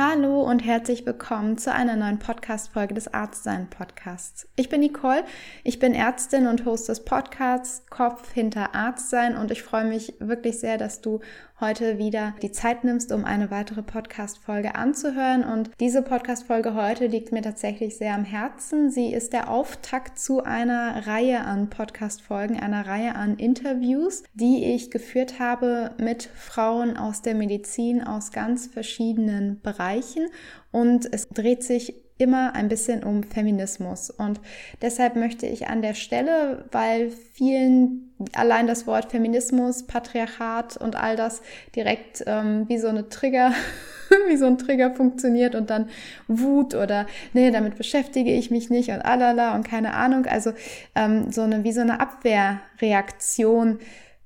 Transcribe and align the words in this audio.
Hallo 0.00 0.42
und 0.42 0.60
herzlich 0.60 1.04
willkommen 1.06 1.58
zu 1.58 1.72
einer 1.72 1.96
neuen 1.96 2.18
Podcast-Folge 2.18 2.94
des 2.94 3.12
Arztsein-Podcasts. 3.12 4.48
Ich 4.56 4.68
bin 4.68 4.80
Nicole, 4.80 5.24
ich 5.64 5.78
bin 5.80 5.92
Ärztin 5.92 6.46
und 6.46 6.64
Host 6.64 6.88
des 6.88 7.04
Podcasts 7.04 7.84
Kopf 7.90 8.32
hinter 8.32 8.74
Arztsein 8.74 9.36
und 9.36 9.50
ich 9.50 9.62
freue 9.62 9.84
mich 9.84 10.14
wirklich 10.20 10.60
sehr, 10.60 10.78
dass 10.78 11.00
du 11.00 11.20
heute 11.60 11.98
wieder 11.98 12.34
die 12.42 12.52
Zeit 12.52 12.84
nimmst, 12.84 13.12
um 13.12 13.24
eine 13.24 13.50
weitere 13.50 13.82
Podcast-Folge 13.82 14.74
anzuhören. 14.74 15.44
Und 15.44 15.70
diese 15.80 16.02
Podcast-Folge 16.02 16.74
heute 16.74 17.06
liegt 17.06 17.32
mir 17.32 17.42
tatsächlich 17.42 17.96
sehr 17.96 18.14
am 18.14 18.24
Herzen. 18.24 18.90
Sie 18.90 19.12
ist 19.12 19.32
der 19.32 19.50
Auftakt 19.50 20.18
zu 20.18 20.42
einer 20.42 21.06
Reihe 21.06 21.40
an 21.40 21.68
Podcast-Folgen, 21.68 22.60
einer 22.60 22.86
Reihe 22.86 23.14
an 23.16 23.36
Interviews, 23.36 24.22
die 24.34 24.64
ich 24.64 24.90
geführt 24.90 25.38
habe 25.38 25.92
mit 25.98 26.22
Frauen 26.22 26.96
aus 26.96 27.22
der 27.22 27.34
Medizin 27.34 28.02
aus 28.02 28.30
ganz 28.32 28.66
verschiedenen 28.66 29.60
Bereichen. 29.60 30.28
Und 30.70 31.12
es 31.12 31.28
dreht 31.28 31.64
sich 31.64 32.07
immer 32.18 32.54
ein 32.54 32.68
bisschen 32.68 33.04
um 33.04 33.22
Feminismus. 33.22 34.10
Und 34.10 34.40
deshalb 34.82 35.16
möchte 35.16 35.46
ich 35.46 35.68
an 35.68 35.82
der 35.82 35.94
Stelle, 35.94 36.64
weil 36.72 37.10
vielen 37.32 38.12
allein 38.34 38.66
das 38.66 38.86
Wort 38.86 39.12
Feminismus, 39.12 39.84
Patriarchat 39.86 40.76
und 40.76 40.96
all 40.96 41.16
das 41.16 41.40
direkt 41.74 42.24
ähm, 42.26 42.68
wie 42.68 42.78
so 42.78 42.88
eine 42.88 43.08
Trigger, 43.08 43.52
wie 44.28 44.36
so 44.36 44.46
ein 44.46 44.58
Trigger 44.58 44.90
funktioniert 44.90 45.54
und 45.54 45.70
dann 45.70 45.88
Wut 46.26 46.74
oder 46.74 47.06
nee, 47.32 47.50
damit 47.50 47.76
beschäftige 47.76 48.32
ich 48.32 48.50
mich 48.50 48.70
nicht 48.70 48.90
und 48.90 49.02
alala 49.02 49.54
und 49.54 49.66
keine 49.66 49.94
Ahnung. 49.94 50.26
Also 50.26 50.52
ähm, 50.96 51.30
so 51.30 51.42
eine 51.42 51.62
wie 51.62 51.72
so 51.72 51.80
eine 51.80 52.00
Abwehrreaktion 52.00 53.78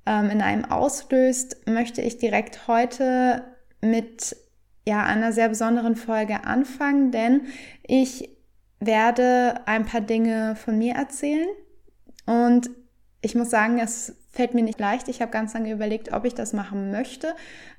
ähm, 0.06 0.30
in 0.30 0.40
einem 0.40 0.64
auslöst, 0.64 1.66
möchte 1.66 2.00
ich 2.00 2.16
direkt 2.16 2.66
heute 2.66 3.44
mit 3.82 4.36
ja, 4.86 5.04
einer 5.04 5.32
sehr 5.32 5.48
besonderen 5.48 5.96
Folge 5.96 6.44
anfangen, 6.44 7.10
denn 7.10 7.42
ich 7.86 8.30
werde 8.80 9.60
ein 9.66 9.86
paar 9.86 10.00
Dinge 10.00 10.56
von 10.56 10.76
mir 10.76 10.94
erzählen 10.94 11.48
und 12.26 12.70
ich 13.20 13.34
muss 13.34 13.50
sagen, 13.50 13.78
es 13.78 14.16
fällt 14.30 14.54
mir 14.54 14.62
nicht 14.62 14.80
leicht. 14.80 15.08
Ich 15.08 15.20
habe 15.20 15.30
ganz 15.30 15.54
lange 15.54 15.70
überlegt, 15.70 16.12
ob 16.12 16.24
ich 16.24 16.34
das 16.34 16.52
machen 16.52 16.90
möchte. 16.90 17.34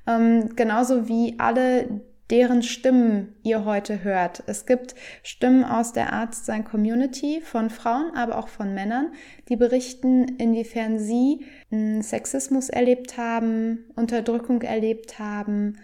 Ähm, 0.06 0.56
genauso 0.56 1.08
wie 1.08 1.38
alle, 1.38 2.00
deren 2.30 2.62
Stimmen 2.62 3.34
ihr 3.42 3.66
heute 3.66 4.02
hört. 4.02 4.42
Es 4.46 4.64
gibt 4.64 4.94
Stimmen 5.22 5.62
aus 5.62 5.92
der 5.92 6.12
Arztsein 6.14 6.64
Community 6.64 7.42
von 7.42 7.68
Frauen, 7.68 8.12
aber 8.16 8.38
auch 8.38 8.48
von 8.48 8.72
Männern, 8.72 9.12
die 9.50 9.56
berichten, 9.56 10.36
inwiefern 10.38 10.98
sie 10.98 11.44
hm, 11.68 12.00
Sexismus 12.00 12.70
erlebt 12.70 13.18
haben, 13.18 13.84
Unterdrückung 13.94 14.62
erlebt 14.62 15.18
haben, 15.18 15.76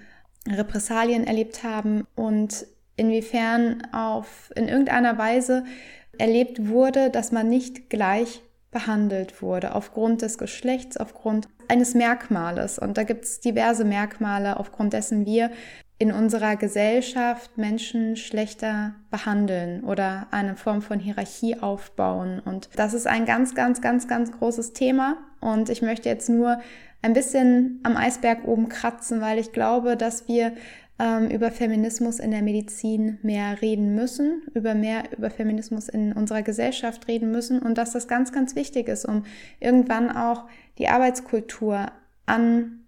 Repressalien 0.49 1.25
erlebt 1.25 1.63
haben 1.63 2.07
und 2.15 2.67
inwiefern 2.97 3.87
auf 3.93 4.51
in 4.57 4.69
irgendeiner 4.69 5.19
Weise 5.19 5.65
erlebt 6.19 6.69
wurde, 6.69 7.11
dass 7.11 7.33
man 7.33 7.49
nicht 7.49 7.91
gleich 7.91 8.43
behandelt 8.71 9.43
wurde 9.43 9.75
aufgrund 9.75 10.23
des 10.23 10.39
Geschlechts, 10.39 10.97
aufgrund 10.97 11.49
eines 11.69 11.95
Merkmales. 11.95 12.79
Und 12.79 12.99
da 12.99 13.05
gibt 13.05 13.25
es 13.25 13.41
diverse 13.41 13.85
Merkmale, 13.85 14.59
aufgrund 14.59 14.93
dessen 14.93 15.27
wir 15.27 15.51
in 16.01 16.13
unserer 16.13 16.57
Gesellschaft 16.57 17.59
Menschen 17.59 18.17
schlechter 18.17 18.95
behandeln 19.11 19.85
oder 19.85 20.29
eine 20.31 20.57
Form 20.57 20.81
von 20.81 20.99
Hierarchie 20.99 21.61
aufbauen. 21.61 22.41
Und 22.43 22.71
das 22.75 22.95
ist 22.95 23.07
ein 23.07 23.27
ganz, 23.27 23.55
ganz, 23.55 23.83
ganz, 23.83 24.09
ganz 24.09 24.33
großes 24.33 24.73
Thema. 24.73 25.19
Und 25.41 25.69
ich 25.69 25.83
möchte 25.83 26.09
jetzt 26.09 26.31
nur 26.31 26.59
ein 27.03 27.13
bisschen 27.13 27.81
am 27.83 27.99
Eisberg 27.99 28.49
oben 28.49 28.71
kratzen, 28.71 29.21
weil 29.21 29.39
ich 29.39 29.53
glaube, 29.53 29.99
dass 29.99 30.27
wir 30.27 30.53
ähm, 30.99 31.29
über 31.29 31.51
Feminismus 31.51 32.19
in 32.19 32.31
der 32.31 32.43
Medizin 32.43 33.19
mehr 33.21 33.61
reden 33.61 33.95
müssen, 33.95 34.41
über 34.55 34.75
mehr 34.75 35.03
über 35.15 35.29
Feminismus 35.29 35.91
in 35.91 36.15
unserer 36.15 36.41
Gesellschaft 36.41 37.09
reden 37.09 37.31
müssen 37.31 37.61
und 37.61 37.77
dass 37.77 37.93
das 37.93 38.09
ganz, 38.09 38.33
ganz 38.33 38.57
wichtig 38.57 38.89
ist, 38.89 39.05
um 39.05 39.25
irgendwann 39.61 40.11
auch 40.11 40.47
die 40.79 40.89
Arbeitskultur 40.89 41.93
an 42.25 42.80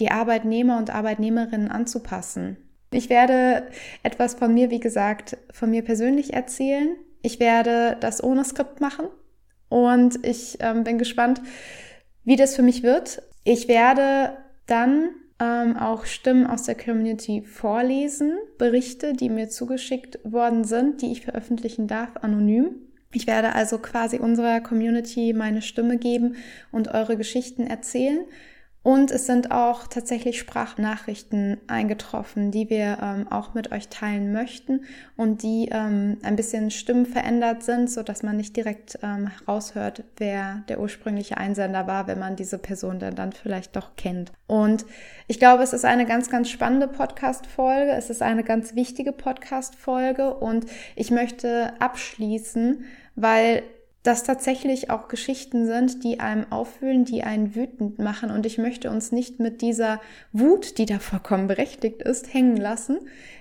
die 0.00 0.10
Arbeitnehmer 0.10 0.78
und 0.78 0.90
Arbeitnehmerinnen 0.90 1.70
anzupassen. 1.70 2.56
Ich 2.90 3.10
werde 3.10 3.68
etwas 4.02 4.34
von 4.34 4.54
mir, 4.54 4.70
wie 4.70 4.80
gesagt, 4.80 5.36
von 5.52 5.70
mir 5.70 5.82
persönlich 5.82 6.32
erzählen. 6.32 6.96
Ich 7.22 7.40
werde 7.40 7.96
das 8.00 8.22
ohne 8.22 8.44
Skript 8.44 8.80
machen 8.80 9.06
und 9.68 10.24
ich 10.24 10.58
ähm, 10.60 10.84
bin 10.84 10.98
gespannt, 10.98 11.40
wie 12.24 12.36
das 12.36 12.54
für 12.54 12.62
mich 12.62 12.82
wird. 12.82 13.22
Ich 13.44 13.68
werde 13.68 14.36
dann 14.66 15.10
ähm, 15.40 15.76
auch 15.76 16.06
Stimmen 16.06 16.46
aus 16.46 16.64
der 16.64 16.76
Community 16.76 17.42
vorlesen, 17.42 18.32
Berichte, 18.58 19.12
die 19.12 19.28
mir 19.28 19.48
zugeschickt 19.48 20.18
worden 20.24 20.64
sind, 20.64 21.02
die 21.02 21.12
ich 21.12 21.22
veröffentlichen 21.22 21.86
darf, 21.86 22.16
anonym. 22.22 22.76
Ich 23.12 23.26
werde 23.26 23.54
also 23.54 23.78
quasi 23.78 24.18
unserer 24.18 24.60
Community 24.60 25.32
meine 25.32 25.62
Stimme 25.62 25.98
geben 25.98 26.36
und 26.72 26.88
eure 26.88 27.16
Geschichten 27.16 27.66
erzählen. 27.66 28.20
Und 28.86 29.10
es 29.10 29.26
sind 29.26 29.50
auch 29.50 29.88
tatsächlich 29.88 30.38
Sprachnachrichten 30.38 31.56
eingetroffen, 31.66 32.52
die 32.52 32.70
wir 32.70 32.98
ähm, 33.02 33.26
auch 33.32 33.52
mit 33.52 33.72
euch 33.72 33.88
teilen 33.88 34.32
möchten 34.32 34.84
und 35.16 35.42
die 35.42 35.70
ähm, 35.72 36.18
ein 36.22 36.36
bisschen 36.36 36.70
stimmenverändert 36.70 37.64
sind, 37.64 37.90
so 37.90 38.04
dass 38.04 38.22
man 38.22 38.36
nicht 38.36 38.56
direkt 38.56 39.00
ähm, 39.02 39.32
raushört, 39.48 40.04
wer 40.18 40.62
der 40.68 40.78
ursprüngliche 40.78 41.36
Einsender 41.36 41.88
war, 41.88 42.06
wenn 42.06 42.20
man 42.20 42.36
diese 42.36 42.58
Person 42.58 43.00
dann, 43.00 43.16
dann 43.16 43.32
vielleicht 43.32 43.74
doch 43.74 43.96
kennt. 43.96 44.30
Und 44.46 44.86
ich 45.26 45.40
glaube, 45.40 45.64
es 45.64 45.72
ist 45.72 45.84
eine 45.84 46.06
ganz, 46.06 46.30
ganz 46.30 46.48
spannende 46.48 46.86
Podcast-Folge. 46.86 47.90
Es 47.90 48.08
ist 48.08 48.22
eine 48.22 48.44
ganz 48.44 48.76
wichtige 48.76 49.10
Podcast-Folge 49.10 50.32
und 50.32 50.66
ich 50.94 51.10
möchte 51.10 51.72
abschließen, 51.80 52.84
weil 53.16 53.64
das 54.06 54.22
tatsächlich 54.22 54.90
auch 54.90 55.08
Geschichten 55.08 55.66
sind, 55.66 56.04
die 56.04 56.20
einem 56.20 56.50
aufwühlen, 56.50 57.04
die 57.04 57.22
einen 57.22 57.54
wütend 57.54 57.98
machen. 57.98 58.30
Und 58.30 58.46
ich 58.46 58.58
möchte 58.58 58.90
uns 58.90 59.12
nicht 59.12 59.40
mit 59.40 59.62
dieser 59.62 60.00
Wut, 60.32 60.78
die 60.78 60.86
da 60.86 60.98
vollkommen 60.98 61.46
berechtigt 61.46 62.02
ist, 62.02 62.32
hängen 62.32 62.56
lassen. 62.56 62.98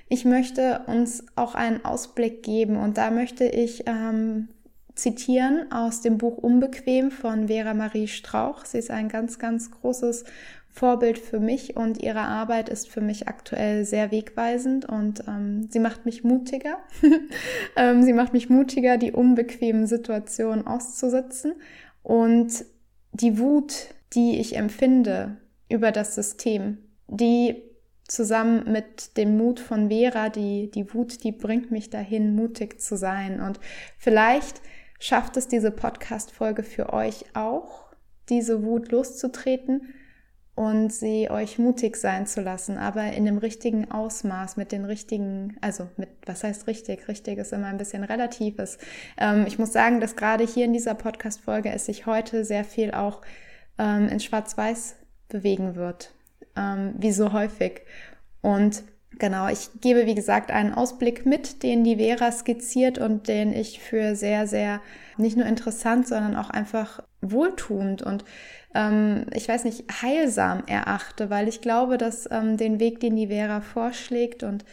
Ich 0.09 0.25
möchte 0.25 0.81
uns 0.87 1.23
auch 1.35 1.55
einen 1.55 1.85
Ausblick 1.85 2.43
geben. 2.43 2.77
Und 2.77 2.97
da 2.97 3.11
möchte 3.11 3.45
ich 3.45 3.83
ähm, 3.87 4.49
zitieren 4.95 5.71
aus 5.71 6.01
dem 6.01 6.17
Buch 6.17 6.37
Unbequem 6.37 7.11
von 7.11 7.47
Vera 7.47 7.73
Marie 7.73 8.07
Strauch. 8.07 8.65
Sie 8.65 8.79
ist 8.79 8.91
ein 8.91 9.09
ganz, 9.09 9.37
ganz 9.37 9.71
großes 9.71 10.23
Vorbild 10.75 11.17
für 11.17 11.39
mich 11.39 11.77
und 11.77 12.03
ihre 12.03 12.19
Arbeit 12.19 12.67
ist 12.67 12.89
für 12.89 12.99
mich 12.99 13.29
aktuell 13.29 13.85
sehr 13.85 14.11
wegweisend 14.11 14.83
und 14.83 15.23
ähm, 15.25 15.69
sie 15.69 15.79
macht 15.79 16.03
mich 16.03 16.25
mutiger. 16.25 16.79
ähm, 17.77 18.03
sie 18.03 18.11
macht 18.11 18.33
mich 18.33 18.49
mutiger, 18.49 18.97
die 18.97 19.13
unbequemen 19.13 19.87
Situationen 19.87 20.67
auszusitzen 20.67 21.53
und 22.03 22.65
die 23.13 23.39
Wut, 23.39 23.87
die 24.15 24.37
ich 24.41 24.57
empfinde 24.57 25.37
über 25.69 25.93
das 25.93 26.13
System, 26.13 26.79
die 27.07 27.63
zusammen 28.05 28.69
mit 28.69 29.15
dem 29.15 29.37
Mut 29.37 29.61
von 29.61 29.87
Vera, 29.87 30.27
die, 30.27 30.69
die 30.71 30.93
Wut, 30.93 31.23
die 31.23 31.31
bringt 31.31 31.71
mich 31.71 31.89
dahin, 31.89 32.35
mutig 32.35 32.81
zu 32.81 32.97
sein. 32.97 33.39
Und 33.39 33.61
vielleicht 33.97 34.61
schafft 34.99 35.37
es 35.37 35.47
diese 35.47 35.71
Podcast-Folge 35.71 36.63
für 36.63 36.91
euch 36.91 37.23
auch, 37.33 37.85
diese 38.27 38.61
Wut 38.61 38.91
loszutreten 38.91 39.93
und 40.55 40.91
sie 40.91 41.29
euch 41.29 41.59
mutig 41.59 41.97
sein 41.97 42.25
zu 42.25 42.41
lassen, 42.41 42.77
aber 42.77 43.11
in 43.11 43.25
dem 43.25 43.37
richtigen 43.37 43.91
Ausmaß, 43.91 44.55
mit 44.55 44.71
den 44.71 44.85
richtigen, 44.85 45.57
also 45.59 45.89
mit, 45.97 46.09
was 46.25 46.45
heißt 46.45 46.67
richtig? 46.67 47.09
Richtig 47.09 47.37
ist 47.37 47.51
immer 47.51 47.67
ein 47.67 47.77
bisschen 47.77 48.05
relatives. 48.05 48.77
Ähm, 49.17 49.45
ich 49.47 49.59
muss 49.59 49.73
sagen, 49.73 49.99
dass 49.99 50.15
gerade 50.15 50.45
hier 50.45 50.63
in 50.63 50.73
dieser 50.73 50.95
Podcast-Folge 50.95 51.71
es 51.71 51.85
sich 51.85 52.05
heute 52.05 52.45
sehr 52.45 52.63
viel 52.63 52.91
auch 52.91 53.21
ähm, 53.77 54.07
in 54.07 54.21
Schwarz-Weiß 54.21 54.95
bewegen 55.27 55.75
wird, 55.75 56.13
ähm, 56.55 56.93
wie 56.97 57.11
so 57.11 57.33
häufig. 57.33 57.81
Und 58.41 58.83
genau, 59.19 59.49
ich 59.49 59.69
gebe, 59.81 60.05
wie 60.05 60.15
gesagt, 60.15 60.51
einen 60.51 60.73
Ausblick 60.73 61.25
mit, 61.25 61.63
den 61.63 61.83
die 61.83 61.97
Vera 61.97 62.31
skizziert 62.31 62.97
und 62.97 63.27
den 63.27 63.51
ich 63.51 63.81
für 63.81 64.15
sehr, 64.15 64.47
sehr 64.47 64.79
nicht 65.17 65.35
nur 65.35 65.47
interessant, 65.47 66.07
sondern 66.07 66.37
auch 66.37 66.49
einfach 66.49 67.03
wohltuend 67.21 68.01
und 68.01 68.23
ähm, 68.75 69.25
ich 69.33 69.47
weiß 69.47 69.63
nicht, 69.63 69.85
heilsam 70.01 70.63
erachte, 70.67 71.29
weil 71.29 71.47
ich 71.47 71.61
glaube, 71.61 71.97
dass 71.97 72.29
ähm, 72.29 72.57
den 72.57 72.79
Weg, 72.79 72.99
den 72.99 73.15
die 73.15 73.27
Vera 73.27 73.61
vorschlägt 73.61 74.43
und 74.43 74.65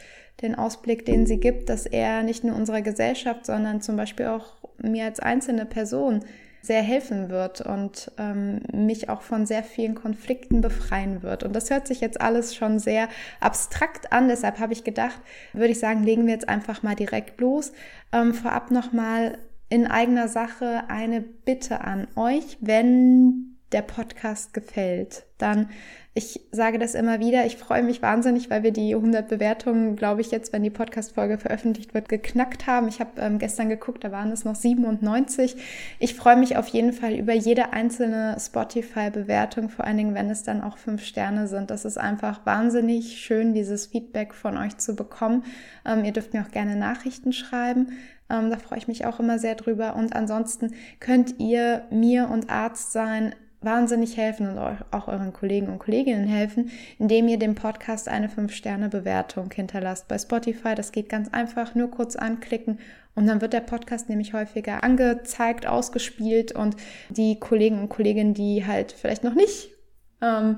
den 0.43 0.55
Ausblick, 0.55 1.07
den 1.07 1.25
sie 1.25 1.39
gibt, 1.39 1.69
dass 1.69 1.87
er 1.87 2.23
nicht 2.23 2.45
nur 2.45 2.57
unserer 2.57 2.83
Gesellschaft, 2.83 3.47
sondern 3.47 3.81
zum 3.81 3.97
Beispiel 3.97 4.27
auch 4.27 4.57
mir 4.79 5.05
als 5.05 5.21
einzelne 5.21 5.65
Person 5.65 6.25
sehr 6.63 6.83
helfen 6.83 7.29
wird 7.29 7.61
und 7.61 8.13
ähm, 8.19 8.61
mich 8.73 9.09
auch 9.09 9.23
von 9.23 9.47
sehr 9.47 9.65
vielen 9.65 9.97
Konflikten 9.97 10.61
befreien 10.61 11.23
wird. 11.23 11.43
Und 11.43 11.55
das 11.55 11.71
hört 11.71 11.89
sich 11.89 12.01
jetzt 12.01 12.21
alles 12.21 12.55
schon 12.55 12.79
sehr 12.79 13.09
abstrakt 13.41 14.13
an. 14.13 14.29
Deshalb 14.29 14.61
habe 14.61 14.73
ich 14.73 14.85
gedacht, 14.85 15.21
würde 15.53 15.73
ich 15.73 15.81
sagen, 15.81 16.05
legen 16.05 16.27
wir 16.27 16.35
jetzt 16.35 16.49
einfach 16.49 16.85
mal 16.85 16.95
direkt 16.95 17.41
los. 17.41 17.73
Ähm, 18.13 18.33
vorab 18.33 18.71
nochmal 18.71 19.39
in 19.71 19.89
eigener 19.89 20.29
Sache 20.29 20.85
eine 20.89 21.21
Bitte 21.21 21.81
an 21.81 22.07
euch, 22.15 22.59
wenn 22.61 23.52
der 23.73 23.83
Podcast 23.83 24.55
gefällt, 24.55 25.25
dann, 25.39 25.71
ich 26.15 26.41
sage 26.51 26.79
das 26.79 26.95
immer 26.95 27.21
wieder, 27.21 27.47
ich 27.47 27.57
freue 27.57 27.83
mich 27.83 28.03
wahnsinnig, 28.03 28.51
weil 28.51 28.63
wir 28.63 28.71
die 28.71 28.95
100 28.95 29.29
Bewertungen, 29.29 29.97
glaube 29.97 30.21
ich, 30.21 30.31
jetzt, 30.31 30.53
wenn 30.53 30.63
die 30.63 30.69
Podcast-Folge 30.69 31.39
veröffentlicht 31.39 31.95
wird, 31.95 32.11
geknackt 32.11 32.67
haben. 32.67 32.87
Ich 32.89 33.01
habe 33.01 33.19
ähm, 33.19 33.39
gestern 33.39 33.71
geguckt, 33.71 34.05
da 34.05 34.13
waren 34.13 34.31
es 34.31 34.45
noch 34.45 34.55
97. 34.55 35.57
Ich 35.99 36.15
freue 36.15 36.37
mich 36.37 36.59
auf 36.59 36.69
jeden 36.69 36.93
Fall 36.93 37.15
über 37.15 37.33
jede 37.33 37.73
einzelne 37.73 38.37
Spotify-Bewertung, 38.39 39.71
vor 39.71 39.87
allen 39.87 39.97
Dingen, 39.97 40.15
wenn 40.15 40.29
es 40.29 40.43
dann 40.43 40.61
auch 40.61 40.77
fünf 40.77 41.03
Sterne 41.03 41.49
sind. 41.49 41.71
Das 41.71 41.87
ist 41.87 41.97
einfach 41.97 42.45
wahnsinnig 42.45 43.17
schön, 43.19 43.55
dieses 43.55 43.87
Feedback 43.87 44.35
von 44.35 44.59
euch 44.59 44.77
zu 44.77 44.95
bekommen. 44.95 45.45
Ähm, 45.87 46.05
ihr 46.05 46.13
dürft 46.13 46.35
mir 46.35 46.43
auch 46.43 46.51
gerne 46.51 46.77
Nachrichten 46.77 47.33
schreiben. 47.33 47.93
Ähm, 48.29 48.51
da 48.51 48.59
freue 48.59 48.79
ich 48.79 48.87
mich 48.87 49.07
auch 49.07 49.19
immer 49.19 49.39
sehr 49.39 49.55
drüber. 49.55 49.97
Und 49.97 50.15
ansonsten 50.15 50.75
könnt 51.01 51.41
ihr 51.41 51.87
mir 51.91 52.29
und 52.29 52.51
Arzt 52.51 52.93
sein 52.93 53.35
wahnsinnig 53.63 54.17
helfen 54.17 54.49
und 54.49 54.59
auch 54.59 55.09
euren 55.09 55.33
Kollegen 55.33 55.69
und 55.69 55.79
Kolleginnen 56.03 56.27
helfen, 56.27 56.71
indem 56.99 57.29
ihr 57.29 57.39
dem 57.39 57.55
Podcast 57.55 58.09
eine 58.09 58.29
5-Sterne-Bewertung 58.29 59.53
hinterlasst 59.53 60.09
bei 60.09 60.19
Spotify. 60.19 60.75
Das 60.75 60.91
geht 60.91 61.09
ganz 61.09 61.29
einfach, 61.33 61.77
nur 61.77 61.91
kurz 61.91 62.17
anklicken 62.17 62.79
und 63.15 63.27
dann 63.27 63.41
wird 63.41 63.53
der 63.53 63.61
Podcast 63.61 64.09
nämlich 64.09 64.33
häufiger 64.33 64.83
angezeigt, 64.83 65.67
ausgespielt 65.67 66.53
und 66.53 66.77
die 67.11 67.39
Kollegen 67.39 67.79
und 67.79 67.89
Kolleginnen, 67.89 68.35
die 68.35 68.67
halt 68.67 68.91
vielleicht 68.91 69.23
noch 69.23 69.35
nicht 69.35 69.71
ähm, 70.21 70.57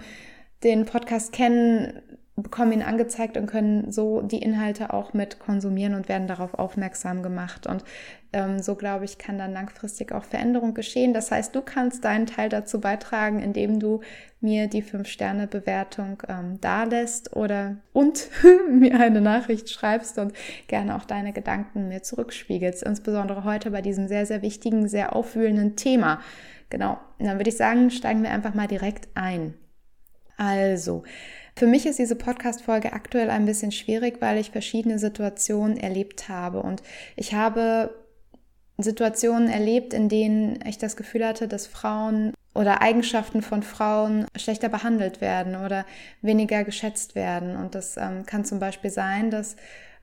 den 0.62 0.87
Podcast 0.87 1.32
kennen, 1.32 2.00
bekommen 2.37 2.73
ihn 2.73 2.82
angezeigt 2.82 3.37
und 3.37 3.47
können 3.47 3.93
so 3.93 4.23
die 4.23 4.43
Inhalte 4.43 4.94
auch 4.94 5.12
mit 5.12 5.40
konsumieren 5.40 5.94
und 5.94 6.08
werden 6.08 6.26
darauf 6.26 6.55
aufmerksam 6.55 7.23
gemacht. 7.23 7.67
Und 7.67 7.85
ähm, 8.34 8.60
so, 8.60 8.75
glaube 8.75 9.04
ich, 9.04 9.16
kann 9.16 9.38
dann 9.38 9.52
langfristig 9.52 10.12
auch 10.12 10.25
Veränderung 10.25 10.75
geschehen. 10.75 11.14
Das 11.14 11.31
heißt, 11.31 11.54
du 11.54 11.62
kannst 11.62 12.04
deinen 12.04 12.26
Teil 12.26 12.48
dazu 12.48 12.81
beitragen, 12.81 13.38
indem 13.38 13.78
du 13.78 14.00
mir 14.40 14.66
die 14.66 14.82
5-Sterne-Bewertung 14.82 16.22
ähm, 16.28 16.60
dalässt 16.60 17.34
oder 17.34 17.76
und 17.92 18.28
mir 18.70 19.00
eine 19.00 19.20
Nachricht 19.20 19.70
schreibst 19.70 20.19
und 20.19 20.34
gerne 20.66 20.96
auch 20.96 21.04
deine 21.04 21.32
Gedanken 21.32 21.88
mir 21.88 22.02
zurückspiegelst. 22.02 22.82
Insbesondere 22.82 23.44
heute 23.44 23.70
bei 23.70 23.81
diesem 23.81 24.08
sehr, 24.08 24.26
sehr 24.26 24.42
wichtigen, 24.42 24.88
sehr 24.88 25.14
aufwühlenden 25.14 25.76
Thema. 25.76 26.20
Genau. 26.70 26.98
Dann 27.20 27.38
würde 27.38 27.50
ich 27.50 27.56
sagen, 27.56 27.90
steigen 27.90 28.25
wir 28.25 28.30
einfach 28.30 28.54
mal 28.54 28.66
direkt 28.66 29.08
ein. 29.14 29.54
Also, 30.37 31.04
für 31.56 31.69
mich 31.69 31.87
ist 31.87 32.00
diese 32.00 32.16
Podcast-Folge 32.16 32.92
aktuell 32.92 33.30
ein 33.30 33.46
bisschen 33.46 33.70
schwierig, 33.70 34.16
weil 34.20 34.38
ich 34.38 34.50
verschiedene 34.50 34.98
Situationen 34.98 35.76
erlebt 35.76 36.28
habe. 36.28 36.60
Und 36.60 36.82
ich 37.14 37.32
habe 37.32 37.94
Situationen 38.79 39.49
erlebt, 39.49 39.94
in 39.94 40.09
denen 40.09 40.59
ich 40.67 40.79
das 40.79 40.97
Gefühl 40.97 41.25
hatte, 41.25 41.47
dass 41.47 41.67
Frauen 41.67 42.32
oder 42.55 42.82
Eigenschaften 42.82 43.43
von 43.43 43.62
Frauen 43.62 44.26
schlechter 44.37 44.69
behandelt 44.69 45.21
werden 45.21 45.56
oder 45.56 45.85
weniger 46.23 46.65
geschätzt 46.65 47.15
werden. 47.15 47.56
Und 47.56 47.75
das 47.75 47.97
ähm, 47.97 48.25
kann 48.26 48.44
zum 48.44 48.59
Beispiel 48.59 48.91
sein, 48.91 49.31
dass 49.31 49.56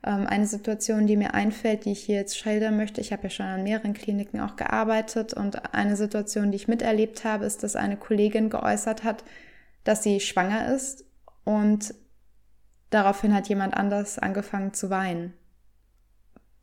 ähm, 0.04 0.26
eine 0.26 0.46
Situation, 0.46 1.06
die 1.06 1.16
mir 1.16 1.34
einfällt, 1.34 1.84
die 1.84 1.92
ich 1.92 2.00
hier 2.00 2.16
jetzt 2.16 2.36
schildern 2.36 2.76
möchte, 2.76 3.00
ich 3.00 3.12
habe 3.12 3.24
ja 3.24 3.30
schon 3.30 3.46
an 3.46 3.62
mehreren 3.62 3.94
Kliniken 3.94 4.40
auch 4.40 4.56
gearbeitet 4.56 5.32
und 5.34 5.74
eine 5.74 5.96
Situation, 5.96 6.50
die 6.50 6.56
ich 6.56 6.68
miterlebt 6.68 7.24
habe, 7.24 7.44
ist, 7.44 7.62
dass 7.62 7.76
eine 7.76 7.96
Kollegin 7.96 8.50
geäußert 8.50 9.04
hat, 9.04 9.24
dass 9.84 10.02
sie 10.02 10.20
schwanger 10.20 10.74
ist 10.74 11.04
und 11.44 11.94
daraufhin 12.90 13.34
hat 13.34 13.48
jemand 13.48 13.74
anders 13.74 14.18
angefangen 14.18 14.74
zu 14.74 14.90
weinen 14.90 15.34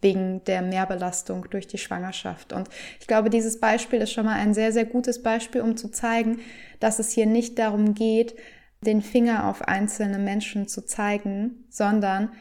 wegen 0.02 0.44
der 0.46 0.62
Mehrbelastung 0.62 1.48
durch 1.50 1.68
die 1.68 1.78
Schwangerschaft. 1.78 2.54
Und 2.54 2.70
ich 3.00 3.08
glaube, 3.08 3.30
dieses 3.30 3.60
Beispiel 3.60 4.02
ist 4.02 4.12
schon 4.12 4.26
mal 4.26 4.36
ein 4.36 4.54
sehr, 4.54 4.72
sehr 4.72 4.86
gutes 4.86 5.22
Beispiel, 5.22 5.62
um 5.62 5.76
zu 5.76 5.90
zeigen, 5.90 6.40
dass 6.80 7.00
es 7.00 7.12
hier 7.12 7.26
nicht 7.26 7.60
darum 7.60 7.94
geht, 7.94 8.36
den 8.82 9.02
Finger 9.02 9.50
auf 9.50 9.62
einzelne 9.62 10.20
Menschen 10.20 10.68
zu 10.68 10.86
zeigen, 10.86 11.66
sondern 11.70 12.32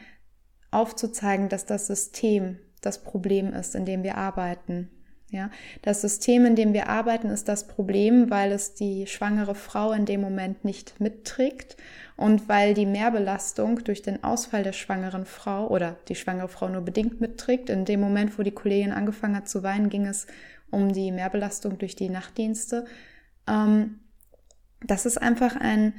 aufzuzeigen, 0.71 1.49
dass 1.49 1.65
das 1.65 1.87
System 1.87 2.59
das 2.81 3.03
Problem 3.03 3.53
ist, 3.53 3.75
in 3.75 3.85
dem 3.85 4.03
wir 4.03 4.15
arbeiten. 4.15 4.89
Ja, 5.31 5.51
das 5.83 6.01
System, 6.01 6.45
in 6.45 6.55
dem 6.55 6.73
wir 6.73 6.89
arbeiten, 6.89 7.29
ist 7.29 7.47
das 7.49 7.67
Problem, 7.67 8.31
weil 8.31 8.51
es 8.51 8.73
die 8.73 9.05
schwangere 9.05 9.53
Frau 9.53 9.91
in 9.91 10.05
dem 10.05 10.21
Moment 10.21 10.65
nicht 10.65 10.99
mitträgt 10.99 11.77
und 12.19 12.49
weil 12.49 12.73
die 12.73 12.85
Mehrbelastung 12.85 13.81
durch 13.85 14.01
den 14.01 14.25
Ausfall 14.25 14.61
der 14.61 14.73
schwangeren 14.73 15.25
Frau 15.25 15.69
oder 15.69 15.95
die 16.09 16.15
schwangere 16.15 16.49
Frau 16.49 16.67
nur 16.67 16.81
bedingt 16.81 17.21
mitträgt. 17.21 17.69
In 17.69 17.85
dem 17.85 18.01
Moment, 18.01 18.37
wo 18.37 18.43
die 18.43 18.51
Kollegin 18.51 18.91
angefangen 18.91 19.37
hat 19.37 19.47
zu 19.47 19.63
weinen, 19.63 19.87
ging 19.87 20.05
es 20.05 20.27
um 20.69 20.91
die 20.91 21.13
Mehrbelastung 21.13 21.77
durch 21.77 21.95
die 21.95 22.09
Nachtdienste. 22.09 22.83
Ähm, 23.47 24.01
das 24.81 25.05
ist 25.05 25.17
einfach 25.17 25.55
ein, 25.55 25.93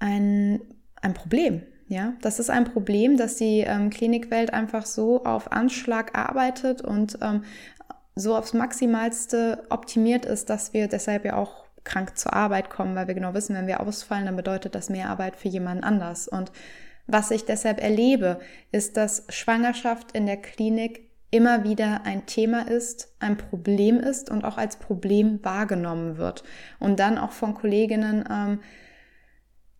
ein, 0.00 0.60
ein 1.00 1.14
Problem. 1.14 1.62
Ja, 1.86 2.12
das 2.20 2.40
ist 2.40 2.50
ein 2.50 2.64
Problem, 2.64 3.16
dass 3.16 3.36
die 3.36 3.60
ähm, 3.60 3.88
Klinikwelt 3.88 4.52
einfach 4.52 4.84
so 4.84 5.24
auf 5.24 5.50
Anschlag 5.50 6.14
arbeitet 6.14 6.82
und 6.82 7.20
ähm, 7.22 7.44
so 8.14 8.36
aufs 8.36 8.52
Maximalste 8.52 9.64
optimiert 9.70 10.26
ist, 10.26 10.50
dass 10.50 10.74
wir 10.74 10.88
deshalb 10.88 11.24
ja 11.24 11.36
auch 11.36 11.67
krank 11.84 12.16
zur 12.16 12.34
Arbeit 12.34 12.70
kommen, 12.70 12.94
weil 12.94 13.08
wir 13.08 13.14
genau 13.14 13.34
wissen, 13.34 13.56
wenn 13.56 13.66
wir 13.66 13.80
ausfallen, 13.80 14.26
dann 14.26 14.36
bedeutet 14.36 14.74
das 14.74 14.90
mehr 14.90 15.10
Arbeit 15.10 15.36
für 15.36 15.48
jemanden 15.48 15.84
anders. 15.84 16.28
Und 16.28 16.52
was 17.06 17.30
ich 17.30 17.44
deshalb 17.44 17.82
erlebe, 17.82 18.40
ist, 18.70 18.96
dass 18.96 19.24
Schwangerschaft 19.28 20.12
in 20.12 20.26
der 20.26 20.36
Klinik 20.36 21.08
immer 21.30 21.64
wieder 21.64 22.02
ein 22.04 22.26
Thema 22.26 22.68
ist, 22.68 23.14
ein 23.20 23.36
Problem 23.36 24.00
ist 24.00 24.30
und 24.30 24.44
auch 24.44 24.56
als 24.56 24.76
Problem 24.76 25.40
wahrgenommen 25.42 26.16
wird. 26.16 26.44
Und 26.78 27.00
dann 27.00 27.18
auch 27.18 27.32
von 27.32 27.54
Kolleginnen 27.54 28.24
ähm, 28.30 28.60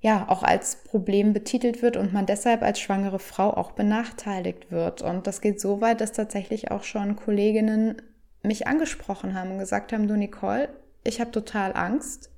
ja 0.00 0.26
auch 0.28 0.42
als 0.42 0.84
Problem 0.84 1.32
betitelt 1.32 1.82
wird 1.82 1.96
und 1.96 2.12
man 2.12 2.26
deshalb 2.26 2.62
als 2.62 2.80
schwangere 2.80 3.18
Frau 3.18 3.50
auch 3.50 3.72
benachteiligt 3.72 4.70
wird. 4.70 5.02
Und 5.02 5.26
das 5.26 5.40
geht 5.40 5.60
so 5.60 5.80
weit, 5.80 6.00
dass 6.00 6.12
tatsächlich 6.12 6.70
auch 6.70 6.84
schon 6.84 7.16
Kolleginnen 7.16 8.00
mich 8.42 8.66
angesprochen 8.66 9.34
haben 9.34 9.52
und 9.52 9.58
gesagt 9.58 9.92
haben, 9.92 10.06
du 10.06 10.16
Nicole, 10.16 10.68
ich 11.08 11.20
habe 11.20 11.30
total 11.30 11.74
Angst, 11.74 12.30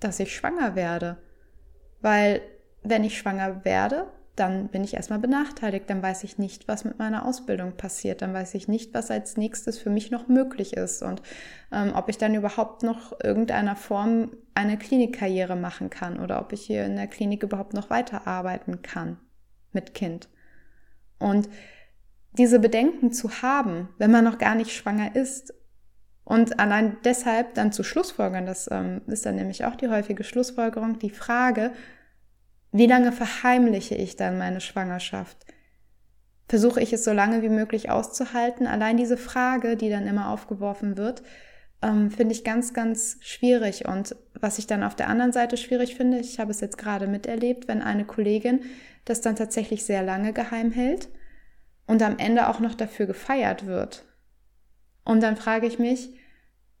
dass 0.00 0.18
ich 0.18 0.34
schwanger 0.34 0.74
werde. 0.74 1.18
Weil 2.00 2.40
wenn 2.82 3.04
ich 3.04 3.18
schwanger 3.18 3.64
werde, 3.64 4.06
dann 4.36 4.68
bin 4.68 4.82
ich 4.82 4.94
erstmal 4.94 5.20
benachteiligt, 5.20 5.88
dann 5.88 6.02
weiß 6.02 6.24
ich 6.24 6.38
nicht, 6.38 6.66
was 6.66 6.84
mit 6.84 6.98
meiner 6.98 7.24
Ausbildung 7.24 7.76
passiert, 7.76 8.20
dann 8.20 8.34
weiß 8.34 8.54
ich 8.54 8.66
nicht, 8.66 8.92
was 8.92 9.10
als 9.10 9.36
nächstes 9.36 9.78
für 9.78 9.90
mich 9.90 10.10
noch 10.10 10.26
möglich 10.26 10.76
ist 10.76 11.02
und 11.02 11.22
ähm, 11.70 11.92
ob 11.94 12.08
ich 12.08 12.18
dann 12.18 12.34
überhaupt 12.34 12.82
noch 12.82 13.12
irgendeiner 13.22 13.76
Form 13.76 14.32
eine 14.54 14.76
Klinikkarriere 14.76 15.54
machen 15.54 15.88
kann 15.88 16.18
oder 16.18 16.40
ob 16.40 16.52
ich 16.52 16.62
hier 16.62 16.84
in 16.84 16.96
der 16.96 17.06
Klinik 17.06 17.44
überhaupt 17.44 17.74
noch 17.74 17.90
weiterarbeiten 17.90 18.82
kann 18.82 19.18
mit 19.72 19.94
Kind. 19.94 20.28
Und 21.20 21.48
diese 22.32 22.58
Bedenken 22.58 23.12
zu 23.12 23.42
haben, 23.42 23.88
wenn 23.98 24.10
man 24.10 24.24
noch 24.24 24.38
gar 24.38 24.56
nicht 24.56 24.72
schwanger 24.72 25.14
ist 25.14 25.54
und 26.24 26.58
allein 26.58 26.96
deshalb 27.04 27.54
dann 27.54 27.72
zu 27.72 27.82
Schlussfolgern, 27.82 28.46
das 28.46 28.68
ähm, 28.70 29.02
ist 29.06 29.26
dann 29.26 29.36
nämlich 29.36 29.64
auch 29.64 29.76
die 29.76 29.88
häufige 29.88 30.24
Schlussfolgerung, 30.24 30.98
die 30.98 31.10
Frage, 31.10 31.72
wie 32.72 32.86
lange 32.86 33.12
verheimliche 33.12 33.94
ich 33.94 34.16
dann 34.16 34.38
meine 34.38 34.60
Schwangerschaft? 34.60 35.36
Versuche 36.48 36.80
ich 36.80 36.92
es 36.92 37.04
so 37.04 37.12
lange 37.12 37.42
wie 37.42 37.48
möglich 37.48 37.90
auszuhalten? 37.90 38.66
Allein 38.66 38.96
diese 38.96 39.16
Frage, 39.16 39.76
die 39.76 39.90
dann 39.90 40.06
immer 40.06 40.30
aufgeworfen 40.30 40.96
wird, 40.96 41.22
ähm, 41.82 42.10
finde 42.10 42.34
ich 42.34 42.42
ganz, 42.42 42.72
ganz 42.72 43.18
schwierig. 43.20 43.86
Und 43.86 44.16
was 44.40 44.58
ich 44.58 44.66
dann 44.66 44.82
auf 44.82 44.96
der 44.96 45.08
anderen 45.08 45.32
Seite 45.32 45.56
schwierig 45.56 45.94
finde, 45.94 46.18
ich 46.18 46.40
habe 46.40 46.50
es 46.50 46.60
jetzt 46.60 46.78
gerade 46.78 47.06
miterlebt, 47.06 47.68
wenn 47.68 47.82
eine 47.82 48.04
Kollegin 48.04 48.62
das 49.04 49.20
dann 49.20 49.36
tatsächlich 49.36 49.84
sehr 49.84 50.02
lange 50.02 50.32
geheim 50.32 50.72
hält 50.72 51.08
und 51.86 52.02
am 52.02 52.18
Ende 52.18 52.48
auch 52.48 52.60
noch 52.60 52.74
dafür 52.74 53.06
gefeiert 53.06 53.66
wird. 53.66 54.04
Und 55.04 55.22
dann 55.22 55.36
frage 55.36 55.66
ich 55.66 55.78
mich, 55.78 56.10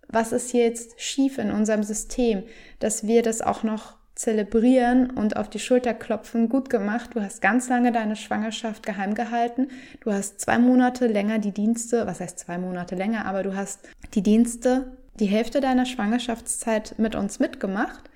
was 0.08 0.32
ist 0.32 0.50
hier 0.50 0.64
jetzt 0.64 1.00
schief 1.00 1.38
in 1.38 1.50
unserem 1.50 1.82
System, 1.82 2.44
dass 2.78 3.06
wir 3.06 3.22
das 3.22 3.42
auch 3.42 3.62
noch 3.62 3.96
zelebrieren 4.14 5.10
und 5.10 5.36
auf 5.36 5.50
die 5.50 5.58
Schulter 5.58 5.92
klopfen, 5.92 6.48
gut 6.48 6.70
gemacht, 6.70 7.10
du 7.14 7.20
hast 7.20 7.42
ganz 7.42 7.68
lange 7.68 7.90
deine 7.90 8.14
Schwangerschaft 8.14 8.86
geheim 8.86 9.14
gehalten, 9.14 9.68
du 10.00 10.12
hast 10.12 10.40
zwei 10.40 10.58
Monate 10.58 11.08
länger 11.08 11.40
die 11.40 11.50
Dienste, 11.50 12.06
was 12.06 12.20
heißt 12.20 12.38
zwei 12.38 12.58
Monate 12.58 12.94
länger, 12.94 13.26
aber 13.26 13.42
du 13.42 13.56
hast 13.56 13.88
die 14.14 14.22
Dienste, 14.22 14.96
die 15.18 15.26
Hälfte 15.26 15.60
deiner 15.60 15.84
Schwangerschaftszeit 15.84 16.94
mit 16.98 17.14
uns 17.14 17.38
mitgemacht. 17.38 18.10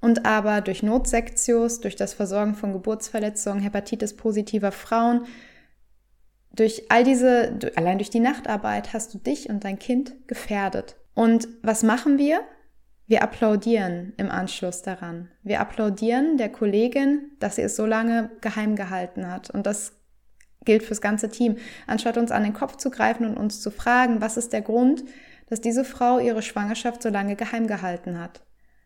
Und 0.00 0.26
aber 0.26 0.62
durch 0.62 0.82
Notsektios, 0.82 1.80
durch 1.80 1.94
das 1.94 2.12
Versorgen 2.12 2.56
von 2.56 2.72
Geburtsverletzungen, 2.72 3.62
Hepatitis 3.62 4.16
positiver 4.16 4.72
Frauen, 4.72 5.26
durch 6.54 6.90
all 6.90 7.04
diese, 7.04 7.58
allein 7.76 7.98
durch 7.98 8.10
die 8.10 8.20
Nachtarbeit 8.20 8.92
hast 8.92 9.14
du 9.14 9.18
dich 9.18 9.48
und 9.48 9.64
dein 9.64 9.78
Kind 9.78 10.14
gefährdet. 10.26 10.96
Und 11.14 11.48
was 11.62 11.82
machen 11.82 12.18
wir? 12.18 12.40
Wir 13.06 13.22
applaudieren 13.22 14.12
im 14.16 14.30
Anschluss 14.30 14.82
daran. 14.82 15.28
Wir 15.42 15.60
applaudieren 15.60 16.38
der 16.38 16.48
Kollegin, 16.48 17.32
dass 17.40 17.56
sie 17.56 17.62
es 17.62 17.76
so 17.76 17.84
lange 17.84 18.30
geheim 18.40 18.76
gehalten 18.76 19.30
hat. 19.30 19.50
Und 19.50 19.66
das 19.66 19.92
gilt 20.64 20.82
fürs 20.82 21.00
ganze 21.00 21.28
Team. 21.28 21.56
Anstatt 21.86 22.16
uns 22.16 22.30
an 22.30 22.44
den 22.44 22.54
Kopf 22.54 22.76
zu 22.76 22.90
greifen 22.90 23.26
und 23.26 23.36
uns 23.36 23.60
zu 23.60 23.70
fragen, 23.70 24.20
was 24.20 24.36
ist 24.36 24.52
der 24.52 24.62
Grund, 24.62 25.04
dass 25.48 25.60
diese 25.60 25.84
Frau 25.84 26.18
ihre 26.18 26.42
Schwangerschaft 26.42 27.02
so 27.02 27.08
lange 27.08 27.36
geheim 27.36 27.66
gehalten 27.66 28.18
hat. 28.18 28.40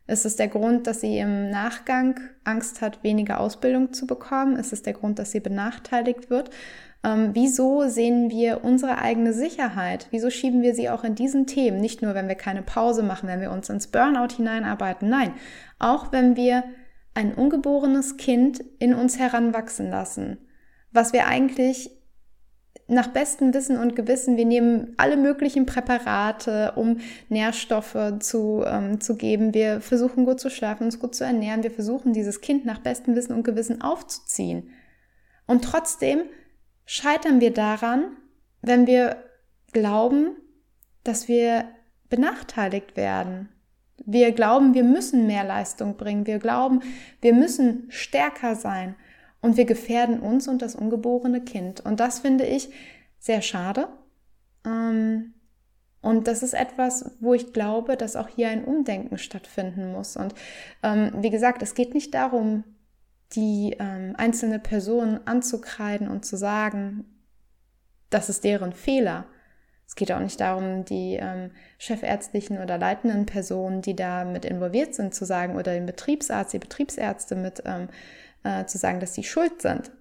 Ist 0.09 0.25
es 0.25 0.37
der 0.37 0.49
Grund, 0.49 0.87
dass 0.87 1.01
sie 1.01 1.19
im 1.19 1.51
Nachgang 1.51 2.21
Angst 2.45 2.81
hat, 2.81 3.03
weniger 3.03 3.41
Ausbildung 3.41 3.93
zu 3.93 4.07
bekommen? 4.07 4.57
Ist 4.57 4.73
es 4.73 4.83
der 4.83 4.93
Grund, 4.93 5.19
dass 5.19 5.33
sie 5.33 5.41
benachteiligt 5.41 6.31
wird? 6.31 6.51
Ähm, 7.05 7.31
wieso 7.35 7.89
sehen 7.89 8.31
wir 8.31 8.65
unsere 8.65 8.99
eigene 8.99 9.33
Sicherheit? 9.33 10.09
Wieso 10.11 10.31
schieben 10.31 10.63
wir 10.63 10.75
sie 10.75 10.91
auch 10.91 11.05
in 11.05 11.15
diesen 11.15 11.47
Themen? 11.47 11.81
Nicht 11.81 12.03
nur, 12.03 12.15
wenn 12.15 12.29
wir 12.29 12.35
keine 12.35 12.63
Pause 12.63 13.03
machen, 13.03 13.29
wenn 13.29 13.41
wir 13.41 13.53
uns 13.53 13.69
ins 13.69 13.89
Burnout 13.89 14.35
hineinarbeiten. 14.37 15.09
Nein, 15.09 15.35
auch 15.79 16.13
wenn 16.13 16.37
wir 16.37 16.65
ein 17.15 17.35
ungeborenes 17.35 18.17
Kind 18.17 18.63
in 18.79 18.95
uns 18.95 19.19
heranwachsen 19.19 19.91
lassen, 19.91 20.39
was 20.93 21.13
wir 21.13 21.27
eigentlich 21.27 21.91
nach 22.89 23.09
bestem 23.09 23.53
Wissen 23.53 23.79
und 23.79 23.97
Gewissen, 23.97 24.37
wir 24.37 24.45
nehmen 24.45 24.95
alle 24.97 25.17
möglichen 25.17 25.67
Präparate, 25.67 26.73
um 26.77 26.99
Nährstoffe 27.29 28.15
zu, 28.21 28.63
ähm, 28.65 29.01
zu 29.01 29.17
geben. 29.17 29.55
Wir 29.55 29.81
versuchen 29.81 30.25
gut 30.25 30.39
zu 30.39 30.51
schlafen, 30.51 30.85
uns 30.85 31.01
gut 31.01 31.15
zu 31.15 31.25
ernähren. 31.25 31.65
Wir 31.65 31.73
versuchen 31.73 32.13
dieses 32.13 32.41
Kind 32.41 32.65
nach 32.65 32.79
bestem 32.79 33.17
Wissen 33.17 33.35
und 33.35 33.43
Gewissen 33.43 33.83
aufzuziehen. 33.83 34.71
Und 35.47 35.65
trotzdem 35.65 36.23
scheitern 36.87 37.41
wir 37.41 37.53
daran, 37.53 38.17
wenn 38.63 38.87
wir 38.87 39.23
glauben, 39.73 40.37
dass 41.05 41.29
wir 41.29 41.67
benachteiligt 42.09 42.97
werden. 42.97 43.51
Wir 44.05 44.33
glauben, 44.33 44.75
wir 44.75 44.85
müssen 44.85 45.27
mehr 45.27 45.45
Leistung 45.45 45.97
bringen. 45.97 46.27
Wir 46.27 46.39
glauben, 46.39 46.81
wir 47.21 47.35
müssen 47.35 47.87
stärker 47.91 48.55
sein 48.55 48.95
und 49.41 49.57
wir 49.57 49.65
gefährden 49.65 50.21
uns 50.21 50.49
und 50.49 50.63
das 50.63 50.75
ungeborene 50.75 51.43
Kind. 51.43 51.81
Und 51.81 52.01
das 52.01 52.21
finde 52.21 52.45
ich 52.45 52.71
sehr 53.19 53.43
schade. 53.43 53.89
Ähm, 54.65 55.35
und 56.03 56.29
das 56.29 56.43
ist 56.43 56.55
etwas, 56.55 57.17
wo 57.21 57.35
ich 57.35 57.53
glaube, 57.53 57.97
dass 57.97 58.15
auch 58.17 58.29
hier 58.29 58.49
ein 58.49 58.65
Umdenken 58.65 59.19
stattfinden 59.19 59.93
muss. 59.93 60.17
Und 60.17 60.35
ähm, 60.83 61.11
wie 61.17 61.31
gesagt, 61.31 61.63
es 61.63 61.75
geht 61.75 61.95
nicht 61.95 62.15
darum, 62.15 62.63
die 63.33 63.77
ähm, 63.79 64.15
einzelne 64.17 64.59
Person 64.59 65.21
anzukreiden 65.25 66.09
und 66.09 66.25
zu 66.25 66.37
sagen, 66.37 67.05
das 68.11 68.29
ist 68.29 68.45
deren 68.45 68.73
Fehler. 68.73 69.27
Es 69.87 69.95
geht 69.95 70.11
auch 70.13 70.21
nicht 70.21 70.41
darum, 70.41 70.85
die 70.85 71.17
ähm, 71.21 71.51
chefärztlichen 71.79 72.59
oder 72.59 72.77
leitenden 72.79 73.27
Personen, 73.27 73.83
die 73.83 73.95
da 73.95 74.25
mit 74.25 74.45
involviert 74.45 74.95
sind, 74.95 75.15
zu 75.15 75.25
sagen, 75.25 75.57
oder 75.57 75.73
den 75.73 75.87
Betriebsarzt, 75.87 76.53
die 76.53 76.59
Betriebsärzte 76.59 77.37
mit 77.37 77.63
ähm, 77.65 77.89
äh, 78.43 78.67
zu 78.67 78.79
sagen, 78.79 79.01
dass 79.01 79.15
sie 79.15 79.25
schuld 79.25 79.63
sind. 79.63 79.93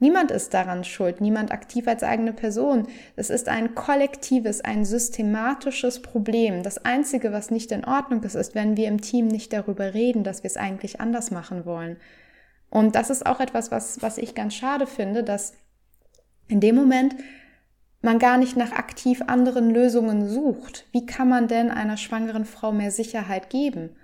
Niemand 0.00 0.30
ist 0.30 0.54
daran 0.54 0.84
schuld, 0.84 1.20
niemand 1.20 1.50
aktiv 1.50 1.88
als 1.88 2.04
eigene 2.04 2.32
Person. 2.32 2.86
Es 3.16 3.30
ist 3.30 3.48
ein 3.48 3.74
kollektives, 3.74 4.60
ein 4.60 4.84
systematisches 4.84 6.02
Problem. 6.02 6.62
Das 6.62 6.84
Einzige, 6.84 7.32
was 7.32 7.50
nicht 7.50 7.72
in 7.72 7.84
Ordnung 7.84 8.22
ist, 8.22 8.36
ist, 8.36 8.54
wenn 8.54 8.76
wir 8.76 8.86
im 8.86 9.00
Team 9.00 9.26
nicht 9.26 9.52
darüber 9.52 9.94
reden, 9.94 10.22
dass 10.22 10.44
wir 10.44 10.50
es 10.50 10.56
eigentlich 10.56 11.00
anders 11.00 11.32
machen 11.32 11.64
wollen. 11.64 11.96
Und 12.70 12.94
das 12.94 13.10
ist 13.10 13.26
auch 13.26 13.40
etwas, 13.40 13.70
was, 13.70 14.02
was 14.02 14.18
ich 14.18 14.34
ganz 14.34 14.54
schade 14.54 14.86
finde, 14.86 15.24
dass 15.24 15.54
in 16.48 16.60
dem 16.60 16.74
Moment 16.74 17.14
man 18.00 18.18
gar 18.18 18.38
nicht 18.38 18.56
nach 18.56 18.72
aktiv 18.72 19.22
anderen 19.26 19.70
Lösungen 19.70 20.28
sucht. 20.28 20.86
Wie 20.92 21.06
kann 21.06 21.28
man 21.28 21.48
denn 21.48 21.70
einer 21.70 21.96
schwangeren 21.96 22.44
Frau 22.44 22.72
mehr 22.72 22.90
Sicherheit 22.90 23.50
geben? 23.50 23.96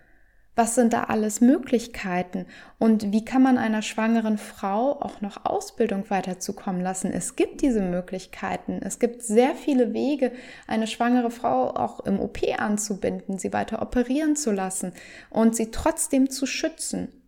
Was 0.56 0.76
sind 0.76 0.92
da 0.92 1.04
alles 1.04 1.40
Möglichkeiten? 1.40 2.46
Und 2.78 3.10
wie 3.10 3.24
kann 3.24 3.42
man 3.42 3.58
einer 3.58 3.82
schwangeren 3.82 4.38
Frau 4.38 5.00
auch 5.00 5.20
noch 5.20 5.44
Ausbildung 5.44 6.08
weiterzukommen 6.10 6.80
lassen? 6.80 7.12
Es 7.12 7.34
gibt 7.34 7.60
diese 7.60 7.80
Möglichkeiten. 7.80 8.80
Es 8.80 9.00
gibt 9.00 9.22
sehr 9.22 9.56
viele 9.56 9.92
Wege, 9.92 10.30
eine 10.68 10.86
schwangere 10.86 11.32
Frau 11.32 11.70
auch 11.70 12.00
im 12.00 12.20
OP 12.20 12.38
anzubinden, 12.56 13.38
sie 13.38 13.52
weiter 13.52 13.82
operieren 13.82 14.36
zu 14.36 14.52
lassen 14.52 14.92
und 15.28 15.56
sie 15.56 15.72
trotzdem 15.72 16.30
zu 16.30 16.46
schützen. 16.46 17.23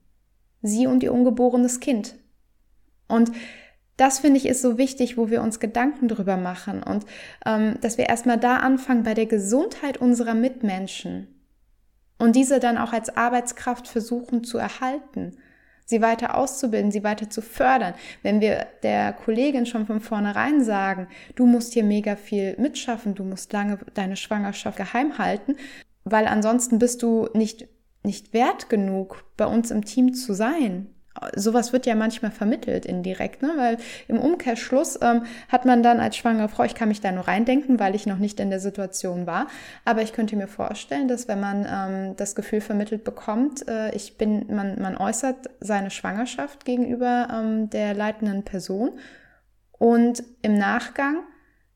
Sie 0.66 0.86
und 0.86 1.02
ihr 1.02 1.12
ungeborenes 1.12 1.80
Kind. 1.80 2.16
Und 3.08 3.32
das 3.96 4.18
finde 4.18 4.36
ich 4.36 4.46
ist 4.46 4.62
so 4.62 4.78
wichtig, 4.78 5.16
wo 5.16 5.30
wir 5.30 5.42
uns 5.42 5.60
Gedanken 5.60 6.08
drüber 6.08 6.36
machen 6.36 6.82
und 6.82 7.06
ähm, 7.46 7.78
dass 7.80 7.96
wir 7.96 8.08
erstmal 8.08 8.38
da 8.38 8.58
anfangen 8.58 9.04
bei 9.04 9.14
der 9.14 9.26
Gesundheit 9.26 9.96
unserer 9.96 10.34
Mitmenschen 10.34 11.28
und 12.18 12.36
diese 12.36 12.60
dann 12.60 12.78
auch 12.78 12.92
als 12.92 13.16
Arbeitskraft 13.16 13.88
versuchen 13.88 14.44
zu 14.44 14.58
erhalten, 14.58 15.36
sie 15.86 16.02
weiter 16.02 16.36
auszubilden, 16.36 16.90
sie 16.90 17.04
weiter 17.04 17.30
zu 17.30 17.40
fördern. 17.40 17.94
Wenn 18.22 18.40
wir 18.40 18.66
der 18.82 19.12
Kollegin 19.12 19.66
schon 19.66 19.86
von 19.86 20.00
vornherein 20.00 20.62
sagen, 20.62 21.08
du 21.34 21.46
musst 21.46 21.72
hier 21.72 21.84
mega 21.84 22.16
viel 22.16 22.56
mitschaffen, 22.58 23.14
du 23.14 23.24
musst 23.24 23.52
lange 23.52 23.78
deine 23.94 24.16
Schwangerschaft 24.16 24.76
geheim 24.76 25.18
halten, 25.18 25.56
weil 26.04 26.26
ansonsten 26.26 26.78
bist 26.78 27.02
du 27.02 27.28
nicht, 27.34 27.68
nicht 28.06 28.32
wert 28.32 28.70
genug, 28.70 29.24
bei 29.36 29.46
uns 29.46 29.70
im 29.70 29.84
Team 29.84 30.14
zu 30.14 30.32
sein. 30.32 30.88
Sowas 31.34 31.72
wird 31.72 31.86
ja 31.86 31.94
manchmal 31.94 32.30
vermittelt 32.30 32.84
indirekt, 32.84 33.40
ne? 33.40 33.52
weil 33.56 33.78
im 34.06 34.18
Umkehrschluss 34.18 34.98
ähm, 35.00 35.24
hat 35.48 35.64
man 35.64 35.82
dann 35.82 35.98
als 35.98 36.16
schwangere 36.16 36.48
Frau, 36.48 36.64
ich 36.64 36.74
kann 36.74 36.88
mich 36.88 37.00
da 37.00 37.10
nur 37.10 37.26
reindenken, 37.26 37.80
weil 37.80 37.94
ich 37.94 38.06
noch 38.06 38.18
nicht 38.18 38.38
in 38.38 38.50
der 38.50 38.60
Situation 38.60 39.26
war, 39.26 39.46
aber 39.86 40.02
ich 40.02 40.12
könnte 40.12 40.36
mir 40.36 40.46
vorstellen, 40.46 41.08
dass 41.08 41.26
wenn 41.26 41.40
man 41.40 41.66
ähm, 41.70 42.16
das 42.16 42.34
Gefühl 42.34 42.60
vermittelt 42.60 43.02
bekommt, 43.02 43.66
äh, 43.66 43.94
ich 43.94 44.18
bin, 44.18 44.54
man, 44.54 44.80
man 44.80 44.96
äußert 44.96 45.48
seine 45.60 45.90
Schwangerschaft 45.90 46.66
gegenüber 46.66 47.28
ähm, 47.32 47.70
der 47.70 47.94
leitenden 47.94 48.42
Person. 48.42 48.98
Und 49.78 50.22
im 50.42 50.58
Nachgang 50.58 51.22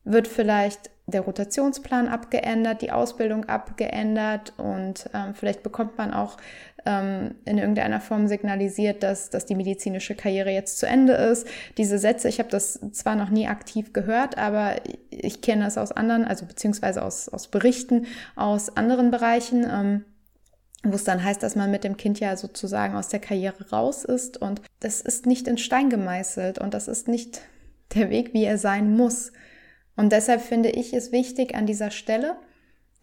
wird 0.05 0.29
vielleicht 0.29 0.91
der 1.11 1.23
Rotationsplan 1.23 2.09
abgeändert, 2.09 2.83
die 2.83 2.93
Ausbildung 2.93 3.45
abgeändert 3.47 4.53
und 4.57 5.09
ähm, 5.15 5.35
vielleicht 5.35 5.63
bekommt 5.63 5.99
man 5.99 6.13
auch 6.13 6.37
ähm, 6.87 7.35
in 7.45 7.59
irgendeiner 7.59 8.01
Form 8.01 8.29
signalisiert, 8.29 9.03
dass, 9.03 9.31
dass 9.31 9.47
die 9.47 9.55
medizinische 9.55 10.15
Karriere 10.15 10.51
jetzt 10.51 10.79
zu 10.79 10.87
Ende 10.87 11.13
ist. 11.15 11.47
Diese 11.77 11.99
Sätze, 11.99 12.29
ich 12.29 12.39
habe 12.39 12.49
das 12.49 12.81
zwar 12.93 13.17
noch 13.17 13.31
nie 13.31 13.47
aktiv 13.47 13.93
gehört, 13.93 14.39
aber 14.39 14.77
ich 15.11 15.43
kenne 15.43 15.65
das 15.65 15.79
aus 15.79 15.93
anderen, 15.93 16.25
also 16.25 16.47
beziehungsweise 16.47 17.03
aus, 17.03 17.29
aus 17.29 17.49
Berichten 17.49 18.07
aus 18.37 18.77
anderen 18.77 19.11
Bereichen. 19.11 19.67
Ähm, 19.71 20.05
wo 20.83 20.95
es 20.95 21.05
dann 21.05 21.23
heißt, 21.23 21.43
dass 21.43 21.57
man 21.57 21.71
mit 21.71 21.85
dem 21.85 21.99
Kind 21.99 22.21
ja 22.21 22.37
sozusagen 22.37 22.95
aus 22.95 23.09
der 23.09 23.21
Karriere 23.21 23.69
raus 23.71 24.05
ist 24.05 24.39
und 24.39 24.63
das 24.81 25.03
ist 25.03 25.27
nicht 25.27 25.47
in 25.47 25.59
Stein 25.59 25.91
gemeißelt 25.91 26.59
und 26.59 26.73
das 26.73 26.89
ist 26.89 27.07
nicht 27.07 27.43
der 27.95 28.09
Weg, 28.09 28.33
wie 28.33 28.45
er 28.45 28.57
sein 28.57 28.97
muss. 28.97 29.33
Und 30.01 30.13
deshalb 30.13 30.41
finde 30.41 30.71
ich 30.71 30.95
es 30.95 31.13
wichtig 31.13 31.55
an 31.55 31.67
dieser 31.67 31.91
Stelle, 31.91 32.37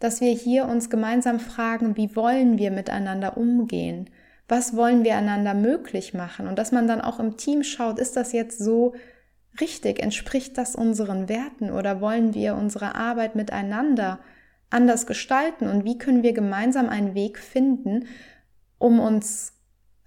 dass 0.00 0.20
wir 0.20 0.32
hier 0.32 0.64
uns 0.66 0.90
gemeinsam 0.90 1.38
fragen, 1.38 1.96
wie 1.96 2.16
wollen 2.16 2.58
wir 2.58 2.72
miteinander 2.72 3.36
umgehen? 3.36 4.10
Was 4.48 4.74
wollen 4.74 5.04
wir 5.04 5.16
einander 5.16 5.54
möglich 5.54 6.12
machen? 6.12 6.48
Und 6.48 6.58
dass 6.58 6.72
man 6.72 6.88
dann 6.88 7.00
auch 7.00 7.20
im 7.20 7.36
Team 7.36 7.62
schaut, 7.62 8.00
ist 8.00 8.16
das 8.16 8.32
jetzt 8.32 8.58
so 8.58 8.96
richtig? 9.60 10.02
Entspricht 10.02 10.58
das 10.58 10.74
unseren 10.74 11.28
Werten 11.28 11.70
oder 11.70 12.00
wollen 12.00 12.34
wir 12.34 12.56
unsere 12.56 12.96
Arbeit 12.96 13.36
miteinander 13.36 14.18
anders 14.68 15.06
gestalten? 15.06 15.68
Und 15.68 15.84
wie 15.84 15.98
können 15.98 16.24
wir 16.24 16.32
gemeinsam 16.32 16.88
einen 16.88 17.14
Weg 17.14 17.38
finden, 17.38 18.08
um 18.78 18.98
uns 18.98 19.52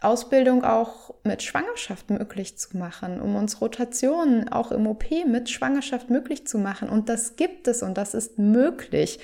Ausbildung 0.02 0.64
auch 0.64 1.14
mit 1.24 1.44
Schwangerschaft 1.44 2.10
möglich 2.10 2.58
zu 2.58 2.76
machen, 2.78 3.22
um 3.22 3.36
uns 3.36 3.62
Rotationen 3.62 4.50
auch 4.50 4.72
im 4.72 4.88
OP 4.88 5.06
mit 5.28 5.50
Schwangerschaft 5.50 6.10
möglich 6.10 6.48
zu 6.48 6.58
machen. 6.58 6.90
Und 6.90 7.08
das 7.08 7.36
gibt 7.36 7.68
es 7.68 7.84
und 7.84 7.98
das 7.98 8.16
ist 8.16 8.40
möglich. 8.40 9.20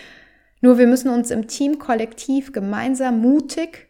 Nur 0.61 0.77
wir 0.77 0.87
müssen 0.87 1.09
uns 1.09 1.31
im 1.31 1.47
Team 1.47 1.79
kollektiv 1.79 2.51
gemeinsam 2.51 3.21
mutig 3.21 3.87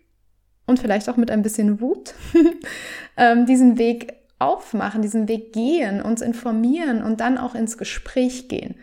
und 0.65 0.79
vielleicht 0.79 1.09
auch 1.09 1.17
mit 1.17 1.29
ein 1.29 1.41
bisschen 1.41 1.81
Wut 1.81 2.13
ähm, 3.17 3.45
diesen 3.45 3.77
Weg 3.77 4.13
aufmachen, 4.39 5.01
diesen 5.01 5.27
Weg 5.27 5.51
gehen, 5.51 6.01
uns 6.01 6.21
informieren 6.21 7.03
und 7.03 7.19
dann 7.19 7.37
auch 7.37 7.55
ins 7.55 7.77
Gespräch 7.77 8.47
gehen. 8.47 8.75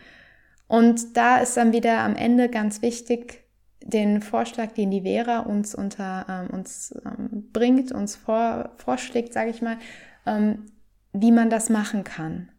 Und 0.66 1.16
da 1.16 1.38
ist 1.38 1.56
dann 1.56 1.72
wieder 1.72 2.00
am 2.00 2.16
Ende 2.16 2.48
ganz 2.48 2.82
wichtig, 2.82 3.43
den 3.86 4.22
Vorschlag, 4.22 4.72
den 4.72 4.90
die 4.90 5.02
Vera 5.02 5.40
uns 5.40 5.74
unter 5.74 6.26
ähm, 6.28 6.50
uns 6.50 6.94
ähm, 7.04 7.50
bringt, 7.52 7.92
uns 7.92 8.16
vor, 8.16 8.70
vorschlägt, 8.76 9.32
sage 9.32 9.50
ich 9.50 9.62
mal, 9.62 9.76
ähm, 10.26 10.66
wie 11.12 11.32
man 11.32 11.50
das 11.50 11.70
machen 11.70 12.02
kann. 12.02 12.50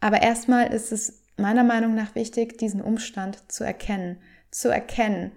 Aber 0.00 0.22
erstmal 0.22 0.72
ist 0.72 0.92
es 0.92 1.24
meiner 1.36 1.64
Meinung 1.64 1.94
nach 1.94 2.14
wichtig, 2.14 2.58
diesen 2.58 2.82
Umstand 2.82 3.50
zu 3.50 3.64
erkennen 3.64 4.18
zu 4.50 4.68
erkennen, 4.68 5.32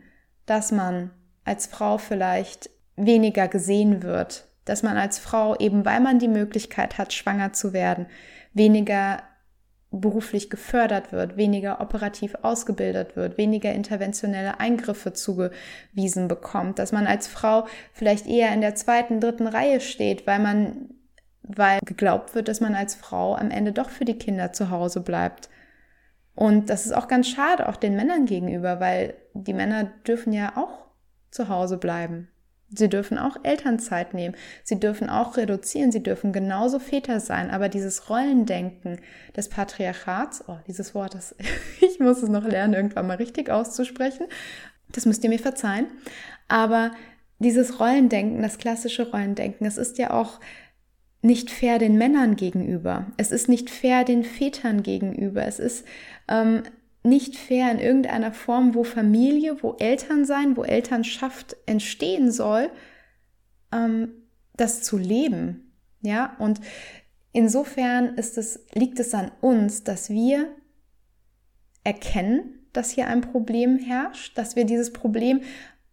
dass 0.45 0.71
man 0.71 1.11
als 1.43 1.67
Frau 1.67 1.97
vielleicht 1.97 2.69
weniger 2.95 3.47
gesehen 3.47 4.03
wird, 4.03 4.47
dass 4.65 4.83
man 4.83 4.97
als 4.97 5.19
Frau, 5.19 5.55
eben 5.57 5.85
weil 5.85 5.99
man 5.99 6.19
die 6.19 6.27
Möglichkeit 6.27 6.97
hat, 6.97 7.13
schwanger 7.13 7.53
zu 7.53 7.73
werden, 7.73 8.05
weniger 8.53 9.23
beruflich 9.91 10.49
gefördert 10.49 11.11
wird, 11.11 11.35
weniger 11.35 11.81
operativ 11.81 12.35
ausgebildet 12.41 13.17
wird, 13.17 13.37
weniger 13.37 13.73
interventionelle 13.73 14.59
Eingriffe 14.59 15.11
zugewiesen 15.11 16.29
bekommt, 16.29 16.79
dass 16.79 16.93
man 16.93 17.07
als 17.07 17.27
Frau 17.27 17.67
vielleicht 17.91 18.25
eher 18.25 18.53
in 18.53 18.61
der 18.61 18.75
zweiten, 18.75 19.19
dritten 19.19 19.47
Reihe 19.47 19.81
steht, 19.81 20.25
weil 20.25 20.39
man, 20.39 20.91
weil 21.43 21.79
geglaubt 21.85 22.35
wird, 22.35 22.47
dass 22.47 22.61
man 22.61 22.73
als 22.73 22.95
Frau 22.95 23.35
am 23.35 23.51
Ende 23.51 23.73
doch 23.73 23.89
für 23.89 24.05
die 24.05 24.17
Kinder 24.17 24.53
zu 24.53 24.69
Hause 24.69 25.01
bleibt. 25.01 25.49
Und 26.35 26.69
das 26.69 26.85
ist 26.85 26.93
auch 26.93 27.09
ganz 27.09 27.27
schade, 27.27 27.67
auch 27.67 27.75
den 27.75 27.97
Männern 27.97 28.25
gegenüber, 28.25 28.79
weil 28.79 29.15
die 29.33 29.53
Männer 29.53 29.91
dürfen 30.07 30.31
ja 30.31 30.55
auch 30.55 30.87
zu 31.31 31.49
Hause 31.49 31.77
bleiben. 31.77 32.30
Sie 32.73 32.87
dürfen 32.87 33.17
auch 33.17 33.37
Elternzeit 33.43 34.13
nehmen. 34.13 34.35
Sie 34.63 34.79
dürfen 34.79 35.09
auch 35.09 35.35
reduzieren. 35.35 35.91
Sie 35.91 36.01
dürfen 36.01 36.31
genauso 36.31 36.79
Väter 36.79 37.19
sein. 37.19 37.51
Aber 37.51 37.67
dieses 37.67 38.09
Rollendenken 38.09 38.99
des 39.35 39.49
Patriarchats, 39.49 40.43
oh, 40.47 40.57
dieses 40.67 40.95
Wort, 40.95 41.13
das, 41.13 41.35
ich 41.81 41.99
muss 41.99 42.23
es 42.23 42.29
noch 42.29 42.45
lernen, 42.45 42.73
irgendwann 42.73 43.07
mal 43.07 43.17
richtig 43.17 43.49
auszusprechen. 43.49 44.27
Das 44.93 45.05
müsst 45.05 45.23
ihr 45.23 45.29
mir 45.29 45.39
verzeihen. 45.39 45.87
Aber 46.47 46.91
dieses 47.39 47.79
Rollendenken, 47.79 48.41
das 48.41 48.57
klassische 48.57 49.09
Rollendenken, 49.11 49.65
es 49.65 49.77
ist 49.77 49.97
ja 49.97 50.11
auch 50.11 50.39
nicht 51.21 51.51
fair 51.51 51.77
den 51.77 51.97
Männern 51.97 52.35
gegenüber. 52.35 53.07
Es 53.17 53.31
ist 53.31 53.49
nicht 53.49 53.69
fair 53.69 54.03
den 54.03 54.23
Vätern 54.23 54.81
gegenüber. 54.81 55.45
Es 55.45 55.59
ist 55.59 55.85
ähm, 56.27 56.63
nicht 57.03 57.35
fair 57.35 57.71
in 57.71 57.79
irgendeiner 57.79 58.31
Form, 58.31 58.75
wo 58.75 58.83
Familie, 58.83 59.61
wo 59.63 59.75
Elternsein, 59.79 60.55
wo 60.55 60.63
Elternschaft 60.63 61.57
entstehen 61.65 62.31
soll, 62.31 62.69
ähm, 63.71 64.11
das 64.55 64.83
zu 64.83 64.97
leben. 64.97 65.73
Ja, 66.01 66.35
und 66.39 66.59
insofern 67.31 68.15
ist 68.15 68.37
es, 68.37 68.65
liegt 68.73 68.99
es 68.99 69.13
an 69.13 69.31
uns, 69.41 69.83
dass 69.83 70.09
wir 70.09 70.47
erkennen, 71.83 72.59
dass 72.73 72.91
hier 72.91 73.07
ein 73.07 73.21
Problem 73.21 73.77
herrscht, 73.77 74.37
dass 74.37 74.55
wir 74.55 74.65
dieses 74.65 74.93
Problem 74.93 75.41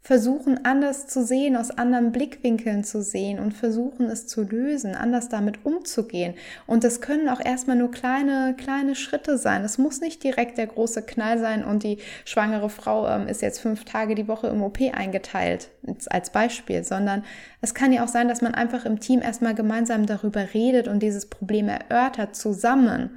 versuchen 0.08 0.64
anders 0.64 1.06
zu 1.06 1.22
sehen, 1.22 1.54
aus 1.54 1.70
anderen 1.70 2.12
Blickwinkeln 2.12 2.82
zu 2.82 3.02
sehen 3.02 3.38
und 3.38 3.52
versuchen 3.52 4.06
es 4.06 4.26
zu 4.26 4.40
lösen, 4.40 4.94
anders 4.94 5.28
damit 5.28 5.66
umzugehen. 5.66 6.32
Und 6.66 6.82
das 6.82 7.02
können 7.02 7.28
auch 7.28 7.44
erstmal 7.44 7.76
nur 7.76 7.90
kleine, 7.90 8.54
kleine 8.56 8.94
Schritte 8.94 9.36
sein. 9.36 9.64
Es 9.64 9.76
muss 9.76 10.00
nicht 10.00 10.24
direkt 10.24 10.56
der 10.56 10.68
große 10.68 11.02
Knall 11.02 11.38
sein 11.38 11.62
und 11.62 11.82
die 11.82 11.98
schwangere 12.24 12.70
Frau 12.70 13.06
ähm, 13.06 13.28
ist 13.28 13.42
jetzt 13.42 13.60
fünf 13.60 13.84
Tage 13.84 14.14
die 14.14 14.28
Woche 14.28 14.46
im 14.46 14.62
OP 14.62 14.78
eingeteilt, 14.80 15.68
als 16.08 16.30
Beispiel, 16.30 16.84
sondern 16.84 17.22
es 17.60 17.74
kann 17.74 17.92
ja 17.92 18.02
auch 18.02 18.08
sein, 18.08 18.28
dass 18.28 18.40
man 18.40 18.54
einfach 18.54 18.86
im 18.86 19.00
Team 19.00 19.20
erstmal 19.20 19.54
gemeinsam 19.54 20.06
darüber 20.06 20.54
redet 20.54 20.88
und 20.88 21.02
dieses 21.02 21.26
Problem 21.26 21.68
erörtert 21.68 22.34
zusammen 22.34 23.10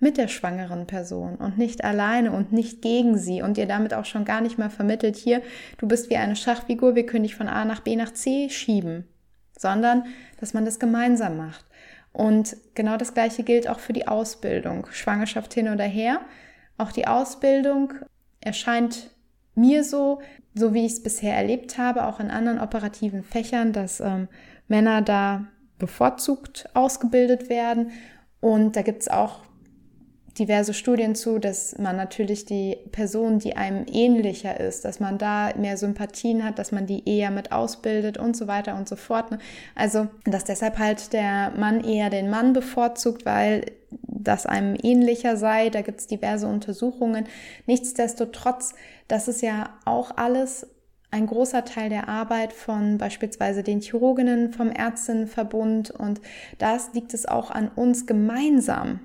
mit 0.00 0.16
der 0.16 0.28
schwangeren 0.28 0.86
Person 0.86 1.36
und 1.36 1.58
nicht 1.58 1.84
alleine 1.84 2.30
und 2.30 2.52
nicht 2.52 2.82
gegen 2.82 3.18
sie 3.18 3.42
und 3.42 3.58
ihr 3.58 3.66
damit 3.66 3.94
auch 3.94 4.04
schon 4.04 4.24
gar 4.24 4.40
nicht 4.40 4.58
mehr 4.58 4.70
vermittelt, 4.70 5.16
hier, 5.16 5.42
du 5.78 5.88
bist 5.88 6.08
wie 6.08 6.16
eine 6.16 6.36
Schachfigur, 6.36 6.94
wir 6.94 7.06
können 7.06 7.24
dich 7.24 7.34
von 7.34 7.48
A 7.48 7.64
nach 7.64 7.80
B 7.80 7.96
nach 7.96 8.12
C 8.12 8.48
schieben, 8.48 9.08
sondern 9.58 10.04
dass 10.38 10.54
man 10.54 10.64
das 10.64 10.78
gemeinsam 10.78 11.36
macht. 11.36 11.64
Und 12.12 12.56
genau 12.74 12.96
das 12.96 13.14
Gleiche 13.14 13.42
gilt 13.42 13.68
auch 13.68 13.80
für 13.80 13.92
die 13.92 14.08
Ausbildung. 14.08 14.86
Schwangerschaft 14.90 15.54
hin 15.54 15.68
oder 15.68 15.84
her. 15.84 16.20
Auch 16.76 16.92
die 16.92 17.06
Ausbildung 17.06 17.92
erscheint 18.40 19.10
mir 19.54 19.84
so, 19.84 20.20
so 20.54 20.74
wie 20.74 20.86
ich 20.86 20.92
es 20.92 21.02
bisher 21.02 21.36
erlebt 21.36 21.78
habe, 21.78 22.06
auch 22.06 22.20
in 22.20 22.30
anderen 22.30 22.60
operativen 22.60 23.22
Fächern, 23.22 23.72
dass 23.72 24.00
ähm, 24.00 24.28
Männer 24.68 25.02
da 25.02 25.46
bevorzugt 25.78 26.68
ausgebildet 26.74 27.48
werden. 27.48 27.90
Und 28.40 28.76
da 28.76 28.82
gibt 28.82 29.02
es 29.02 29.08
auch 29.08 29.40
diverse 30.38 30.74
Studien 30.74 31.14
zu, 31.14 31.38
dass 31.38 31.76
man 31.78 31.96
natürlich 31.96 32.44
die 32.44 32.76
Person, 32.92 33.38
die 33.38 33.56
einem 33.56 33.86
ähnlicher 33.90 34.58
ist, 34.58 34.84
dass 34.84 35.00
man 35.00 35.18
da 35.18 35.52
mehr 35.56 35.76
Sympathien 35.76 36.44
hat, 36.44 36.58
dass 36.58 36.72
man 36.72 36.86
die 36.86 37.08
eher 37.08 37.30
mit 37.30 37.52
ausbildet 37.52 38.18
und 38.18 38.36
so 38.36 38.46
weiter 38.46 38.76
und 38.76 38.88
so 38.88 38.96
fort. 38.96 39.30
Ne? 39.30 39.38
Also, 39.74 40.08
dass 40.24 40.44
deshalb 40.44 40.78
halt 40.78 41.12
der 41.12 41.52
Mann 41.56 41.82
eher 41.82 42.10
den 42.10 42.30
Mann 42.30 42.52
bevorzugt, 42.52 43.26
weil 43.26 43.66
das 43.90 44.46
einem 44.46 44.76
ähnlicher 44.82 45.36
sei. 45.36 45.70
Da 45.70 45.82
gibt 45.82 46.00
es 46.00 46.06
diverse 46.06 46.46
Untersuchungen. 46.46 47.26
Nichtsdestotrotz, 47.66 48.74
das 49.08 49.28
ist 49.28 49.42
ja 49.42 49.70
auch 49.84 50.16
alles 50.16 50.66
ein 51.10 51.26
großer 51.26 51.64
Teil 51.64 51.88
der 51.88 52.08
Arbeit 52.08 52.52
von 52.52 52.98
beispielsweise 52.98 53.62
den 53.62 53.80
Chirurginnen 53.80 54.52
vom 54.52 54.70
Ärztinnenverbund 54.70 55.90
und 55.90 56.20
das 56.58 56.92
liegt 56.92 57.14
es 57.14 57.24
auch 57.24 57.50
an 57.50 57.68
uns 57.68 58.06
gemeinsam 58.06 59.00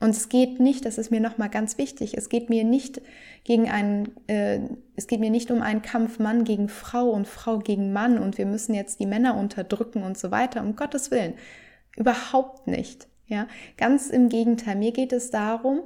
und 0.00 0.10
es 0.10 0.30
geht 0.30 0.60
nicht, 0.60 0.86
das 0.86 0.96
ist 0.96 1.10
mir 1.10 1.20
nochmal 1.20 1.50
ganz 1.50 1.76
wichtig, 1.76 2.16
es 2.16 2.30
geht 2.30 2.48
mir 2.48 2.64
nicht 2.64 3.02
gegen 3.44 3.70
einen, 3.70 4.12
äh, 4.28 4.60
es 4.96 5.06
geht 5.06 5.20
mir 5.20 5.30
nicht 5.30 5.50
um 5.50 5.60
einen 5.60 5.82
Kampf 5.82 6.18
Mann 6.18 6.44
gegen 6.44 6.68
Frau 6.70 7.10
und 7.10 7.28
Frau 7.28 7.58
gegen 7.58 7.92
Mann 7.92 8.18
und 8.18 8.38
wir 8.38 8.46
müssen 8.46 8.74
jetzt 8.74 8.98
die 8.98 9.06
Männer 9.06 9.36
unterdrücken 9.36 10.02
und 10.02 10.16
so 10.16 10.30
weiter, 10.30 10.62
um 10.62 10.74
Gottes 10.74 11.10
Willen. 11.10 11.34
Überhaupt 11.96 12.66
nicht. 12.66 13.08
Ja, 13.26 13.46
ganz 13.76 14.10
im 14.10 14.28
Gegenteil. 14.28 14.74
Mir 14.74 14.92
geht 14.92 15.12
es 15.12 15.30
darum, 15.30 15.82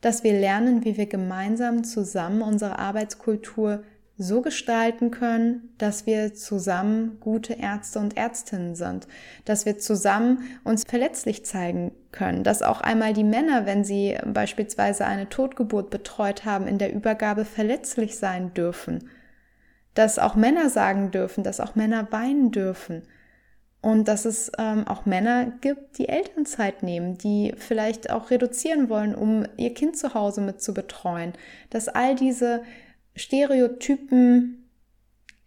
dass 0.00 0.22
wir 0.22 0.38
lernen, 0.38 0.84
wie 0.84 0.96
wir 0.96 1.06
gemeinsam 1.06 1.82
zusammen 1.82 2.42
unsere 2.42 2.78
Arbeitskultur 2.78 3.82
so 4.18 4.40
gestalten 4.40 5.10
können, 5.10 5.74
dass 5.76 6.06
wir 6.06 6.34
zusammen 6.34 7.18
gute 7.20 7.52
Ärzte 7.52 7.98
und 7.98 8.16
Ärztinnen 8.16 8.74
sind, 8.74 9.06
dass 9.44 9.66
wir 9.66 9.78
zusammen 9.78 10.38
uns 10.64 10.84
verletzlich 10.88 11.44
zeigen 11.44 11.92
können, 12.12 12.42
dass 12.42 12.62
auch 12.62 12.80
einmal 12.80 13.12
die 13.12 13.24
Männer, 13.24 13.66
wenn 13.66 13.84
sie 13.84 14.16
beispielsweise 14.24 15.04
eine 15.06 15.28
Totgeburt 15.28 15.90
betreut 15.90 16.46
haben, 16.46 16.66
in 16.66 16.78
der 16.78 16.94
Übergabe 16.94 17.44
verletzlich 17.44 18.16
sein 18.16 18.54
dürfen, 18.54 19.10
dass 19.92 20.18
auch 20.18 20.34
Männer 20.34 20.70
sagen 20.70 21.10
dürfen, 21.10 21.44
dass 21.44 21.60
auch 21.60 21.74
Männer 21.74 22.10
weinen 22.10 22.50
dürfen. 22.52 23.02
Und 23.82 24.08
dass 24.08 24.24
es 24.24 24.50
ähm, 24.58 24.88
auch 24.88 25.06
Männer 25.06 25.52
gibt, 25.60 25.98
die 25.98 26.08
Elternzeit 26.08 26.82
nehmen, 26.82 27.18
die 27.18 27.54
vielleicht 27.56 28.10
auch 28.10 28.30
reduzieren 28.30 28.88
wollen, 28.88 29.14
um 29.14 29.44
ihr 29.58 29.74
Kind 29.74 29.96
zu 29.96 30.12
Hause 30.12 30.40
mit 30.40 30.60
zu 30.60 30.74
betreuen, 30.74 31.34
dass 31.70 31.86
all 31.86 32.16
diese 32.16 32.62
Stereotypen, 33.16 34.66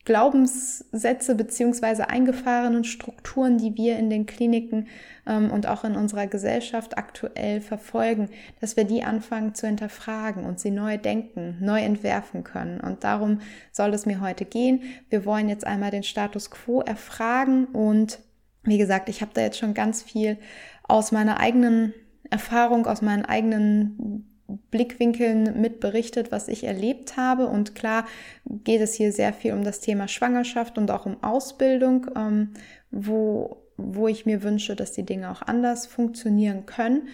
Glaubenssätze 0.06 1.36
beziehungsweise 1.36 2.10
eingefahrenen 2.10 2.84
Strukturen, 2.84 3.60
die 3.60 3.76
wir 3.76 4.00
in 4.00 4.10
den 4.10 4.26
Kliniken 4.26 4.88
ähm, 5.28 5.52
und 5.52 5.68
auch 5.68 5.84
in 5.84 5.96
unserer 5.96 6.26
Gesellschaft 6.26 6.98
aktuell 6.98 7.62
verfolgen, 7.62 8.30
dass 8.60 8.76
wir 8.76 8.86
die 8.86 9.04
anfangen 9.04 9.54
zu 9.54 9.68
hinterfragen 9.68 10.46
und 10.46 10.60
sie 10.60 10.72
neu 10.72 10.98
denken, 10.98 11.58
neu 11.60 11.80
entwerfen 11.82 12.44
können. 12.44 12.80
Und 12.80 13.04
darum 13.04 13.42
soll 13.72 13.94
es 13.94 14.08
mir 14.08 14.20
heute 14.20 14.46
gehen. 14.46 14.82
Wir 15.10 15.26
wollen 15.26 15.48
jetzt 15.48 15.68
einmal 15.68 15.92
den 15.92 16.04
Status 16.04 16.50
quo 16.50 16.82
erfragen 16.82 17.66
und 17.66 18.20
wie 18.64 18.80
gesagt, 18.80 19.10
ich 19.10 19.22
habe 19.22 19.32
da 19.34 19.42
jetzt 19.42 19.60
schon 19.60 19.76
ganz 19.76 20.02
viel 20.02 20.38
aus 20.84 21.12
meiner 21.12 21.40
eigenen 21.40 21.94
Erfahrung, 22.30 22.88
aus 22.88 23.02
meinen 23.02 23.26
eigenen 23.26 24.29
Blickwinkeln 24.72 25.60
mit 25.62 25.80
berichtet, 25.80 26.32
was 26.32 26.48
ich 26.48 26.64
erlebt 26.64 27.18
habe. 27.18 27.48
Und 27.48 27.76
klar 27.76 28.06
geht 28.46 28.82
es 28.82 28.94
hier 28.94 29.12
sehr 29.12 29.34
viel 29.34 29.54
um 29.54 29.64
das 29.64 29.80
Thema 29.80 30.08
Schwangerschaft 30.08 30.78
und 30.78 30.92
auch 30.92 31.06
um 31.06 31.24
Ausbildung, 31.24 32.08
ähm, 32.16 32.54
wo, 32.92 33.64
wo 33.78 34.08
ich 34.08 34.26
mir 34.26 34.44
wünsche, 34.44 34.76
dass 34.76 34.92
die 34.92 35.06
Dinge 35.06 35.32
auch 35.32 35.42
anders 35.42 35.86
funktionieren 35.86 36.66
können. 36.66 37.08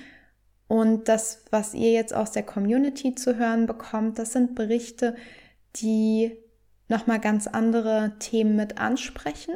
Und 0.68 1.08
das, 1.10 1.44
was 1.52 1.74
ihr 1.74 1.92
jetzt 1.92 2.14
aus 2.14 2.32
der 2.32 2.44
Community 2.44 3.14
zu 3.14 3.38
hören 3.38 3.68
bekommt, 3.68 4.18
das 4.18 4.34
sind 4.34 4.56
Berichte, 4.56 5.16
die 5.76 6.32
nochmal 6.88 7.20
ganz 7.20 7.48
andere 7.48 8.14
Themen 8.20 8.56
mit 8.56 8.80
ansprechen, 8.80 9.56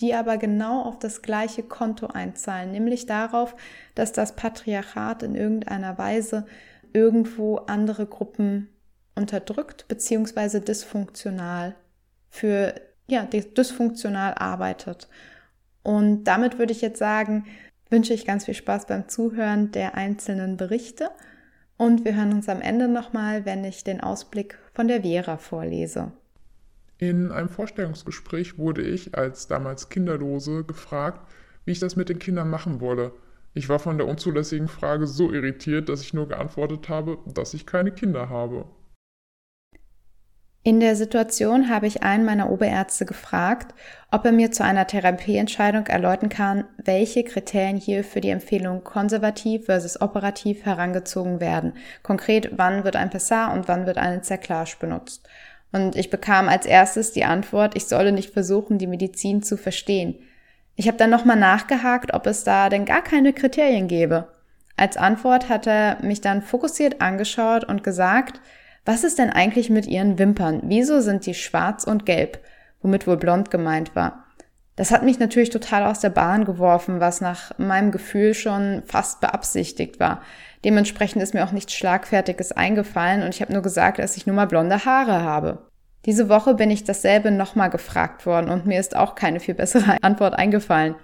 die 0.00 0.14
aber 0.14 0.36
genau 0.36 0.82
auf 0.82 0.98
das 0.98 1.22
gleiche 1.22 1.62
Konto 1.62 2.06
einzahlen, 2.06 2.70
nämlich 2.70 3.06
darauf, 3.06 3.56
dass 3.94 4.12
das 4.12 4.36
Patriarchat 4.36 5.22
in 5.22 5.34
irgendeiner 5.34 5.98
Weise 5.98 6.46
irgendwo 6.92 7.56
andere 7.56 8.06
Gruppen 8.06 8.68
unterdrückt 9.14 9.86
beziehungsweise 9.88 10.60
dysfunktional 10.60 11.74
für 12.30 12.74
ja 13.08 13.24
dysfunktional 13.24 14.34
arbeitet. 14.34 15.08
Und 15.82 16.24
damit 16.24 16.58
würde 16.58 16.72
ich 16.72 16.82
jetzt 16.82 16.98
sagen, 16.98 17.46
wünsche 17.90 18.12
ich 18.12 18.26
ganz 18.26 18.44
viel 18.44 18.54
Spaß 18.54 18.86
beim 18.86 19.08
Zuhören 19.08 19.72
der 19.72 19.94
einzelnen 19.94 20.56
Berichte 20.56 21.10
und 21.78 22.04
wir 22.04 22.16
hören 22.16 22.32
uns 22.32 22.48
am 22.48 22.60
Ende 22.60 22.88
nochmal, 22.88 23.46
wenn 23.46 23.64
ich 23.64 23.84
den 23.84 24.00
Ausblick 24.00 24.58
von 24.74 24.88
der 24.88 25.02
Vera 25.02 25.38
vorlese. 25.38 26.12
In 26.98 27.30
einem 27.30 27.48
Vorstellungsgespräch 27.48 28.58
wurde 28.58 28.82
ich 28.82 29.16
als 29.16 29.46
damals 29.46 29.88
Kinderlose 29.88 30.64
gefragt, 30.64 31.30
wie 31.64 31.72
ich 31.72 31.78
das 31.78 31.94
mit 31.94 32.08
den 32.08 32.18
Kindern 32.18 32.50
machen 32.50 32.80
wolle. 32.80 33.12
Ich 33.58 33.68
war 33.68 33.80
von 33.80 33.98
der 33.98 34.06
unzulässigen 34.06 34.68
Frage 34.68 35.08
so 35.08 35.32
irritiert, 35.32 35.88
dass 35.88 36.00
ich 36.00 36.14
nur 36.14 36.28
geantwortet 36.28 36.88
habe, 36.88 37.18
dass 37.26 37.54
ich 37.54 37.66
keine 37.66 37.90
Kinder 37.90 38.28
habe. 38.28 38.66
In 40.62 40.78
der 40.78 40.94
Situation 40.94 41.68
habe 41.68 41.88
ich 41.88 42.04
einen 42.04 42.24
meiner 42.24 42.50
Oberärzte 42.50 43.04
gefragt, 43.04 43.74
ob 44.12 44.24
er 44.24 44.30
mir 44.30 44.52
zu 44.52 44.62
einer 44.62 44.86
Therapieentscheidung 44.86 45.88
erläutern 45.88 46.28
kann, 46.28 46.66
welche 46.76 47.24
Kriterien 47.24 47.78
hier 47.78 48.04
für 48.04 48.20
die 48.20 48.30
Empfehlung 48.30 48.84
konservativ 48.84 49.64
versus 49.64 50.00
operativ 50.00 50.64
herangezogen 50.64 51.40
werden. 51.40 51.72
Konkret, 52.04 52.52
wann 52.58 52.84
wird 52.84 52.94
ein 52.94 53.10
Pessar 53.10 53.52
und 53.54 53.66
wann 53.66 53.86
wird 53.86 53.98
eine 53.98 54.22
Zerklage 54.22 54.76
benutzt. 54.78 55.28
Und 55.72 55.96
ich 55.96 56.10
bekam 56.10 56.48
als 56.48 56.64
erstes 56.64 57.10
die 57.10 57.24
Antwort, 57.24 57.76
ich 57.76 57.86
solle 57.86 58.12
nicht 58.12 58.32
versuchen, 58.32 58.78
die 58.78 58.86
Medizin 58.86 59.42
zu 59.42 59.56
verstehen. 59.56 60.14
Ich 60.80 60.86
habe 60.86 60.96
dann 60.96 61.10
nochmal 61.10 61.36
nachgehakt, 61.36 62.14
ob 62.14 62.28
es 62.28 62.44
da 62.44 62.68
denn 62.68 62.84
gar 62.84 63.02
keine 63.02 63.32
Kriterien 63.32 63.88
gäbe. 63.88 64.28
Als 64.76 64.96
Antwort 64.96 65.48
hat 65.48 65.66
er 65.66 65.98
mich 66.02 66.20
dann 66.20 66.40
fokussiert 66.40 67.00
angeschaut 67.00 67.64
und 67.64 67.82
gesagt, 67.82 68.40
was 68.84 69.02
ist 69.02 69.18
denn 69.18 69.30
eigentlich 69.30 69.70
mit 69.70 69.88
ihren 69.88 70.20
Wimpern? 70.20 70.60
Wieso 70.62 71.00
sind 71.00 71.26
die 71.26 71.34
schwarz 71.34 71.82
und 71.82 72.06
gelb? 72.06 72.38
Womit 72.80 73.08
wohl 73.08 73.16
blond 73.16 73.50
gemeint 73.50 73.96
war. 73.96 74.26
Das 74.76 74.92
hat 74.92 75.02
mich 75.02 75.18
natürlich 75.18 75.50
total 75.50 75.84
aus 75.84 75.98
der 75.98 76.10
Bahn 76.10 76.44
geworfen, 76.44 77.00
was 77.00 77.20
nach 77.20 77.58
meinem 77.58 77.90
Gefühl 77.90 78.32
schon 78.34 78.84
fast 78.86 79.20
beabsichtigt 79.20 79.98
war. 79.98 80.22
Dementsprechend 80.64 81.20
ist 81.24 81.34
mir 81.34 81.44
auch 81.44 81.50
nichts 81.50 81.74
Schlagfertiges 81.74 82.52
eingefallen 82.52 83.24
und 83.24 83.34
ich 83.34 83.40
habe 83.40 83.52
nur 83.52 83.62
gesagt, 83.62 83.98
dass 83.98 84.16
ich 84.16 84.28
nur 84.28 84.36
mal 84.36 84.46
blonde 84.46 84.84
Haare 84.84 85.24
habe. 85.24 85.66
Diese 86.06 86.28
Woche 86.28 86.54
bin 86.54 86.70
ich 86.70 86.84
dasselbe 86.84 87.30
nochmal 87.30 87.70
gefragt 87.70 88.24
worden 88.26 88.50
und 88.50 88.66
mir 88.66 88.80
ist 88.80 88.96
auch 88.96 89.14
keine 89.14 89.40
viel 89.40 89.54
bessere 89.54 89.96
Antwort 90.02 90.34
eingefallen. 90.34 90.94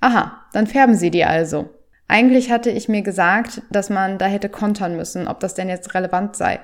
Aha, 0.00 0.40
dann 0.52 0.66
färben 0.66 0.94
Sie 0.94 1.10
die 1.10 1.24
also. 1.24 1.68
Eigentlich 2.08 2.50
hatte 2.50 2.70
ich 2.70 2.88
mir 2.88 3.02
gesagt, 3.02 3.62
dass 3.70 3.90
man 3.90 4.18
da 4.18 4.26
hätte 4.26 4.48
kontern 4.48 4.96
müssen, 4.96 5.28
ob 5.28 5.38
das 5.40 5.54
denn 5.54 5.68
jetzt 5.68 5.94
relevant 5.94 6.34
sei. 6.34 6.58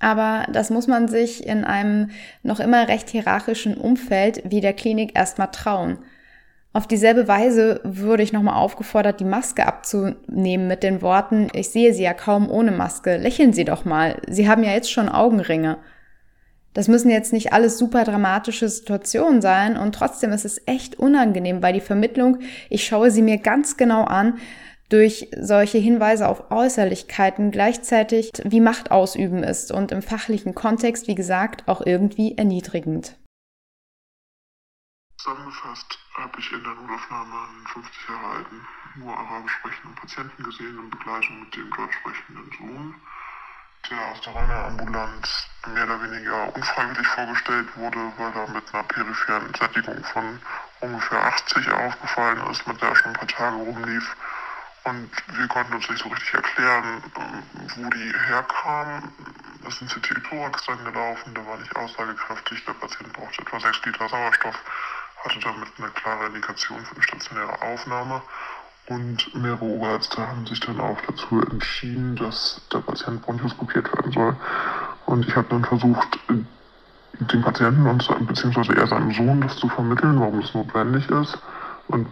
Aber 0.00 0.46
das 0.52 0.68
muss 0.68 0.88
man 0.88 1.06
sich 1.06 1.46
in 1.46 1.64
einem 1.64 2.10
noch 2.42 2.60
immer 2.60 2.88
recht 2.88 3.08
hierarchischen 3.08 3.76
Umfeld 3.76 4.42
wie 4.44 4.60
der 4.60 4.72
Klinik 4.72 5.16
erstmal 5.16 5.50
trauen. 5.52 5.98
Auf 6.74 6.86
dieselbe 6.86 7.28
Weise 7.28 7.80
würde 7.84 8.22
ich 8.22 8.32
nochmal 8.32 8.56
aufgefordert, 8.56 9.20
die 9.20 9.24
Maske 9.24 9.66
abzunehmen 9.66 10.66
mit 10.66 10.82
den 10.82 11.02
Worten, 11.02 11.48
ich 11.52 11.68
sehe 11.68 11.92
Sie 11.92 12.02
ja 12.02 12.14
kaum 12.14 12.50
ohne 12.50 12.72
Maske, 12.72 13.16
lächeln 13.18 13.52
Sie 13.52 13.64
doch 13.64 13.84
mal, 13.84 14.16
Sie 14.26 14.48
haben 14.48 14.64
ja 14.64 14.72
jetzt 14.72 14.90
schon 14.90 15.08
Augenringe. 15.08 15.78
Das 16.74 16.88
müssen 16.88 17.10
jetzt 17.10 17.32
nicht 17.32 17.52
alles 17.52 17.78
super 17.78 18.04
dramatische 18.04 18.68
Situationen 18.68 19.42
sein 19.42 19.76
und 19.76 19.94
trotzdem 19.94 20.32
ist 20.32 20.44
es 20.44 20.60
echt 20.66 20.98
unangenehm, 20.98 21.62
weil 21.62 21.74
die 21.74 21.80
Vermittlung, 21.80 22.38
ich 22.70 22.86
schaue 22.86 23.10
sie 23.10 23.22
mir 23.22 23.38
ganz 23.38 23.76
genau 23.76 24.04
an, 24.04 24.38
durch 24.88 25.30
solche 25.38 25.78
Hinweise 25.78 26.28
auf 26.28 26.50
Äußerlichkeiten 26.50 27.50
gleichzeitig 27.50 28.30
wie 28.44 28.60
Macht 28.60 28.90
ausüben 28.90 29.42
ist 29.42 29.72
und 29.72 29.90
im 29.90 30.02
fachlichen 30.02 30.54
Kontext, 30.54 31.08
wie 31.08 31.14
gesagt, 31.14 31.66
auch 31.66 31.80
irgendwie 31.84 32.36
erniedrigend. 32.36 33.16
Zusammengefasst 35.16 35.98
habe 36.14 36.38
ich 36.38 36.52
in 36.52 36.62
der 36.62 36.74
Notaufnahme 36.74 37.32
einen 37.32 37.66
50 37.68 38.08
Jahre 38.08 38.36
alten, 38.36 38.60
nur 38.96 39.16
arabisch 39.16 39.52
sprechenden 39.52 39.94
Patienten 39.94 40.42
gesehen 40.42 40.78
in 40.78 40.90
Begleitung 40.90 41.40
mit 41.40 41.56
dem 41.56 41.70
deutsch 41.70 41.96
sprechenden 41.96 42.50
Sohn, 42.58 42.94
der 43.90 43.98
aus 44.08 44.20
der 44.20 44.34
reinen 44.34 44.50
Ambulanz 44.50 45.46
mehr 45.66 45.84
oder 45.84 46.02
weniger 46.02 46.54
unfreiwillig 46.54 47.06
vorgestellt 47.08 47.76
wurde, 47.76 48.12
weil 48.16 48.32
er 48.34 48.48
mit 48.48 48.74
einer 48.74 48.82
peripheren 48.84 49.54
Sättigung 49.54 50.04
von 50.04 50.40
ungefähr 50.80 51.24
80 51.24 51.70
aufgefallen 51.70 52.50
ist, 52.50 52.66
mit 52.66 52.80
der 52.80 52.88
er 52.88 52.96
schon 52.96 53.12
ein 53.12 53.18
paar 53.18 53.28
Tage 53.28 53.56
rumlief 53.56 54.16
und 54.84 55.10
wir 55.38 55.46
konnten 55.46 55.74
uns 55.74 55.88
nicht 55.88 56.02
so 56.02 56.08
richtig 56.08 56.34
erklären, 56.34 57.02
wo 57.76 57.90
die 57.90 58.12
herkamen. 58.26 59.12
Das 59.62 59.80
ist 59.80 59.82
ein 59.82 60.02
CT-Thorax 60.02 60.66
dann 60.66 60.84
gelaufen, 60.84 61.34
der 61.34 61.46
war 61.46 61.56
nicht 61.56 61.74
aussagekräftig. 61.76 62.64
Der 62.64 62.72
Patient 62.72 63.12
brauchte 63.12 63.42
etwa 63.42 63.60
6 63.60 63.84
Liter 63.84 64.08
Sauerstoff, 64.08 64.56
hatte 65.22 65.38
damit 65.38 65.68
eine 65.78 65.88
klare 65.90 66.26
Indikation 66.26 66.84
für 66.84 66.96
eine 66.96 67.02
stationäre 67.04 67.62
Aufnahme. 67.62 68.22
Und 68.88 69.34
mehrere 69.34 69.64
Oberärzte 69.64 70.26
haben 70.26 70.46
sich 70.46 70.58
dann 70.60 70.80
auch 70.80 70.98
dazu 71.06 71.40
entschieden, 71.40 72.16
dass 72.16 72.60
der 72.72 72.78
Patient 72.78 73.22
bronchoskopiert 73.22 73.92
werden 73.96 74.12
soll. 74.12 74.36
Und 75.06 75.26
ich 75.26 75.36
habe 75.36 75.46
dann 75.50 75.64
versucht, 75.64 76.18
dem 76.28 77.42
Patienten 77.42 77.86
und 77.86 78.26
beziehungsweise 78.26 78.74
eher 78.74 78.86
seinem 78.86 79.12
Sohn 79.12 79.40
das 79.40 79.56
zu 79.56 79.68
vermitteln, 79.68 80.18
warum 80.18 80.40
es 80.40 80.52
notwendig 80.54 81.08
ist. 81.10 81.38
Und 81.88 82.08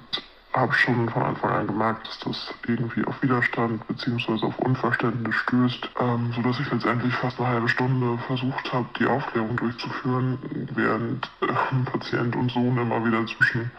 habe 0.53 0.73
schon 0.73 1.09
von 1.09 1.23
Anfang 1.23 1.51
an 1.51 1.67
gemerkt, 1.67 2.09
dass 2.09 2.19
das 2.21 2.55
irgendwie 2.67 3.05
auf 3.05 3.23
Widerstand 3.23 3.87
bzw. 3.87 4.45
auf 4.45 4.59
Unverständnis 4.59 5.35
stößt, 5.37 5.91
ähm, 6.01 6.33
sodass 6.35 6.59
ich 6.59 6.71
letztendlich 6.71 7.15
fast 7.15 7.39
eine 7.39 7.49
halbe 7.49 7.69
Stunde 7.69 8.19
versucht 8.27 8.73
habe, 8.73 8.87
die 8.99 9.07
Aufklärung 9.07 9.57
durchzuführen, 9.57 10.39
während 10.75 11.31
äh, 11.43 11.91
Patient 11.91 12.35
und 12.35 12.51
Sohn 12.51 12.77
immer 12.79 13.05
wieder 13.05 13.25
zwischen 13.27 13.71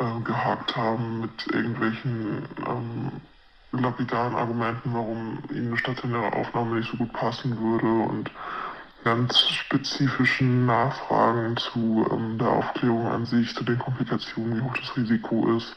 äh, 0.00 0.20
gehakt 0.24 0.76
haben 0.76 1.20
mit 1.20 1.46
irgendwelchen 1.52 2.42
ähm, 2.66 3.12
lapidaren 3.72 4.34
Argumenten, 4.34 4.92
warum 4.92 5.38
ihnen 5.50 5.68
eine 5.68 5.76
stationäre 5.76 6.32
Aufnahme 6.32 6.76
nicht 6.76 6.90
so 6.90 6.96
gut 6.96 7.12
passen 7.12 7.58
würde 7.60 8.10
und 8.10 8.30
ganz 9.04 9.38
spezifischen 9.38 10.66
Nachfragen 10.66 11.56
zu 11.56 12.06
ähm, 12.10 12.38
der 12.38 12.48
Aufklärung 12.48 13.06
an 13.06 13.26
sich, 13.26 13.54
zu 13.54 13.64
den 13.64 13.78
Komplikationen, 13.78 14.56
wie 14.56 14.60
hoch 14.62 14.76
das 14.76 14.96
Risiko 14.96 15.56
ist. 15.56 15.76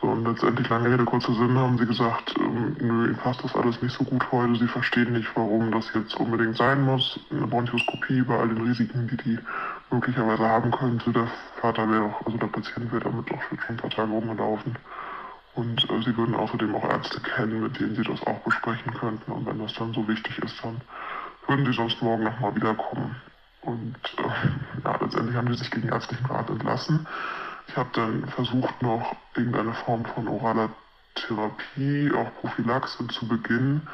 So, 0.00 0.06
und 0.06 0.24
letztendlich, 0.24 0.68
lange 0.68 0.90
Rede, 0.90 1.04
kurzer 1.04 1.34
Sinn, 1.34 1.58
haben 1.58 1.76
sie 1.76 1.86
gesagt, 1.86 2.34
ähm, 2.38 2.76
nö, 2.80 3.06
ihnen 3.06 3.16
passt 3.16 3.42
das 3.42 3.54
alles 3.56 3.82
nicht 3.82 3.96
so 3.96 4.04
gut 4.04 4.30
heute. 4.30 4.54
Sie 4.54 4.68
verstehen 4.68 5.12
nicht, 5.12 5.28
warum 5.34 5.72
das 5.72 5.92
jetzt 5.92 6.14
unbedingt 6.14 6.56
sein 6.56 6.84
muss. 6.84 7.18
Eine 7.30 7.48
Bronchoskopie 7.48 8.22
bei 8.22 8.38
all 8.38 8.48
den 8.48 8.62
Risiken, 8.64 9.08
die 9.08 9.16
die 9.16 9.38
möglicherweise 9.90 10.48
haben 10.48 10.70
könnte. 10.70 11.12
Der 11.12 11.28
Vater 11.60 11.90
wäre 11.90 12.04
auch, 12.04 12.26
also 12.26 12.38
der 12.38 12.46
Patient 12.48 12.92
wäre 12.92 13.04
damit 13.04 13.32
auch 13.32 13.42
schon 13.42 13.58
ein 13.68 13.76
paar 13.76 13.90
Tage 13.90 14.10
rumgelaufen. 14.10 14.76
Und 15.54 15.90
äh, 15.90 16.02
sie 16.02 16.16
würden 16.16 16.34
außerdem 16.34 16.74
auch 16.74 16.84
Ärzte 16.84 17.20
kennen, 17.20 17.62
mit 17.62 17.80
denen 17.80 17.96
sie 17.96 18.04
das 18.04 18.24
auch 18.26 18.38
besprechen 18.40 18.94
könnten. 18.94 19.32
Und 19.32 19.46
wenn 19.46 19.58
das 19.58 19.74
dann 19.74 19.92
so 19.92 20.06
wichtig 20.06 20.38
ist, 20.38 20.62
dann 20.62 20.80
würden 21.46 21.66
sie 21.66 21.72
sonst 21.72 22.00
morgen 22.02 22.24
nochmal 22.24 22.54
wiederkommen. 22.54 23.16
Und 23.62 23.96
äh, 24.18 24.84
ja, 24.84 24.98
letztendlich 25.00 25.36
haben 25.36 25.48
sie 25.48 25.58
sich 25.58 25.70
gegen 25.70 25.88
ärztlichen 25.88 26.26
Rat 26.26 26.48
entlassen. 26.48 27.06
Ich 27.66 27.76
habe 27.76 27.90
dann 27.92 28.26
versucht, 28.28 28.82
noch 28.82 29.16
irgendeine 29.34 29.72
Form 29.72 30.04
von 30.04 30.28
oraler 30.28 30.70
Therapie, 31.14 32.12
auch 32.14 32.32
Prophylaxe 32.40 33.06
zu 33.08 33.26
beginnen. 33.26 33.86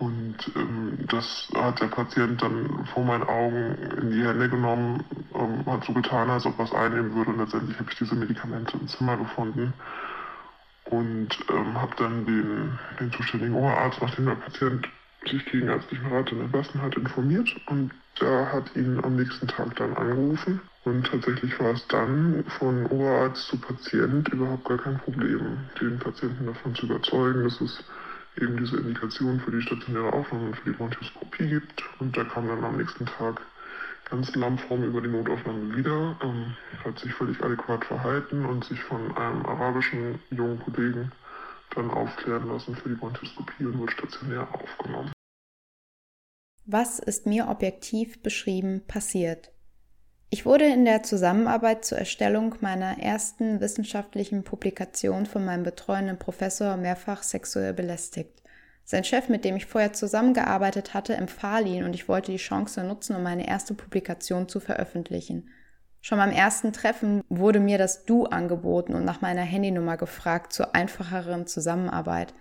Und 0.00 0.36
ähm, 0.56 0.98
das 1.08 1.48
hat 1.54 1.80
der 1.80 1.88
Patient 1.88 2.40
dann 2.40 2.86
vor 2.94 3.04
meinen 3.04 3.22
Augen 3.22 3.76
in 4.00 4.10
die 4.10 4.24
Hände 4.24 4.48
genommen, 4.48 5.04
ähm, 5.34 5.64
hat 5.66 5.84
so 5.84 5.92
getan, 5.92 6.30
als 6.30 6.46
ob 6.46 6.58
er 6.58 6.64
es 6.64 6.72
einnehmen 6.72 7.14
würde. 7.14 7.32
Und 7.32 7.38
letztendlich 7.38 7.78
habe 7.78 7.90
ich 7.90 7.98
diese 7.98 8.14
Medikamente 8.14 8.78
im 8.78 8.88
Zimmer 8.88 9.18
gefunden 9.18 9.74
und 10.86 11.28
ähm, 11.50 11.80
habe 11.80 11.94
dann 11.96 12.24
den, 12.24 12.78
den 12.98 13.12
zuständigen 13.12 13.54
Oberarzt, 13.54 14.00
nachdem 14.00 14.24
der 14.24 14.36
Patient 14.36 14.88
sich 15.28 15.44
gegen 15.44 15.68
ärztlichen 15.68 16.06
Rat 16.06 16.32
entlassen 16.32 16.80
hat, 16.80 16.96
informiert 16.96 17.54
und 17.66 17.90
der 18.22 18.50
hat 18.50 18.74
ihn 18.74 19.04
am 19.04 19.16
nächsten 19.16 19.48
Tag 19.48 19.76
dann 19.76 19.94
angerufen. 19.94 20.62
Und 20.84 21.06
tatsächlich 21.06 21.60
war 21.60 21.72
es 21.72 21.86
dann 21.88 22.42
von 22.58 22.86
Oberarzt 22.86 23.48
zu 23.48 23.58
Patient 23.58 24.28
überhaupt 24.28 24.64
gar 24.64 24.78
kein 24.78 24.98
Problem, 24.98 25.58
den 25.78 25.98
Patienten 25.98 26.46
davon 26.46 26.74
zu 26.74 26.86
überzeugen, 26.86 27.44
dass 27.44 27.60
es 27.60 27.84
eben 28.36 28.56
diese 28.56 28.76
Indikation 28.76 29.40
für 29.40 29.50
die 29.50 29.62
stationäre 29.62 30.12
Aufnahme 30.12 30.48
und 30.48 30.56
für 30.56 30.70
die 30.70 30.76
Bronchoskopie 30.76 31.48
gibt. 31.48 31.82
Und 31.98 32.16
der 32.16 32.24
kam 32.24 32.48
dann 32.48 32.64
am 32.64 32.76
nächsten 32.76 33.06
Tag 33.06 33.40
ganz 34.10 34.34
lammform 34.34 34.84
über 34.84 35.00
die 35.00 35.08
Notaufnahme 35.08 35.76
wieder, 35.76 36.18
ähm, 36.22 36.56
hat 36.84 36.98
sich 36.98 37.12
völlig 37.14 37.40
adäquat 37.42 37.84
verhalten 37.84 38.44
und 38.44 38.64
sich 38.64 38.80
von 38.80 39.16
einem 39.16 39.46
arabischen 39.46 40.18
jungen 40.30 40.58
Kollegen 40.60 41.12
dann 41.74 41.90
aufklären 41.90 42.48
lassen 42.48 42.74
für 42.74 42.88
die 42.88 42.96
Bronchoskopie 42.96 43.64
und 43.64 43.78
wurde 43.78 43.92
stationär 43.92 44.48
aufgenommen. 44.52 45.12
Was 46.66 46.98
ist 46.98 47.26
mir 47.26 47.48
objektiv 47.48 48.22
beschrieben 48.22 48.82
passiert? 48.86 49.52
Ich 50.32 50.46
wurde 50.46 50.64
in 50.64 50.84
der 50.84 51.02
Zusammenarbeit 51.02 51.84
zur 51.84 51.98
Erstellung 51.98 52.54
meiner 52.60 53.00
ersten 53.00 53.60
wissenschaftlichen 53.60 54.44
Publikation 54.44 55.26
von 55.26 55.44
meinem 55.44 55.64
betreuenden 55.64 56.20
Professor 56.20 56.76
mehrfach 56.76 57.24
sexuell 57.24 57.74
belästigt. 57.74 58.40
Sein 58.84 59.02
Chef, 59.02 59.28
mit 59.28 59.44
dem 59.44 59.56
ich 59.56 59.66
vorher 59.66 59.92
zusammengearbeitet 59.92 60.94
hatte, 60.94 61.14
empfahl 61.14 61.66
ihn 61.66 61.82
und 61.82 61.94
ich 61.94 62.08
wollte 62.08 62.30
die 62.30 62.38
Chance 62.38 62.84
nutzen, 62.84 63.16
um 63.16 63.24
meine 63.24 63.48
erste 63.48 63.74
Publikation 63.74 64.48
zu 64.48 64.60
veröffentlichen. 64.60 65.48
Schon 66.00 66.18
beim 66.18 66.30
ersten 66.30 66.72
Treffen 66.72 67.22
wurde 67.28 67.58
mir 67.58 67.76
das 67.76 68.04
Du 68.04 68.26
angeboten 68.26 68.94
und 68.94 69.04
nach 69.04 69.20
meiner 69.20 69.42
Handynummer 69.42 69.96
gefragt 69.96 70.52
zur 70.52 70.76
einfacheren 70.76 71.48
Zusammenarbeit. 71.48 72.34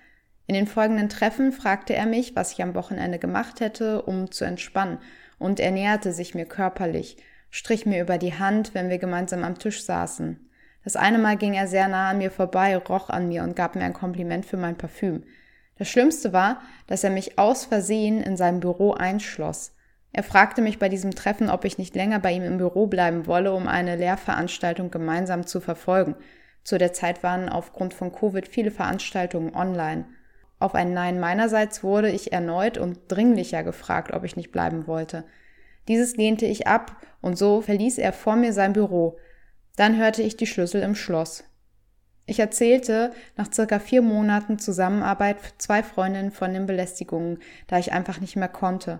In 0.45 0.53
den 0.53 0.67
folgenden 0.67 1.09
Treffen 1.09 1.51
fragte 1.51 1.95
er 1.95 2.05
mich, 2.05 2.35
was 2.35 2.51
ich 2.51 2.61
am 2.61 2.75
Wochenende 2.75 3.17
gemacht 3.17 3.61
hätte, 3.61 4.03
um 4.03 4.29
zu 4.29 4.45
entspannen, 4.45 4.99
und 5.39 5.59
er 5.59 5.71
näherte 5.71 6.13
sich 6.13 6.35
mir 6.35 6.45
körperlich, 6.45 7.17
strich 7.49 7.85
mir 7.85 8.01
über 8.01 8.17
die 8.17 8.33
Hand, 8.33 8.73
wenn 8.73 8.89
wir 8.89 8.97
gemeinsam 8.97 9.43
am 9.43 9.57
Tisch 9.57 9.83
saßen. 9.83 10.49
Das 10.83 10.95
eine 10.95 11.17
Mal 11.17 11.37
ging 11.37 11.53
er 11.53 11.67
sehr 11.67 11.87
nah 11.87 12.09
an 12.11 12.19
mir 12.19 12.31
vorbei, 12.31 12.77
roch 12.77 13.09
an 13.09 13.27
mir 13.27 13.43
und 13.43 13.55
gab 13.55 13.75
mir 13.75 13.83
ein 13.83 13.93
Kompliment 13.93 14.45
für 14.45 14.57
mein 14.57 14.77
Parfüm. 14.77 15.23
Das 15.77 15.89
Schlimmste 15.89 16.33
war, 16.33 16.61
dass 16.87 17.03
er 17.03 17.09
mich 17.09 17.37
aus 17.39 17.65
Versehen 17.65 18.21
in 18.21 18.37
seinem 18.37 18.59
Büro 18.59 18.93
einschloss. 18.93 19.73
Er 20.11 20.23
fragte 20.23 20.61
mich 20.61 20.79
bei 20.79 20.89
diesem 20.89 21.11
Treffen, 21.11 21.49
ob 21.49 21.65
ich 21.65 21.77
nicht 21.77 21.95
länger 21.95 22.19
bei 22.19 22.31
ihm 22.31 22.43
im 22.43 22.57
Büro 22.57 22.87
bleiben 22.87 23.27
wolle, 23.27 23.53
um 23.53 23.67
eine 23.67 23.95
Lehrveranstaltung 23.95 24.91
gemeinsam 24.91 25.45
zu 25.45 25.61
verfolgen. 25.61 26.15
Zu 26.63 26.77
der 26.77 26.93
Zeit 26.93 27.23
waren 27.23 27.49
aufgrund 27.49 27.93
von 27.93 28.11
Covid 28.11 28.47
viele 28.47 28.71
Veranstaltungen 28.71 29.55
online. 29.55 30.05
Auf 30.59 30.75
ein 30.75 30.93
Nein 30.93 31.19
meinerseits 31.19 31.83
wurde 31.83 32.09
ich 32.09 32.33
erneut 32.33 32.77
und 32.77 32.99
dringlicher 33.07 33.63
gefragt, 33.63 34.11
ob 34.13 34.23
ich 34.23 34.35
nicht 34.35 34.51
bleiben 34.51 34.87
wollte. 34.87 35.23
Dieses 35.89 36.15
lehnte 36.15 36.45
ich 36.45 36.67
ab, 36.67 36.95
und 37.21 37.37
so 37.37 37.59
verließ 37.61 37.97
er 37.97 38.13
vor 38.13 38.37
mir 38.37 38.53
sein 38.53 38.71
Büro. 38.71 39.17
Dann 39.75 39.97
hörte 39.97 40.21
ich 40.21 40.37
die 40.37 40.47
Schlüssel 40.47 40.81
im 40.81 40.95
Schloss. 40.95 41.43
Ich 42.27 42.39
erzählte 42.39 43.11
nach 43.35 43.51
circa 43.51 43.79
vier 43.79 44.03
Monaten 44.03 44.59
Zusammenarbeit 44.59 45.37
zwei 45.57 45.81
Freundinnen 45.81 46.31
von 46.31 46.53
den 46.53 46.67
Belästigungen, 46.67 47.39
da 47.67 47.79
ich 47.79 47.91
einfach 47.91 48.21
nicht 48.21 48.35
mehr 48.35 48.47
konnte. 48.47 48.99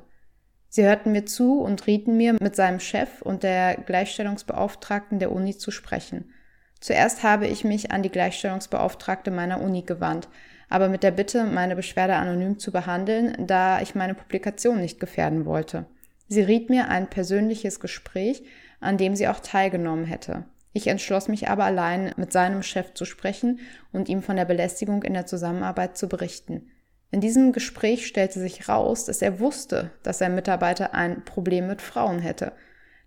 Sie 0.67 0.83
hörten 0.83 1.11
mir 1.11 1.25
zu 1.25 1.61
und 1.61 1.85
rieten 1.85 2.17
mir, 2.17 2.33
mit 2.33 2.55
seinem 2.55 2.79
Chef 2.79 3.21
und 3.21 3.43
der 3.43 3.75
Gleichstellungsbeauftragten 3.75 5.19
der 5.19 5.31
Uni 5.31 5.55
zu 5.55 5.69
sprechen. 5.69 6.33
Zuerst 6.79 7.21
habe 7.21 7.45
ich 7.45 7.63
mich 7.63 7.91
an 7.91 8.01
die 8.01 8.11
Gleichstellungsbeauftragte 8.11 9.29
meiner 9.29 9.61
Uni 9.61 9.83
gewandt, 9.83 10.27
aber 10.69 10.89
mit 10.89 11.03
der 11.03 11.11
Bitte, 11.11 11.43
meine 11.43 11.75
Beschwerde 11.75 12.15
anonym 12.15 12.57
zu 12.57 12.71
behandeln, 12.71 13.45
da 13.45 13.79
ich 13.79 13.93
meine 13.93 14.15
Publikation 14.15 14.79
nicht 14.81 14.99
gefährden 14.99 15.45
wollte. 15.45 15.85
Sie 16.29 16.41
riet 16.41 16.69
mir 16.69 16.87
ein 16.87 17.09
persönliches 17.09 17.79
Gespräch, 17.79 18.43
an 18.79 18.97
dem 18.97 19.15
sie 19.15 19.27
auch 19.27 19.39
teilgenommen 19.39 20.05
hätte. 20.05 20.45
Ich 20.71 20.87
entschloss 20.87 21.27
mich 21.27 21.49
aber 21.49 21.65
allein 21.65 22.13
mit 22.15 22.31
seinem 22.31 22.63
Chef 22.63 22.93
zu 22.93 23.03
sprechen 23.03 23.59
und 23.91 24.07
ihm 24.07 24.21
von 24.21 24.35
der 24.35 24.45
Belästigung 24.45 25.03
in 25.03 25.13
der 25.13 25.25
Zusammenarbeit 25.25 25.97
zu 25.97 26.07
berichten. 26.07 26.69
In 27.11 27.21
diesem 27.21 27.51
Gespräch 27.51 28.05
stellte 28.05 28.39
sich 28.39 28.69
raus, 28.69 29.05
dass 29.05 29.23
er 29.23 29.39
wusste, 29.39 29.91
dass 30.03 30.19
sein 30.19 30.35
Mitarbeiter 30.35 30.93
ein 30.93 31.25
Problem 31.25 31.67
mit 31.67 31.81
Frauen 31.81 32.19
hätte. 32.19 32.53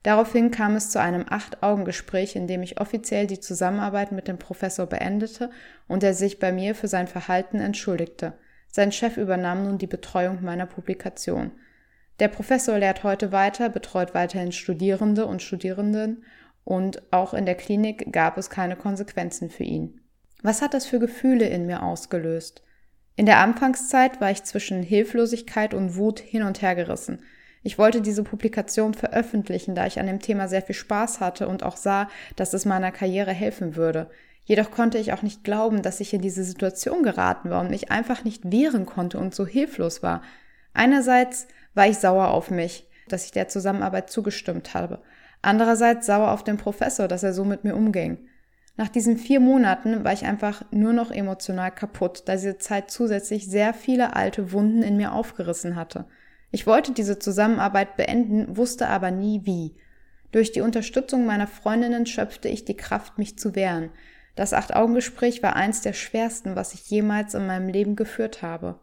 Daraufhin 0.03 0.51
kam 0.51 0.75
es 0.75 0.91
zu 0.91 1.01
einem 1.01 1.25
Acht-Augen-Gespräch, 1.29 2.35
in 2.35 2.49
dem 2.49 2.65
ich 2.65 2.81
offiziell 2.81 3.29
die 3.29 3.39
Zusammenarbeit 3.39 4.11
mit 4.11 4.27
dem 4.27 4.39
Professor 4.39 4.87
beendete 4.87 5.51
und 5.87 6.03
er 6.03 6.15
sich 6.15 6.41
bei 6.41 6.51
mir 6.51 6.75
für 6.75 6.89
sein 6.89 7.07
Verhalten 7.07 7.61
entschuldigte. 7.61 8.33
Sein 8.67 8.91
Chef 8.91 9.17
übernahm 9.17 9.63
nun 9.63 9.79
die 9.79 9.87
Betreuung 9.87 10.43
meiner 10.43 10.67
Publikation. 10.67 11.53
Der 12.21 12.29
Professor 12.29 12.79
lehrt 12.79 13.03
heute 13.03 13.33
weiter, 13.33 13.69
betreut 13.69 14.15
weiterhin 14.15 14.53
Studierende 14.53 15.27
und 15.27 15.43
Studierenden 15.43 16.25
und 16.65 17.03
auch 17.13 17.35
in 17.35 17.47
der 17.47 17.57
Klinik 17.57 18.13
gab 18.13 18.39
es 18.39 18.51
keine 18.51 18.77
Konsequenzen 18.77 19.51
für 19.51 19.65
ihn. 19.65 20.01
Was 20.43 20.63
hat 20.63 20.75
das 20.75 20.87
für 20.87 20.99
Gefühle 20.99 21.49
in 21.49 21.67
mir 21.67 21.83
ausgelöst? 21.83 22.63
In 23.15 23.27
der 23.27 23.39
Anfangszeit 23.39 24.21
war 24.21 24.31
ich 24.31 24.45
zwischen 24.45 24.83
Hilflosigkeit 24.83 25.75
und 25.75 25.97
Wut 25.97 26.21
hin 26.21 26.43
und 26.43 26.63
her 26.63 26.75
gerissen. 26.75 27.23
Ich 27.63 27.79
wollte 27.79 28.01
diese 28.01 28.25
Publikation 28.25 28.95
veröffentlichen, 28.95 29.75
da 29.75 29.87
ich 29.87 30.01
an 30.01 30.07
dem 30.07 30.21
Thema 30.21 30.49
sehr 30.49 30.63
viel 30.63 30.75
Spaß 30.75 31.21
hatte 31.21 31.47
und 31.47 31.63
auch 31.63 31.77
sah, 31.77 32.09
dass 32.37 32.55
es 32.55 32.65
meiner 32.65 32.91
Karriere 32.91 33.33
helfen 33.33 33.77
würde. 33.77 34.11
Jedoch 34.45 34.73
konnte 34.73 34.99
ich 34.99 35.13
auch 35.13 35.23
nicht 35.23 35.45
glauben, 35.45 35.83
dass 35.83 36.01
ich 36.01 36.13
in 36.13 36.21
diese 36.21 36.43
Situation 36.43 37.05
geraten 37.05 37.51
war 37.51 37.61
und 37.61 37.71
mich 37.71 37.93
einfach 37.93 38.25
nicht 38.25 38.51
wehren 38.51 38.87
konnte 38.87 39.19
und 39.19 39.35
so 39.35 39.47
hilflos 39.47 40.03
war. 40.03 40.23
Einerseits 40.75 41.47
war 41.75 41.89
ich 41.89 41.99
sauer 41.99 42.29
auf 42.29 42.51
mich, 42.51 42.89
dass 43.09 43.25
ich 43.25 43.33
der 43.33 43.49
Zusammenarbeit 43.49 44.11
zugestimmt 44.11 44.75
habe. 44.75 45.01
Andererseits 45.43 46.07
sauer 46.07 46.31
auf 46.31 46.45
den 46.45 46.57
Professor, 46.57 47.09
dass 47.09 47.23
er 47.23 47.33
so 47.33 47.45
mit 47.45 47.65
mir 47.65 47.75
umging. 47.75 48.19
Nach 48.77 48.89
diesen 48.89 49.19
vier 49.19 49.41
Monaten 49.41 50.03
war 50.05 50.13
ich 50.13 50.25
einfach 50.25 50.65
nur 50.71 50.93
noch 50.93 51.11
emotional 51.11 51.71
kaputt, 51.71 52.23
da 52.27 52.33
diese 52.35 52.59
Zeit 52.59 52.91
zusätzlich 52.91 53.47
sehr 53.47 53.75
viele 53.75 54.17
alte 54.17 54.53
Wunden 54.53 54.83
in 54.83 54.97
mir 54.97 55.13
aufgerissen 55.13 55.77
hatte. 55.77 56.07
Ich 56.51 56.67
wollte 56.67 56.93
diese 56.93 57.19
Zusammenarbeit 57.19 57.97
beenden, 57.97 58.57
wusste 58.57 58.89
aber 58.89 59.11
nie 59.11 59.43
wie. 59.45 59.75
Durch 60.33 60.53
die 60.53 60.63
Unterstützung 60.63 61.27
meiner 61.27 61.47
Freundinnen 61.47 62.07
schöpfte 62.07 62.49
ich 62.49 62.65
die 62.65 62.77
Kraft, 62.77 63.19
mich 63.19 63.39
zu 63.39 63.55
wehren. 63.55 63.91
Das 64.35 64.55
Acht-Augen-Gespräch 64.55 65.43
war 65.43 65.57
eins 65.57 65.83
der 65.83 65.93
schwersten, 65.93 66.57
was 66.57 66.73
ich 66.73 66.89
jemals 66.89 67.35
in 67.35 67.47
meinem 67.47 67.69
Leben 67.69 67.97
geführt 67.97 68.41
habe. 68.41 68.79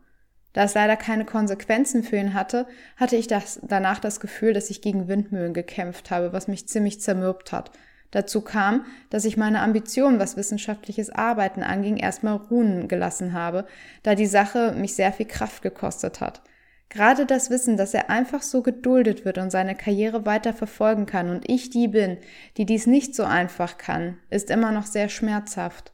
Da 0.53 0.63
es 0.63 0.73
leider 0.73 0.95
keine 0.97 1.25
Konsequenzen 1.25 2.03
für 2.03 2.17
ihn 2.17 2.33
hatte, 2.33 2.65
hatte 2.97 3.15
ich 3.15 3.27
das, 3.27 3.59
danach 3.63 3.99
das 3.99 4.19
Gefühl, 4.19 4.53
dass 4.53 4.69
ich 4.69 4.81
gegen 4.81 5.07
Windmühlen 5.07 5.53
gekämpft 5.53 6.11
habe, 6.11 6.33
was 6.33 6.47
mich 6.47 6.67
ziemlich 6.67 7.01
zermürbt 7.01 7.51
hat. 7.51 7.71
Dazu 8.11 8.41
kam, 8.41 8.85
dass 9.11 9.25
ich 9.25 9.37
meine 9.37 9.61
Ambitionen, 9.61 10.19
was 10.19 10.35
wissenschaftliches 10.35 11.11
Arbeiten 11.11 11.61
anging, 11.61 11.97
erstmal 11.97 12.37
ruhen 12.37 12.87
gelassen 12.87 13.33
habe, 13.33 13.67
da 14.01 14.15
die 14.15 14.25
Sache 14.25 14.73
mich 14.73 14.95
sehr 14.95 15.13
viel 15.13 15.27
Kraft 15.27 15.61
gekostet 15.61 16.19
hat. 16.19 16.41
Gerade 16.89 17.27
das 17.27 17.51
Wissen, 17.51 17.77
dass 17.77 17.93
er 17.93 18.09
einfach 18.09 18.41
so 18.41 18.63
geduldet 18.63 19.23
wird 19.23 19.37
und 19.37 19.51
seine 19.51 19.75
Karriere 19.75 20.25
weiter 20.25 20.53
verfolgen 20.53 21.05
kann 21.05 21.29
und 21.29 21.47
ich 21.47 21.69
die 21.69 21.87
bin, 21.87 22.17
die 22.57 22.65
dies 22.65 22.87
nicht 22.87 23.13
so 23.13 23.23
einfach 23.23 23.77
kann, 23.77 24.17
ist 24.31 24.49
immer 24.49 24.71
noch 24.71 24.87
sehr 24.87 25.07
schmerzhaft. 25.07 25.93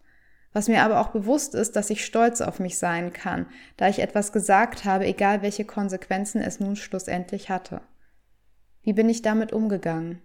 Was 0.55 0.69
mir 0.69 0.83
aber 0.83 1.01
auch 1.01 1.09
bewusst 1.09 1.53
ist, 1.53 1.75
dass 1.75 1.89
ich 1.89 2.05
stolz 2.05 2.39
auf 2.39 2.61
mich 2.61 2.77
sein 2.77 3.11
kann, 3.11 3.45
da 3.75 3.89
ich 3.89 3.99
etwas 3.99 4.31
gesagt 4.31 4.85
habe, 4.85 5.05
egal 5.05 5.41
welche 5.41 5.65
Konsequenzen 5.65 6.39
es 6.39 6.61
nun 6.61 6.77
schlussendlich 6.77 7.49
hatte. 7.49 7.81
Wie 8.81 8.93
bin 8.93 9.09
ich 9.09 9.21
damit 9.21 9.51
umgegangen? 9.51 10.21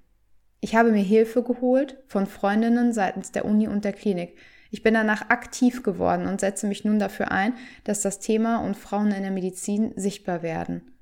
Ich 0.60 0.76
habe 0.76 0.92
mir 0.92 1.02
Hilfe 1.02 1.42
geholt 1.42 1.98
von 2.06 2.26
Freundinnen 2.26 2.92
seitens 2.92 3.32
der 3.32 3.44
Uni 3.44 3.66
und 3.66 3.84
der 3.84 3.92
Klinik. 3.92 4.38
Ich 4.70 4.84
bin 4.84 4.94
danach 4.94 5.30
aktiv 5.30 5.82
geworden 5.82 6.28
und 6.28 6.38
setze 6.38 6.68
mich 6.68 6.84
nun 6.84 7.00
dafür 7.00 7.32
ein, 7.32 7.54
dass 7.82 8.00
das 8.00 8.20
Thema 8.20 8.58
und 8.58 8.76
Frauen 8.76 9.10
in 9.10 9.22
der 9.22 9.32
Medizin 9.32 9.94
sichtbar 9.96 10.42
werden. 10.44 10.92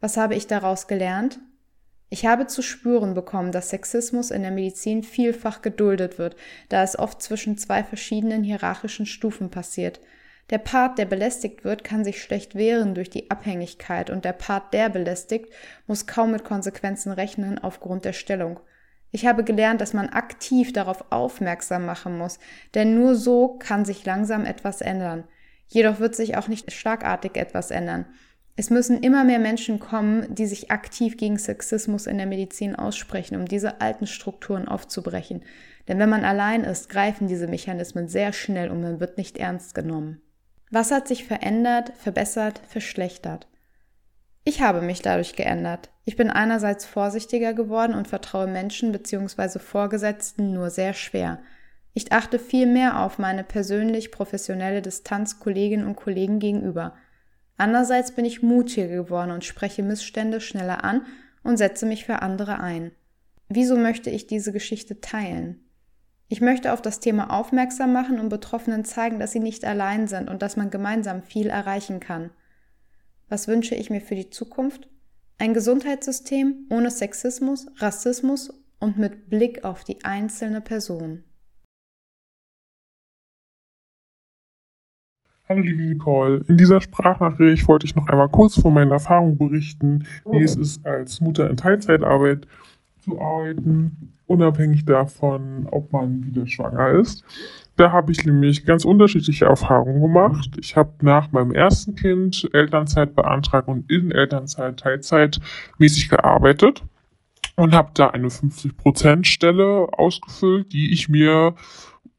Was 0.00 0.16
habe 0.16 0.34
ich 0.34 0.48
daraus 0.48 0.88
gelernt? 0.88 1.38
Ich 2.12 2.26
habe 2.26 2.46
zu 2.46 2.60
spüren 2.60 3.14
bekommen, 3.14 3.52
dass 3.52 3.70
Sexismus 3.70 4.30
in 4.30 4.42
der 4.42 4.50
Medizin 4.50 5.02
vielfach 5.02 5.62
geduldet 5.62 6.18
wird, 6.18 6.36
da 6.68 6.82
es 6.82 6.98
oft 6.98 7.22
zwischen 7.22 7.56
zwei 7.56 7.82
verschiedenen 7.82 8.44
hierarchischen 8.44 9.06
Stufen 9.06 9.48
passiert. 9.48 9.98
Der 10.50 10.58
Part, 10.58 10.98
der 10.98 11.06
belästigt 11.06 11.64
wird, 11.64 11.84
kann 11.84 12.04
sich 12.04 12.22
schlecht 12.22 12.54
wehren 12.54 12.94
durch 12.94 13.08
die 13.08 13.30
Abhängigkeit 13.30 14.10
und 14.10 14.26
der 14.26 14.34
Part, 14.34 14.74
der 14.74 14.90
belästigt, 14.90 15.54
muss 15.86 16.06
kaum 16.06 16.32
mit 16.32 16.44
Konsequenzen 16.44 17.12
rechnen 17.12 17.58
aufgrund 17.58 18.04
der 18.04 18.12
Stellung. 18.12 18.60
Ich 19.10 19.24
habe 19.24 19.42
gelernt, 19.42 19.80
dass 19.80 19.94
man 19.94 20.10
aktiv 20.10 20.74
darauf 20.74 21.10
aufmerksam 21.10 21.86
machen 21.86 22.18
muss, 22.18 22.38
denn 22.74 22.94
nur 22.94 23.14
so 23.14 23.56
kann 23.56 23.86
sich 23.86 24.04
langsam 24.04 24.44
etwas 24.44 24.82
ändern. 24.82 25.24
Jedoch 25.66 25.98
wird 25.98 26.14
sich 26.14 26.36
auch 26.36 26.48
nicht 26.48 26.72
schlagartig 26.72 27.38
etwas 27.38 27.70
ändern. 27.70 28.04
Es 28.54 28.68
müssen 28.68 29.02
immer 29.02 29.24
mehr 29.24 29.38
Menschen 29.38 29.80
kommen, 29.80 30.34
die 30.34 30.46
sich 30.46 30.70
aktiv 30.70 31.16
gegen 31.16 31.38
Sexismus 31.38 32.06
in 32.06 32.18
der 32.18 32.26
Medizin 32.26 32.76
aussprechen, 32.76 33.36
um 33.36 33.46
diese 33.46 33.80
alten 33.80 34.06
Strukturen 34.06 34.68
aufzubrechen. 34.68 35.42
Denn 35.88 35.98
wenn 35.98 36.10
man 36.10 36.24
allein 36.24 36.64
ist, 36.64 36.88
greifen 36.88 37.28
diese 37.28 37.48
Mechanismen 37.48 38.08
sehr 38.08 38.32
schnell 38.32 38.70
und 38.70 38.82
man 38.82 39.00
wird 39.00 39.16
nicht 39.16 39.38
ernst 39.38 39.74
genommen. 39.74 40.20
Was 40.70 40.90
hat 40.90 41.08
sich 41.08 41.24
verändert, 41.24 41.92
verbessert, 41.96 42.60
verschlechtert? 42.68 43.48
Ich 44.44 44.60
habe 44.60 44.82
mich 44.82 45.02
dadurch 45.02 45.36
geändert. 45.36 45.90
Ich 46.04 46.16
bin 46.16 46.28
einerseits 46.30 46.84
vorsichtiger 46.84 47.54
geworden 47.54 47.94
und 47.94 48.08
vertraue 48.08 48.48
Menschen 48.48 48.92
bzw. 48.92 49.58
Vorgesetzten 49.60 50.52
nur 50.52 50.70
sehr 50.70 50.94
schwer. 50.94 51.40
Ich 51.94 52.10
achte 52.12 52.38
viel 52.38 52.66
mehr 52.66 53.00
auf 53.00 53.18
meine 53.18 53.44
persönlich 53.44 54.10
professionelle 54.10 54.82
Distanz 54.82 55.38
Kolleginnen 55.38 55.86
und 55.86 55.96
Kollegen 55.96 56.38
gegenüber. 56.38 56.94
Andererseits 57.62 58.10
bin 58.10 58.24
ich 58.24 58.42
mutiger 58.42 58.88
geworden 58.88 59.30
und 59.30 59.44
spreche 59.44 59.84
Missstände 59.84 60.40
schneller 60.40 60.82
an 60.82 61.06
und 61.44 61.58
setze 61.58 61.86
mich 61.86 62.04
für 62.04 62.20
andere 62.20 62.58
ein. 62.58 62.90
Wieso 63.48 63.76
möchte 63.76 64.10
ich 64.10 64.26
diese 64.26 64.50
Geschichte 64.50 65.00
teilen? 65.00 65.60
Ich 66.26 66.40
möchte 66.40 66.72
auf 66.72 66.82
das 66.82 66.98
Thema 66.98 67.30
aufmerksam 67.30 67.92
machen 67.92 68.18
und 68.18 68.30
Betroffenen 68.30 68.84
zeigen, 68.84 69.20
dass 69.20 69.30
sie 69.30 69.38
nicht 69.38 69.64
allein 69.64 70.08
sind 70.08 70.28
und 70.28 70.42
dass 70.42 70.56
man 70.56 70.70
gemeinsam 70.70 71.22
viel 71.22 71.50
erreichen 71.50 72.00
kann. 72.00 72.30
Was 73.28 73.46
wünsche 73.46 73.76
ich 73.76 73.90
mir 73.90 74.00
für 74.00 74.16
die 74.16 74.30
Zukunft? 74.30 74.88
Ein 75.38 75.54
Gesundheitssystem 75.54 76.66
ohne 76.68 76.90
Sexismus, 76.90 77.68
Rassismus 77.76 78.52
und 78.80 78.98
mit 78.98 79.30
Blick 79.30 79.62
auf 79.62 79.84
die 79.84 80.04
einzelne 80.04 80.62
Person. 80.62 81.22
Hallo 85.52 85.64
liebe 85.64 85.82
Nicole, 85.82 86.42
in 86.48 86.56
dieser 86.56 86.80
Sprachnachricht 86.80 87.68
wollte 87.68 87.84
ich 87.84 87.94
noch 87.94 88.08
einmal 88.08 88.30
kurz 88.30 88.58
von 88.58 88.72
meinen 88.72 88.90
Erfahrungen 88.90 89.36
berichten, 89.36 90.06
wie 90.30 90.42
es 90.42 90.56
ist, 90.56 90.86
als 90.86 91.20
Mutter 91.20 91.50
in 91.50 91.58
Teilzeitarbeit 91.58 92.46
zu 93.00 93.20
arbeiten, 93.20 94.14
unabhängig 94.26 94.86
davon, 94.86 95.68
ob 95.70 95.92
man 95.92 96.24
wieder 96.24 96.46
schwanger 96.46 96.92
ist. 96.92 97.22
Da 97.76 97.92
habe 97.92 98.12
ich 98.12 98.24
nämlich 98.24 98.64
ganz 98.64 98.86
unterschiedliche 98.86 99.44
Erfahrungen 99.44 100.00
gemacht. 100.00 100.56
Ich 100.58 100.74
habe 100.74 100.92
nach 101.02 101.32
meinem 101.32 101.52
ersten 101.52 101.96
Kind 101.96 102.48
Elternzeit 102.54 103.14
beantragt 103.14 103.68
und 103.68 103.90
in 103.90 104.10
Elternzeit 104.10 104.80
teilzeitmäßig 104.80 106.08
gearbeitet 106.08 106.82
und 107.56 107.74
habe 107.74 107.90
da 107.92 108.08
eine 108.08 108.28
50% 108.28 109.26
Stelle 109.26 109.86
ausgefüllt, 109.92 110.72
die 110.72 110.94
ich 110.94 111.10
mir 111.10 111.54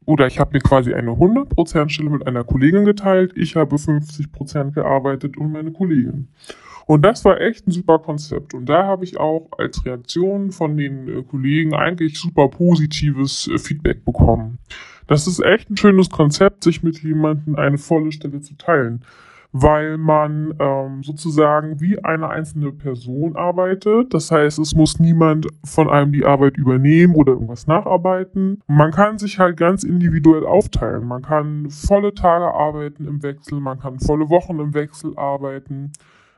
oder 0.06 0.28
ich 0.28 0.39
habe 0.39 0.54
mir 0.54 0.62
quasi 0.62 0.94
eine 0.94 1.12
100% 1.12 1.89
Stelle 1.89 2.10
mit 2.10 2.28
einer 2.28 2.44
Kollegin 2.44 2.86
geteilt. 2.86 3.34
Ich 3.36 3.56
habe 3.56 3.76
50% 3.76 4.72
gearbeitet 4.72 5.38
und 5.38 5.52
meine 5.52 5.72
Kollegin. 5.72 6.30
Und 6.86 7.04
das 7.04 7.24
war 7.24 7.39
echt 7.39 7.68
ein 7.68 7.72
super 7.72 8.00
Konzept. 8.00 8.54
Und 8.54 8.68
da 8.68 8.86
habe 8.86 9.06
ich 9.06 9.18
auch 9.18 9.50
als 9.58 9.86
Reaktion 9.86 10.52
von 10.52 10.76
den 10.76 11.08
äh, 11.08 11.24
Kollegen 11.24 11.74
eigentlich 11.74 12.20
super 12.20 12.50
positives 12.50 13.48
äh, 13.48 13.58
Feedback 13.58 14.04
bekommen. 14.04 14.60
Das 15.08 15.28
ist 15.28 15.39
echt 15.39 15.70
ein 15.70 15.78
schönes 15.78 16.10
Konzept, 16.10 16.63
sich 16.63 16.84
mit 16.84 17.02
jemandem 17.02 17.56
eine 17.56 17.78
volle 17.78 18.12
Stelle 18.12 18.42
zu 18.42 18.56
teilen 18.58 19.04
weil 19.54 20.00
man 20.00 20.56
ähm, 20.58 21.04
sozusagen 21.04 21.80
wie 21.80 22.04
eine 22.04 22.28
einzelne 22.30 22.72
Person 22.72 23.36
arbeitet. 23.36 24.12
Das 24.12 24.32
heißt, 24.32 24.58
es 24.58 24.74
muss 24.74 25.00
niemand 25.00 25.46
von 25.63 25.92
einem 25.92 26.12
die 26.12 26.26
Arbeit 26.26 26.58
übernehmen 26.58 27.13
oder 27.13 27.34
irgendwas 27.34 27.68
nacharbeiten. 27.68 28.63
Man 28.66 28.92
kann 28.92 29.20
sich 29.20 29.38
halt 29.38 29.56
ganz 29.56 29.84
individuell 29.84 30.48
aufteilen. 30.48 31.06
Man 31.06 31.22
kann 31.22 31.70
volle 31.70 32.16
Tage 32.16 32.52
arbeiten 32.52 33.06
im 33.06 33.22
Wechsel, 33.22 33.60
man 33.60 33.80
kann 33.80 34.00
volle 34.00 34.28
Wochen 34.30 34.60
im 34.60 34.74
Wechsel 34.74 35.16
arbeiten. 35.18 35.94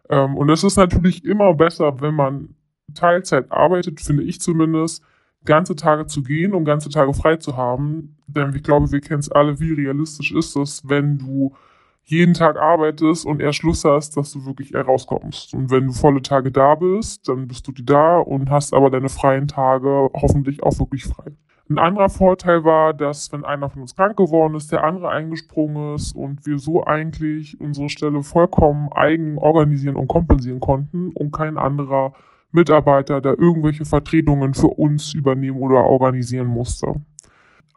Ähm, 0.09 0.35
und 0.35 0.49
es 0.49 0.65
ist 0.65 0.75
natürlich 0.75 1.23
immer 1.23 1.53
besser, 1.53 2.01
wenn 2.01 2.15
man 2.15 2.49
Teilzeit 2.95 3.49
arbeitet, 3.49 4.01
finde 4.01 4.23
ich 4.23 4.41
zumindest, 4.41 5.01
ganze 5.45 5.77
Tage 5.77 6.05
zu 6.05 6.21
gehen 6.21 6.53
und 6.53 6.65
ganze 6.65 6.89
Tage 6.89 7.13
frei 7.13 7.37
zu 7.37 7.55
haben. 7.55 8.17
Denn 8.27 8.53
ich 8.53 8.63
glaube, 8.63 8.91
wir 8.91 8.99
kennen 8.99 9.21
es 9.21 9.31
alle, 9.31 9.57
wie 9.61 9.71
realistisch 9.71 10.33
ist 10.33 10.57
es, 10.57 10.87
wenn 10.89 11.17
du 11.17 11.53
jeden 12.05 12.35
Tag 12.35 12.57
arbeitest 12.57 13.25
und 13.25 13.41
erst 13.41 13.57
Schluss 13.57 13.83
hast, 13.83 14.15
dass 14.15 14.31
du 14.31 14.45
wirklich 14.45 14.73
rauskommst. 14.75 15.53
Und 15.55 15.71
wenn 15.71 15.87
du 15.87 15.93
volle 15.93 16.21
Tage 16.21 16.51
da 16.51 16.75
bist, 16.75 17.27
dann 17.27 17.47
bist 17.47 17.67
du 17.67 17.71
die 17.71 17.85
da 17.85 18.19
und 18.19 18.49
hast 18.49 18.73
aber 18.73 18.91
deine 18.91 19.09
freien 19.09 19.47
Tage 19.47 20.09
hoffentlich 20.13 20.61
auch 20.61 20.77
wirklich 20.79 21.05
frei. 21.05 21.31
Ein 21.67 21.79
anderer 21.79 22.09
Vorteil 22.09 22.63
war, 22.63 22.93
dass 22.93 23.31
wenn 23.31 23.43
einer 23.43 23.71
von 23.71 23.81
uns 23.81 23.95
krank 23.95 24.17
geworden 24.17 24.53
ist, 24.53 24.71
der 24.71 24.83
andere 24.83 25.09
eingesprungen 25.09 25.95
ist 25.95 26.15
und 26.15 26.45
wir 26.45 26.59
so 26.59 26.85
eigentlich 26.85 27.59
unsere 27.59 27.89
Stelle 27.89 28.21
vollkommen 28.21 28.89
eigen 28.93 29.39
organisieren 29.39 29.95
und 29.95 30.07
kompensieren 30.07 30.59
konnten 30.59 31.09
und 31.15 31.31
kein 31.31 31.57
anderer 31.57 32.13
Mitarbeiter 32.51 33.19
da 33.19 33.31
irgendwelche 33.31 33.83
Vertretungen 33.83 34.53
für 34.53 34.67
uns 34.67 35.15
übernehmen 35.15 35.57
oder 35.57 35.85
organisieren 35.85 36.47
musste. 36.47 37.01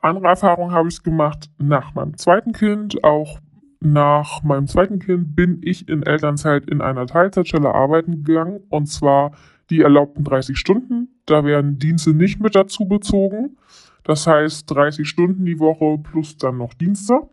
Andere 0.03 0.27
Erfahrungen 0.27 0.73
habe 0.73 0.89
ich 0.89 1.03
gemacht 1.03 1.51
nach 1.57 1.95
meinem 1.95 2.17
zweiten 2.19 2.53
Kind, 2.53 3.03
auch 3.03 3.39
nach 3.81 4.43
meinem 4.43 4.67
zweiten 4.67 4.99
Kind 4.99 5.37
bin 5.37 5.61
ich 5.63 5.89
in 5.89 6.03
Elternzeit 6.03 6.69
in 6.69 6.81
einer 6.81 7.07
Teilzeitstelle 7.07 7.73
arbeiten 7.73 8.25
gegangen 8.25 8.61
und 8.71 8.87
zwar 8.87 9.33
die 9.71 9.83
erlaubten 9.83 10.25
30 10.25 10.59
Stunden. 10.59 11.21
Da 11.27 11.45
werden 11.45 11.79
Dienste 11.79 12.11
nicht 12.11 12.41
mit 12.41 12.55
dazu 12.55 12.87
bezogen. 12.87 13.57
Das 14.03 14.27
heißt 14.27 14.69
30 14.71 15.09
Stunden 15.09 15.45
die 15.45 15.61
Woche 15.61 15.99
plus 15.99 16.37
dann 16.37 16.59
noch 16.59 16.75
Dienste. 16.75 17.29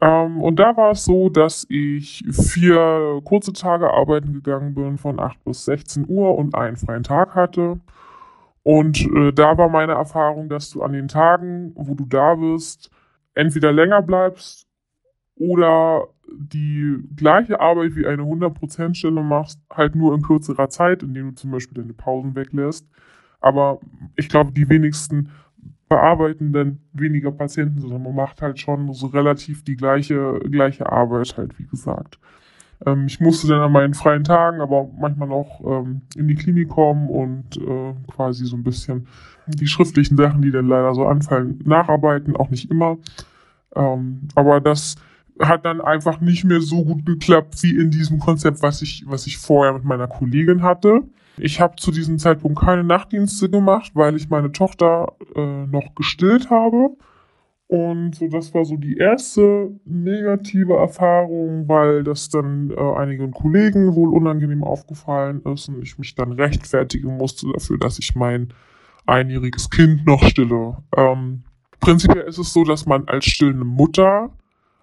Ähm, 0.00 0.42
und 0.42 0.58
da 0.58 0.76
war 0.76 0.92
es 0.92 1.04
so, 1.04 1.28
dass 1.28 1.64
ich 1.68 2.24
vier 2.30 3.20
kurze 3.24 3.52
Tage 3.52 3.92
arbeiten 3.92 4.32
gegangen 4.32 4.74
bin 4.74 4.98
von 4.98 5.20
8 5.20 5.44
bis 5.44 5.66
16 5.66 6.06
Uhr 6.08 6.36
und 6.36 6.56
einen 6.56 6.76
freien 6.76 7.04
Tag 7.04 7.36
hatte. 7.36 7.78
Und 8.64 9.00
äh, 9.14 9.32
da 9.32 9.56
war 9.58 9.68
meine 9.68 9.92
Erfahrung, 9.92 10.48
dass 10.48 10.70
du 10.70 10.82
an 10.82 10.92
den 10.92 11.08
Tagen, 11.08 11.72
wo 11.76 11.94
du 11.94 12.04
da 12.06 12.34
bist, 12.34 12.90
entweder 13.34 13.70
länger 13.72 14.02
bleibst 14.02 14.66
oder 15.42 16.06
die 16.28 16.98
gleiche 17.16 17.60
Arbeit 17.60 17.96
wie 17.96 18.06
eine 18.06 18.22
100%-Stelle 18.22 19.22
machst, 19.22 19.60
halt 19.70 19.96
nur 19.96 20.14
in 20.14 20.22
kürzerer 20.22 20.68
Zeit, 20.68 21.02
indem 21.02 21.30
du 21.30 21.34
zum 21.34 21.50
Beispiel 21.50 21.82
deine 21.82 21.92
Pausen 21.92 22.36
weglässt. 22.36 22.86
Aber 23.40 23.80
ich 24.14 24.28
glaube, 24.28 24.52
die 24.52 24.68
wenigsten 24.68 25.30
bearbeiten 25.88 26.52
dann 26.52 26.78
weniger 26.92 27.32
Patienten, 27.32 27.80
sondern 27.80 28.04
man 28.04 28.14
macht 28.14 28.40
halt 28.40 28.60
schon 28.60 28.92
so 28.94 29.08
relativ 29.08 29.64
die 29.64 29.76
gleiche, 29.76 30.38
gleiche 30.48 30.90
Arbeit 30.90 31.36
halt, 31.36 31.58
wie 31.58 31.66
gesagt. 31.66 32.18
Ähm, 32.86 33.06
ich 33.06 33.18
musste 33.18 33.48
dann 33.48 33.60
an 33.60 33.72
meinen 33.72 33.94
freien 33.94 34.24
Tagen, 34.24 34.60
aber 34.60 34.88
manchmal 34.96 35.32
auch 35.32 35.60
ähm, 35.64 36.02
in 36.16 36.28
die 36.28 36.36
Klinik 36.36 36.68
kommen 36.68 37.08
und 37.10 37.56
äh, 37.56 37.94
quasi 38.06 38.46
so 38.46 38.56
ein 38.56 38.62
bisschen 38.62 39.08
die 39.48 39.66
schriftlichen 39.66 40.16
Sachen, 40.16 40.40
die 40.40 40.52
dann 40.52 40.68
leider 40.68 40.94
so 40.94 41.04
anfallen, 41.04 41.60
nacharbeiten, 41.64 42.36
auch 42.36 42.48
nicht 42.48 42.70
immer. 42.70 42.96
Ähm, 43.74 44.28
aber 44.36 44.60
das 44.60 44.96
hat 45.40 45.64
dann 45.64 45.80
einfach 45.80 46.20
nicht 46.20 46.44
mehr 46.44 46.60
so 46.60 46.84
gut 46.84 47.06
geklappt 47.06 47.62
wie 47.62 47.76
in 47.76 47.90
diesem 47.90 48.18
Konzept, 48.18 48.62
was 48.62 48.82
ich, 48.82 49.04
was 49.06 49.26
ich 49.26 49.38
vorher 49.38 49.72
mit 49.72 49.84
meiner 49.84 50.08
Kollegin 50.08 50.62
hatte. 50.62 51.02
Ich 51.38 51.60
habe 51.60 51.76
zu 51.76 51.90
diesem 51.90 52.18
Zeitpunkt 52.18 52.60
keine 52.60 52.84
Nachtdienste 52.84 53.48
gemacht, 53.48 53.92
weil 53.94 54.16
ich 54.16 54.28
meine 54.28 54.52
Tochter 54.52 55.14
äh, 55.34 55.66
noch 55.66 55.94
gestillt 55.94 56.50
habe. 56.50 56.90
Und 57.72 58.14
so, 58.16 58.28
das 58.28 58.52
war 58.52 58.66
so 58.66 58.76
die 58.76 58.98
erste 58.98 59.70
negative 59.86 60.74
Erfahrung, 60.74 61.68
weil 61.68 62.04
das 62.04 62.28
dann 62.28 62.70
äh, 62.70 62.96
einigen 62.96 63.30
Kollegen 63.30 63.94
wohl 63.94 64.10
unangenehm 64.10 64.62
aufgefallen 64.62 65.40
ist 65.44 65.68
und 65.68 65.82
ich 65.82 65.98
mich 65.98 66.14
dann 66.14 66.32
rechtfertigen 66.32 67.16
musste 67.16 67.50
dafür, 67.50 67.78
dass 67.78 67.98
ich 67.98 68.14
mein 68.14 68.52
einjähriges 69.06 69.70
Kind 69.70 70.06
noch 70.06 70.22
stille. 70.22 70.76
Ähm, 70.94 71.44
prinzipiell 71.80 72.24
ist 72.24 72.36
es 72.36 72.52
so, 72.52 72.64
dass 72.64 72.84
man 72.84 73.08
als 73.08 73.24
stillende 73.24 73.64
Mutter 73.64 74.30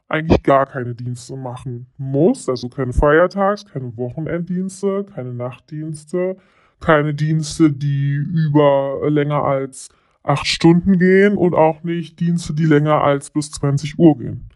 eigentlich 0.09 0.43
gar 0.43 0.65
keine 0.65 0.95
Dienste 0.95 1.37
machen 1.37 1.87
muss, 1.97 2.49
also 2.49 2.67
keine 2.67 2.91
Feiertags-, 2.91 3.65
keine 3.65 3.95
Wochenenddienste, 3.95 5.05
keine 5.13 5.33
Nachtdienste, 5.33 6.37
keine 6.79 7.13
Dienste, 7.13 7.71
die 7.71 8.15
über 8.15 9.01
länger 9.09 9.43
als 9.43 9.89
acht 10.23 10.47
Stunden 10.47 10.97
gehen 10.97 11.37
und 11.37 11.53
auch 11.53 11.83
nicht 11.83 12.19
Dienste, 12.19 12.53
die 12.53 12.65
länger 12.65 13.01
als 13.01 13.29
bis 13.29 13.51
20 13.51 13.99
Uhr 13.99 14.17
gehen. 14.17 14.49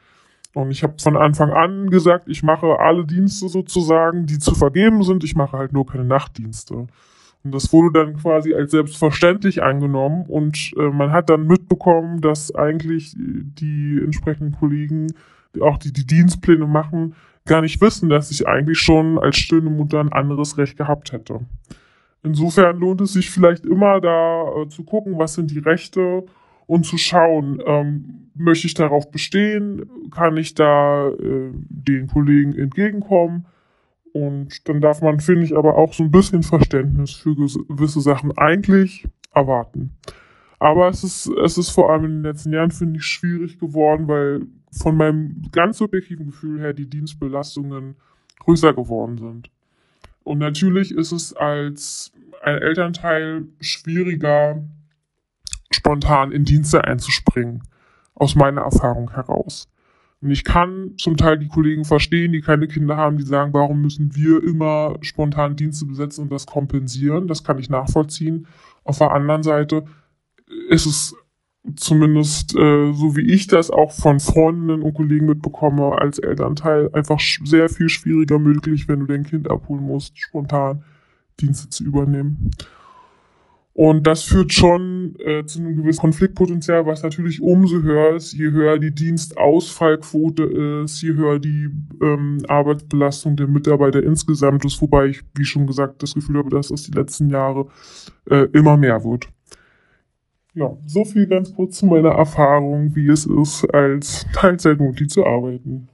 Und 0.53 0.71
ich 0.71 0.83
habe 0.83 0.95
von 0.99 1.17
Anfang 1.17 1.51
an 1.51 1.89
gesagt, 1.89 2.27
ich 2.27 2.43
mache 2.43 2.79
alle 2.79 3.05
Dienste 3.05 3.47
sozusagen, 3.47 4.25
die 4.25 4.39
zu 4.39 4.53
vergeben 4.53 5.03
sind, 5.03 5.23
ich 5.23 5.35
mache 5.35 5.57
halt 5.57 5.73
nur 5.73 5.85
keine 5.85 6.05
Nachtdienste. 6.05 6.87
Und 7.43 7.53
das 7.53 7.73
wurde 7.73 7.91
dann 7.91 8.15
quasi 8.17 8.53
als 8.53 8.71
selbstverständlich 8.71 9.61
angenommen 9.63 10.25
und 10.27 10.71
äh, 10.77 10.89
man 10.89 11.11
hat 11.11 11.29
dann 11.29 11.45
mitbekommen, 11.45 12.21
dass 12.21 12.55
eigentlich 12.55 13.15
die 13.17 13.99
entsprechenden 14.01 14.53
Kollegen 14.53 15.07
auch 15.61 15.77
die, 15.77 15.93
die 15.93 16.05
Dienstpläne 16.05 16.67
machen, 16.67 17.15
gar 17.45 17.61
nicht 17.61 17.81
wissen, 17.81 18.09
dass 18.09 18.31
ich 18.31 18.47
eigentlich 18.47 18.79
schon 18.79 19.19
als 19.19 19.37
stillende 19.37 19.71
Mutter 19.71 19.99
ein 19.99 20.13
anderes 20.13 20.57
Recht 20.57 20.77
gehabt 20.77 21.11
hätte. 21.11 21.41
Insofern 22.23 22.77
lohnt 22.79 23.01
es 23.01 23.13
sich 23.13 23.29
vielleicht 23.29 23.65
immer 23.65 23.99
da 23.99 24.61
äh, 24.61 24.69
zu 24.69 24.83
gucken, 24.83 25.17
was 25.17 25.33
sind 25.33 25.51
die 25.51 25.59
Rechte 25.59 26.23
und 26.67 26.85
zu 26.85 26.97
schauen, 26.97 27.61
ähm, 27.65 28.29
möchte 28.35 28.67
ich 28.67 28.73
darauf 28.73 29.11
bestehen, 29.11 29.85
kann 30.11 30.37
ich 30.37 30.55
da 30.55 31.09
äh, 31.09 31.51
den 31.51 32.07
Kollegen 32.07 32.53
entgegenkommen. 32.55 33.45
Und 34.13 34.69
dann 34.69 34.79
darf 34.79 35.01
man, 35.01 35.19
finde 35.19 35.43
ich, 35.43 35.57
aber 35.57 35.75
auch 35.75 35.91
so 35.91 36.03
ein 36.03 36.11
bisschen 36.11 36.43
Verständnis 36.43 37.11
für 37.11 37.35
gewisse 37.35 37.99
Sachen 37.99 38.31
eigentlich 38.37 39.07
erwarten. 39.33 39.97
Aber 40.59 40.87
es 40.87 41.03
ist, 41.03 41.27
es 41.43 41.57
ist 41.57 41.71
vor 41.71 41.91
allem 41.91 42.05
in 42.05 42.11
den 42.11 42.23
letzten 42.23 42.53
Jahren, 42.53 42.71
finde 42.71 42.99
ich, 42.99 43.05
schwierig 43.05 43.59
geworden, 43.59 44.07
weil 44.07 44.43
von 44.73 44.97
meinem 44.97 45.43
ganz 45.51 45.77
subjektiven 45.77 46.27
Gefühl 46.27 46.59
her 46.59 46.73
die 46.73 46.89
Dienstbelastungen 46.89 47.95
größer 48.39 48.73
geworden 48.73 49.17
sind. 49.17 49.49
Und 50.23 50.39
natürlich 50.39 50.91
ist 50.91 51.11
es 51.11 51.33
als 51.33 52.11
ein 52.41 52.57
Elternteil 52.57 53.45
schwieriger, 53.59 54.63
spontan 55.71 56.31
in 56.31 56.43
Dienste 56.43 56.83
einzuspringen, 56.83 57.63
aus 58.15 58.35
meiner 58.35 58.61
Erfahrung 58.61 59.11
heraus. 59.11 59.69
Und 60.21 60.31
ich 60.31 60.45
kann 60.45 60.93
zum 60.97 61.17
Teil 61.17 61.37
die 61.37 61.49
Kollegen 61.49 61.83
verstehen, 61.83 62.31
die 62.31 62.39
keine 62.39 62.67
Kinder 62.67 62.95
haben, 62.95 63.17
die 63.17 63.25
sagen, 63.25 63.53
warum 63.53 63.81
müssen 63.81 64.15
wir 64.15 64.41
immer 64.41 64.95
spontan 65.01 65.57
Dienste 65.57 65.85
besetzen 65.85 66.21
und 66.21 66.31
das 66.31 66.45
kompensieren? 66.45 67.27
Das 67.27 67.43
kann 67.43 67.59
ich 67.59 67.69
nachvollziehen. 67.69 68.47
Auf 68.85 68.99
der 68.99 69.11
anderen 69.11 69.43
Seite 69.43 69.83
ist 70.69 70.85
es 70.85 71.15
zumindest 71.75 72.55
äh, 72.55 72.93
so 72.93 73.15
wie 73.15 73.31
ich 73.31 73.47
das 73.47 73.69
auch 73.69 73.91
von 73.91 74.19
Freundinnen 74.19 74.81
und 74.81 74.93
Kollegen 74.93 75.27
mitbekomme, 75.27 75.97
als 75.97 76.19
Elternteil 76.19 76.89
einfach 76.93 77.19
sehr 77.19 77.69
viel 77.69 77.89
schwieriger 77.89 78.39
möglich, 78.39 78.87
wenn 78.87 78.99
du 78.99 79.05
dein 79.05 79.23
Kind 79.23 79.49
abholen 79.49 79.83
musst, 79.83 80.17
spontan 80.19 80.83
Dienste 81.39 81.69
zu 81.69 81.83
übernehmen. 81.83 82.51
Und 83.75 84.05
das 84.05 84.21
führt 84.21 84.53
schon 84.53 85.15
äh, 85.17 85.45
zu 85.45 85.59
einem 85.59 85.75
gewissen 85.75 86.01
Konfliktpotenzial, 86.01 86.85
was 86.85 87.01
natürlich 87.01 87.41
umso 87.41 87.81
höher 87.81 88.15
ist, 88.15 88.33
je 88.33 88.51
höher 88.51 88.77
die 88.77 88.93
Dienstausfallquote 88.93 90.43
ist, 90.83 91.01
je 91.01 91.13
höher 91.13 91.39
die 91.39 91.69
ähm, 91.99 92.43
Arbeitsbelastung 92.47 93.35
der 93.35 93.47
Mitarbeiter 93.47 94.03
insgesamt 94.03 94.63
ist, 94.63 94.79
wobei 94.79 95.07
ich, 95.07 95.23
wie 95.35 95.45
schon 95.45 95.65
gesagt, 95.65 96.03
das 96.03 96.13
Gefühl 96.13 96.37
habe, 96.37 96.51
dass 96.51 96.67
das 96.67 96.83
die 96.83 96.91
letzten 96.91 97.31
Jahre 97.31 97.67
äh, 98.29 98.47
immer 98.53 98.77
mehr 98.77 99.03
wird. 99.03 99.29
Ja, 100.55 100.77
so 100.85 101.03
viel 101.03 101.25
ganz 101.25 101.55
kurz 101.55 101.79
zu 101.79 101.87
meiner 101.87 102.11
Erfahrung, 102.11 102.95
wie 102.95 103.07
es 103.07 103.25
ist, 103.25 103.65
als 103.73 104.27
Teilzeitmutti 104.33 105.07
zu 105.07 105.25
arbeiten. 105.25 105.89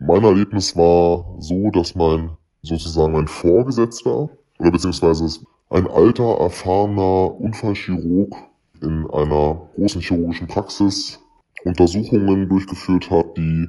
Mein 0.00 0.24
Erlebnis 0.24 0.76
war 0.76 1.36
so, 1.38 1.70
dass 1.70 1.94
mein 1.94 2.36
sozusagen 2.62 3.12
mein 3.12 3.28
Vorgesetzter 3.28 4.28
oder 4.58 4.70
beziehungsweise 4.72 5.44
ein 5.70 5.86
alter, 5.86 6.38
erfahrener 6.40 7.40
Unfallchirurg 7.40 8.34
in 8.80 9.08
einer 9.10 9.68
großen 9.76 10.00
chirurgischen 10.00 10.48
Praxis 10.48 11.20
Untersuchungen 11.64 12.48
durchgeführt 12.48 13.10
hat, 13.10 13.36
die 13.36 13.68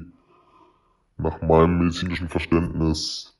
nach 1.16 1.40
meinem 1.42 1.78
medizinischen 1.78 2.28
Verständnis 2.28 3.36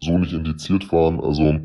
so 0.00 0.16
nicht 0.18 0.32
indiziert 0.32 0.92
waren. 0.92 1.20
Also 1.20 1.60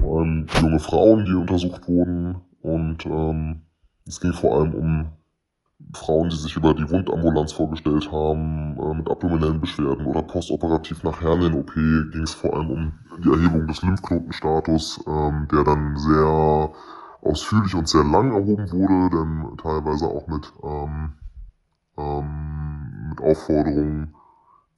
vor 0.00 0.20
allem 0.20 0.46
junge 0.60 0.80
Frauen, 0.80 1.24
die 1.24 1.34
untersucht 1.34 1.88
wurden 1.88 2.40
und 2.62 3.06
ähm, 3.06 3.62
es 4.06 4.20
ging 4.20 4.32
vor 4.32 4.58
allem 4.58 4.74
um 4.74 5.06
Frauen, 5.94 6.28
die 6.28 6.36
sich 6.36 6.56
über 6.56 6.74
die 6.74 6.88
Wundambulanz 6.88 7.52
vorgestellt 7.52 8.10
haben, 8.12 8.78
äh, 8.78 8.94
mit 8.94 9.10
abdominellen 9.10 9.60
Beschwerden 9.60 10.06
oder 10.06 10.22
postoperativ 10.22 11.02
nach 11.02 11.20
Hernien-OP 11.20 11.74
ging 11.74 12.22
es 12.22 12.34
vor 12.34 12.54
allem 12.54 12.70
um 12.70 12.92
die 13.24 13.30
Erhebung 13.30 13.66
des 13.66 13.82
Lymphknotenstatus, 13.82 15.04
ähm, 15.06 15.48
der 15.50 15.64
dann 15.64 15.96
sehr 15.96 16.70
ausführlich 17.22 17.74
und 17.74 17.88
sehr 17.88 18.04
lang 18.04 18.32
erhoben 18.32 18.70
wurde, 18.70 19.16
denn 19.16 19.56
teilweise 19.58 20.06
auch 20.06 20.26
mit, 20.26 20.52
ähm, 20.62 21.12
ähm, 21.98 23.08
mit 23.10 23.20
Aufforderungen, 23.20 24.14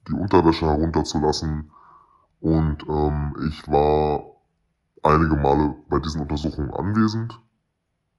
die 0.08 0.14
Unterwäsche 0.14 0.66
herunterzulassen. 0.66 1.70
Und 2.40 2.78
ähm, 2.88 3.36
ich 3.48 3.68
war 3.68 4.31
einige 5.02 5.36
Male 5.36 5.74
bei 5.88 5.98
diesen 5.98 6.22
Untersuchungen 6.22 6.72
anwesend 6.72 7.40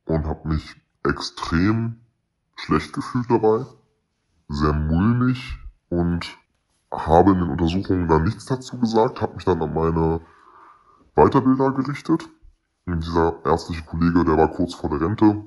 und 0.06 0.26
habe 0.26 0.48
mich 0.48 0.76
extrem 1.04 2.02
schlecht 2.56 2.94
gefühlt 2.94 3.30
dabei, 3.30 3.66
sehr 4.50 4.74
mulmig 4.74 5.58
und 5.90 6.38
habe 6.92 7.32
in 7.32 7.40
den 7.40 7.50
Untersuchungen 7.50 8.08
dann 8.08 8.24
nichts 8.24 8.46
dazu 8.46 8.80
gesagt, 8.80 9.22
habe 9.22 9.36
mich 9.36 9.46
dann 9.46 9.62
an 9.62 9.74
meine 9.74 10.22
Weiterbilder 11.16 11.72
gerichtet. 11.72 12.30
Und 12.86 13.04
dieser 13.04 13.38
ärztliche 13.46 13.84
Kollege, 13.84 14.26
der 14.26 14.38
war 14.38 14.50
kurz 14.50 14.74
vor 14.74 14.90
der 14.90 15.02
Rente 15.02 15.44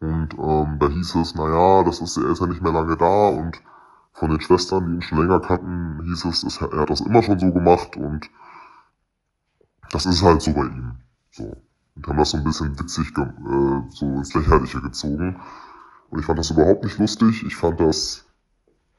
und 0.00 0.34
ähm, 0.38 0.78
da 0.80 0.88
hieß 0.88 1.14
es, 1.16 1.34
naja, 1.34 1.84
das 1.84 2.00
ist, 2.00 2.16
er 2.16 2.30
ist 2.30 2.40
ja 2.40 2.46
nicht 2.46 2.62
mehr 2.62 2.72
lange 2.72 2.96
da 2.96 3.28
und 3.28 3.60
von 4.14 4.30
den 4.30 4.40
Schwestern, 4.40 4.86
die 4.86 4.94
ihn 4.94 5.02
schon 5.02 5.18
länger 5.18 5.40
kannten, 5.40 6.02
hieß 6.02 6.24
es, 6.24 6.42
es 6.42 6.60
er 6.60 6.80
hat 6.80 6.90
das 6.90 7.02
immer 7.02 7.22
schon 7.22 7.38
so 7.38 7.52
gemacht 7.52 7.96
und 7.96 8.28
das 9.92 10.06
ist 10.06 10.22
halt 10.22 10.42
so 10.42 10.52
bei 10.54 10.62
ihm. 10.64 10.96
So. 11.30 11.56
Und 11.94 12.08
haben 12.08 12.18
das 12.18 12.30
so 12.30 12.38
ein 12.38 12.44
bisschen 12.44 12.78
witzig 12.80 13.16
äh, 13.16 13.82
so 13.90 14.06
ins 14.06 14.34
Lächerliche 14.34 14.80
gezogen. 14.80 15.40
Und 16.08 16.18
ich 16.18 16.24
fand 16.24 16.38
das 16.38 16.50
überhaupt 16.50 16.82
nicht 16.82 16.98
lustig. 16.98 17.44
Ich 17.46 17.54
fand 17.54 17.78
das 17.78 18.24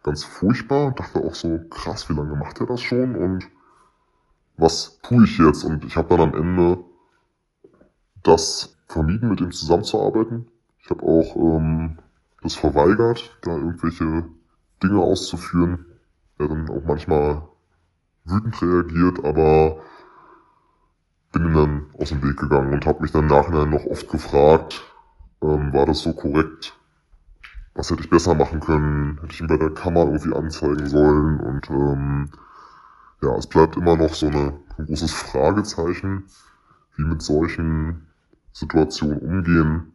ganz 0.04 0.24
furchtbar 0.24 0.88
und 0.88 1.00
dachte 1.00 1.20
auch 1.20 1.34
so, 1.34 1.60
krass, 1.70 2.10
wie 2.10 2.14
lange 2.14 2.36
macht 2.36 2.60
er 2.60 2.68
das 2.68 2.82
schon 2.82 3.16
und 3.16 3.48
was 4.56 5.00
tue 5.02 5.24
ich 5.24 5.40
jetzt? 5.40 5.64
Und 5.64 5.84
ich 5.84 5.98
habe 5.98 6.10
dann 6.10 6.30
am 6.30 6.36
Ende 6.36 6.84
das 8.22 8.78
vermieden, 8.88 9.30
mit 9.30 9.42
ihm 9.42 9.52
zusammenzuarbeiten. 9.52 10.48
Ich 10.78 10.90
habe 10.92 11.04
auch 11.04 11.36
ähm, 11.36 11.98
das 12.44 12.54
verweigert, 12.54 13.36
da 13.42 13.52
irgendwelche 13.56 14.26
Dinge 14.84 15.00
auszuführen. 15.00 15.86
Er 16.38 16.50
dann 16.50 16.70
auch 16.70 16.84
manchmal 16.86 17.48
wütend 18.26 18.62
reagiert, 18.62 19.26
aber 19.26 19.82
bin 21.34 21.48
ihm 21.48 21.54
dann 21.54 21.86
aus 22.00 22.10
dem 22.10 22.24
Weg 22.24 22.38
gegangen 22.38 22.72
und 22.74 22.86
habe 22.86 23.02
mich 23.02 23.12
dann 23.12 23.28
nachher 23.28 23.66
noch 23.66 23.86
oft 23.86 24.08
gefragt, 24.10 24.82
ähm, 25.42 25.74
war 25.74 25.86
das 25.86 26.00
so 26.00 26.14
korrekt, 26.14 26.78
was 27.74 27.90
hätte 27.90 28.04
ich 28.04 28.10
besser 28.10 28.36
machen 28.36 28.60
können, 28.60 29.20
hätte 29.20 29.34
ich 29.34 29.42
ihn 29.42 29.48
bei 29.48 29.58
der 29.58 29.72
Kammer 29.72 30.06
irgendwie 30.06 30.34
anzeigen 30.34 30.88
sollen? 30.88 31.40
Und 31.40 31.70
ähm, 31.70 32.30
ja, 33.22 33.36
es 33.36 33.48
bleibt 33.48 33.76
immer 33.76 33.98
noch 33.98 34.14
so 34.14 34.28
eine, 34.28 34.54
ein 34.78 34.86
großes 34.86 35.12
Fragezeichen, 35.12 36.26
wie 36.96 37.04
mit 37.04 37.22
solchen 37.22 38.08
Situationen 38.52 39.18
umgehen. 39.18 39.94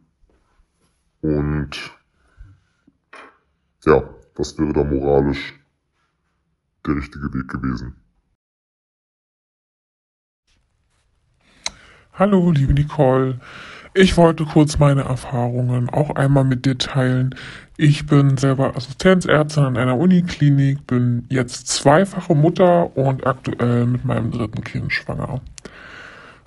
Und 1.21 1.91
ja, 3.85 4.03
was 4.35 4.57
wäre 4.57 4.73
da 4.73 4.83
moralisch 4.83 5.57
der 6.85 6.95
richtige 6.95 7.33
Weg 7.33 7.47
gewesen. 7.47 7.95
Hallo, 12.19 12.51
liebe 12.51 12.73
Nicole. 12.73 13.39
Ich 13.93 14.17
wollte 14.17 14.43
kurz 14.43 14.77
meine 14.77 15.03
Erfahrungen 15.03 15.89
auch 15.89 16.09
einmal 16.17 16.43
mit 16.43 16.65
dir 16.65 16.77
teilen. 16.77 17.33
Ich 17.77 18.07
bin 18.07 18.35
selber 18.35 18.75
Assistenzärztin 18.75 19.63
an 19.63 19.77
einer 19.77 19.97
Uniklinik, 19.97 20.85
bin 20.85 21.25
jetzt 21.29 21.69
zweifache 21.69 22.35
Mutter 22.35 22.97
und 22.97 23.25
aktuell 23.25 23.85
mit 23.85 24.03
meinem 24.03 24.31
dritten 24.31 24.65
Kind 24.65 24.91
schwanger. 24.91 25.39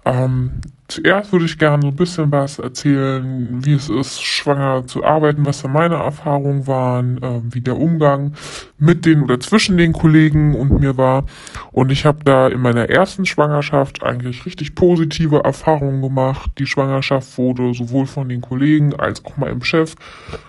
Ähm, 0.05 0.61
zuerst 0.89 1.33
würde 1.33 1.45
ich 1.45 1.59
gerne 1.59 1.83
so 1.83 1.89
ein 1.89 1.97
bisschen 1.97 2.33
was 2.33 2.59
erzählen, 2.59 3.65
wie 3.65 3.75
es 3.75 3.89
ist, 3.89 4.21
schwanger 4.21 4.85
zu 4.87 5.05
arbeiten, 5.05 5.47
was 5.47 5.63
da 5.63 5.69
meine 5.69 5.95
Erfahrungen 5.95 6.67
waren, 6.67 7.23
äh, 7.23 7.41
wie 7.45 7.61
der 7.61 7.79
Umgang 7.79 8.35
mit 8.79 9.07
den 9.07 9.23
oder 9.23 9.39
zwischen 9.39 9.77
den 9.77 9.93
Kollegen 9.93 10.57
und 10.57 10.81
mir 10.81 10.97
war. 10.97 11.25
Und 11.71 11.93
ich 11.93 12.05
habe 12.05 12.25
da 12.25 12.49
in 12.49 12.61
meiner 12.61 12.91
ersten 12.91 13.27
Schwangerschaft 13.27 14.03
eigentlich 14.03 14.45
richtig 14.45 14.75
positive 14.75 15.45
Erfahrungen 15.45 16.03
gemacht. 16.03 16.51
Die 16.59 16.67
Schwangerschaft 16.67 17.39
wurde 17.39 17.73
sowohl 17.73 18.07
von 18.07 18.29
den 18.29 18.41
Kollegen 18.41 18.95
als 18.95 19.25
auch 19.25 19.37
meinem 19.37 19.63
Chef 19.63 19.95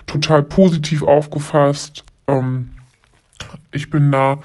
total 0.08 0.41
positiv 0.41 1.04
aufgefasst. 1.04 2.04
Ähm, 2.28 2.72
ich 3.72 3.89
bin 3.89 4.12
da 4.12 4.39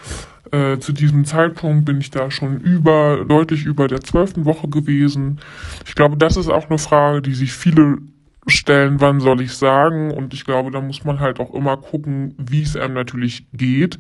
äh, 0.53 0.79
zu 0.79 0.93
diesem 0.93 1.25
Zeitpunkt 1.25 1.85
bin 1.85 2.01
ich 2.01 2.11
da 2.11 2.31
schon 2.31 2.61
über, 2.61 3.25
deutlich 3.27 3.65
über 3.65 3.89
der 3.89 4.01
zwölften 4.01 4.45
Woche 4.45 4.69
gewesen. 4.69 5.41
Ich 5.87 5.95
glaube, 5.95 6.17
das 6.17 6.37
ist 6.37 6.49
auch 6.49 6.69
eine 6.69 6.79
Frage, 6.79 7.23
die 7.23 7.35
sich 7.35 7.53
viele 7.53 7.99
stellen, 8.47 9.01
wann 9.01 9.21
soll 9.21 9.41
ich 9.41 9.53
sagen? 9.53 10.11
Und 10.11 10.35
ich 10.35 10.45
glaube, 10.45 10.71
da 10.71 10.81
muss 10.81 11.05
man 11.05 11.21
halt 11.21 11.41
auch 11.41 11.55
immer 11.55 11.77
gucken, 11.77 12.35
wie 12.39 12.63
es 12.63 12.77
einem 12.77 12.95
natürlich 12.95 13.47
geht. 13.53 13.99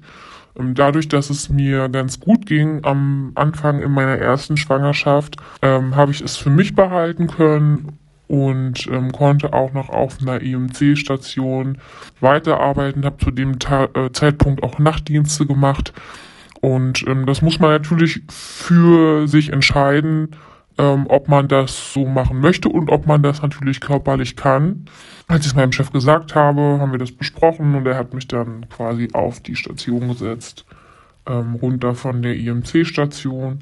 Ähm, 0.58 0.74
dadurch, 0.74 1.08
dass 1.08 1.30
es 1.30 1.48
mir 1.48 1.88
ganz 1.88 2.20
gut 2.20 2.46
ging 2.46 2.84
am 2.84 3.32
Anfang 3.34 3.80
in 3.80 3.92
meiner 3.92 4.18
ersten 4.18 4.56
Schwangerschaft, 4.56 5.36
ähm, 5.62 5.96
habe 5.96 6.12
ich 6.12 6.20
es 6.20 6.36
für 6.36 6.50
mich 6.50 6.74
behalten 6.74 7.26
können 7.28 7.98
und 8.26 8.86
ähm, 8.88 9.12
konnte 9.12 9.52
auch 9.52 9.72
noch 9.72 9.88
auf 9.88 10.20
einer 10.20 10.42
EMC-Station 10.42 11.78
weiterarbeiten, 12.20 13.04
habe 13.04 13.16
zu 13.18 13.30
dem 13.30 13.58
Ta 13.58 13.88
äh, 13.94 14.12
Zeitpunkt 14.12 14.62
auch 14.62 14.78
Nachtdienste 14.78 15.46
gemacht 15.46 15.92
und 16.60 17.06
ähm, 17.06 17.26
das 17.26 17.42
muss 17.42 17.60
man 17.60 17.70
natürlich 17.70 18.22
für 18.28 19.28
sich 19.28 19.52
entscheiden, 19.52 20.30
ähm, 20.78 21.06
ob 21.08 21.28
man 21.28 21.48
das 21.48 21.92
so 21.92 22.06
machen 22.06 22.40
möchte 22.40 22.68
und 22.68 22.90
ob 22.90 23.06
man 23.06 23.22
das 23.22 23.42
natürlich 23.42 23.80
körperlich 23.80 24.36
kann. 24.36 24.86
Als 25.26 25.42
ich 25.44 25.52
es 25.52 25.56
meinem 25.56 25.72
Chef 25.72 25.92
gesagt 25.92 26.34
habe, 26.34 26.60
haben 26.80 26.92
wir 26.92 26.98
das 26.98 27.12
besprochen 27.12 27.74
und 27.74 27.86
er 27.86 27.96
hat 27.96 28.14
mich 28.14 28.28
dann 28.28 28.68
quasi 28.68 29.08
auf 29.12 29.40
die 29.40 29.56
Station 29.56 30.08
gesetzt, 30.08 30.64
ähm, 31.26 31.54
runter 31.56 31.94
von 31.94 32.22
der 32.22 32.36
IMC-Station. 32.36 33.60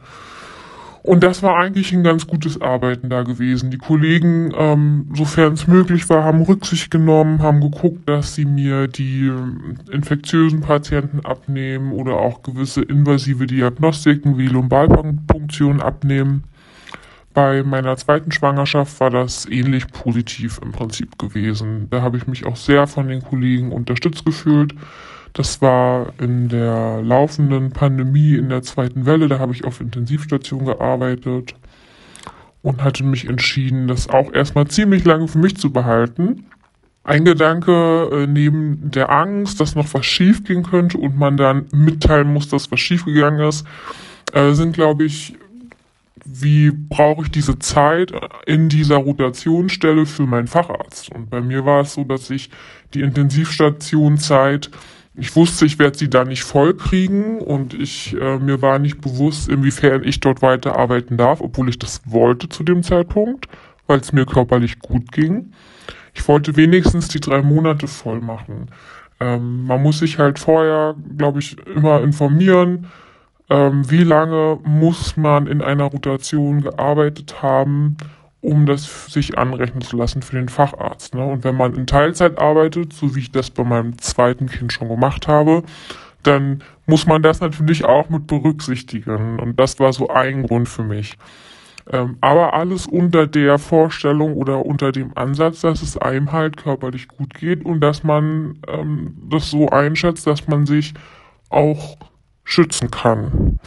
Und 1.06 1.22
das 1.22 1.40
war 1.44 1.56
eigentlich 1.56 1.92
ein 1.92 2.02
ganz 2.02 2.26
gutes 2.26 2.60
Arbeiten 2.60 3.08
da 3.08 3.22
gewesen. 3.22 3.70
Die 3.70 3.78
Kollegen, 3.78 4.52
ähm, 4.58 5.06
sofern 5.14 5.52
es 5.52 5.68
möglich 5.68 6.08
war, 6.10 6.24
haben 6.24 6.42
Rücksicht 6.42 6.90
genommen, 6.90 7.42
haben 7.42 7.60
geguckt, 7.60 8.08
dass 8.08 8.34
sie 8.34 8.44
mir 8.44 8.88
die 8.88 9.30
infektiösen 9.92 10.62
Patienten 10.62 11.24
abnehmen 11.24 11.92
oder 11.92 12.16
auch 12.16 12.42
gewisse 12.42 12.82
invasive 12.82 13.46
Diagnostiken 13.46 14.36
wie 14.36 14.48
Lumbalpunktion 14.48 15.80
abnehmen. 15.80 16.42
Bei 17.32 17.62
meiner 17.62 17.96
zweiten 17.96 18.32
Schwangerschaft 18.32 18.98
war 18.98 19.10
das 19.10 19.46
ähnlich 19.48 19.86
positiv 19.86 20.58
im 20.60 20.72
Prinzip 20.72 21.18
gewesen. 21.18 21.86
Da 21.88 22.02
habe 22.02 22.16
ich 22.16 22.26
mich 22.26 22.46
auch 22.46 22.56
sehr 22.56 22.88
von 22.88 23.06
den 23.06 23.22
Kollegen 23.22 23.70
unterstützt 23.70 24.24
gefühlt. 24.24 24.74
Das 25.36 25.60
war 25.60 26.14
in 26.18 26.48
der 26.48 27.02
laufenden 27.02 27.70
Pandemie 27.70 28.36
in 28.36 28.48
der 28.48 28.62
zweiten 28.62 29.04
Welle. 29.04 29.28
Da 29.28 29.38
habe 29.38 29.52
ich 29.52 29.66
auf 29.66 29.82
Intensivstation 29.82 30.64
gearbeitet 30.64 31.54
und 32.62 32.82
hatte 32.82 33.04
mich 33.04 33.28
entschieden, 33.28 33.86
das 33.86 34.08
auch 34.08 34.32
erstmal 34.32 34.66
ziemlich 34.68 35.04
lange 35.04 35.28
für 35.28 35.36
mich 35.36 35.58
zu 35.58 35.70
behalten. 35.70 36.46
Ein 37.04 37.26
Gedanke 37.26 38.08
äh, 38.12 38.26
neben 38.26 38.90
der 38.90 39.10
Angst, 39.10 39.60
dass 39.60 39.74
noch 39.74 39.92
was 39.92 40.06
schief 40.06 40.42
gehen 40.42 40.62
könnte 40.62 40.96
und 40.96 41.18
man 41.18 41.36
dann 41.36 41.66
mitteilen 41.70 42.32
muss, 42.32 42.48
dass 42.48 42.72
was 42.72 42.80
schief 42.80 43.04
gegangen 43.04 43.46
ist, 43.46 43.66
äh, 44.32 44.52
sind, 44.52 44.72
glaube 44.72 45.04
ich, 45.04 45.34
wie 46.24 46.70
brauche 46.70 47.24
ich 47.24 47.30
diese 47.30 47.58
Zeit 47.58 48.10
in 48.46 48.70
dieser 48.70 48.96
Rotationsstelle 48.96 50.06
für 50.06 50.24
meinen 50.24 50.46
Facharzt? 50.46 51.14
Und 51.14 51.28
bei 51.28 51.42
mir 51.42 51.66
war 51.66 51.82
es 51.82 51.92
so, 51.92 52.04
dass 52.04 52.30
ich 52.30 52.48
die 52.94 53.02
Intensivstationzeit 53.02 54.70
ich 55.16 55.34
wusste, 55.34 55.64
ich 55.64 55.78
werde 55.78 55.96
sie 55.96 56.10
da 56.10 56.24
nicht 56.24 56.44
voll 56.44 56.74
kriegen 56.74 57.38
und 57.38 57.74
ich 57.74 58.14
äh, 58.20 58.38
mir 58.38 58.60
war 58.60 58.78
nicht 58.78 59.00
bewusst, 59.00 59.48
inwiefern 59.48 60.04
ich 60.04 60.20
dort 60.20 60.42
weiterarbeiten 60.42 61.16
darf, 61.16 61.40
obwohl 61.40 61.68
ich 61.68 61.78
das 61.78 62.02
wollte 62.04 62.48
zu 62.48 62.62
dem 62.62 62.82
Zeitpunkt, 62.82 63.48
weil 63.86 64.00
es 64.00 64.12
mir 64.12 64.26
körperlich 64.26 64.78
gut 64.80 65.12
ging. 65.12 65.52
Ich 66.14 66.26
wollte 66.28 66.56
wenigstens 66.56 67.08
die 67.08 67.20
drei 67.20 67.42
Monate 67.42 67.86
voll 67.88 68.20
machen. 68.20 68.70
Ähm, 69.20 69.64
man 69.64 69.82
muss 69.82 70.00
sich 70.00 70.18
halt 70.18 70.38
vorher, 70.38 70.94
glaube 71.16 71.38
ich, 71.38 71.56
immer 71.66 72.02
informieren, 72.02 72.86
ähm, 73.48 73.90
wie 73.90 74.04
lange 74.04 74.58
muss 74.64 75.16
man 75.16 75.46
in 75.46 75.62
einer 75.62 75.84
Rotation 75.84 76.60
gearbeitet 76.62 77.42
haben, 77.42 77.96
um 78.46 78.66
das 78.66 79.06
sich 79.06 79.36
anrechnen 79.36 79.82
zu 79.82 79.96
lassen 79.96 80.22
für 80.22 80.36
den 80.36 80.48
Facharzt. 80.48 81.14
Ne? 81.14 81.24
Und 81.24 81.44
wenn 81.44 81.56
man 81.56 81.74
in 81.74 81.86
Teilzeit 81.86 82.38
arbeitet, 82.38 82.92
so 82.92 83.14
wie 83.14 83.20
ich 83.20 83.32
das 83.32 83.50
bei 83.50 83.64
meinem 83.64 83.98
zweiten 83.98 84.46
Kind 84.46 84.72
schon 84.72 84.88
gemacht 84.88 85.26
habe, 85.26 85.64
dann 86.22 86.62
muss 86.86 87.06
man 87.06 87.22
das 87.22 87.40
natürlich 87.40 87.84
auch 87.84 88.08
mit 88.08 88.26
berücksichtigen. 88.26 89.40
Und 89.40 89.58
das 89.58 89.78
war 89.80 89.92
so 89.92 90.08
ein 90.08 90.44
Grund 90.44 90.68
für 90.68 90.84
mich. 90.84 91.18
Ähm, 91.90 92.16
aber 92.20 92.54
alles 92.54 92.86
unter 92.86 93.26
der 93.26 93.58
Vorstellung 93.58 94.34
oder 94.34 94.64
unter 94.64 94.90
dem 94.92 95.16
Ansatz, 95.16 95.60
dass 95.60 95.82
es 95.82 95.96
einem 95.96 96.32
halt 96.32 96.56
körperlich 96.56 97.08
gut 97.08 97.34
geht 97.34 97.64
und 97.64 97.80
dass 97.80 98.02
man 98.02 98.58
ähm, 98.68 99.16
das 99.28 99.50
so 99.50 99.68
einschätzt, 99.68 100.26
dass 100.26 100.48
man 100.48 100.66
sich 100.66 100.94
auch 101.48 101.96
schützen 102.44 102.90
kann. 102.90 103.58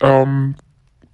Ähm, 0.00 0.54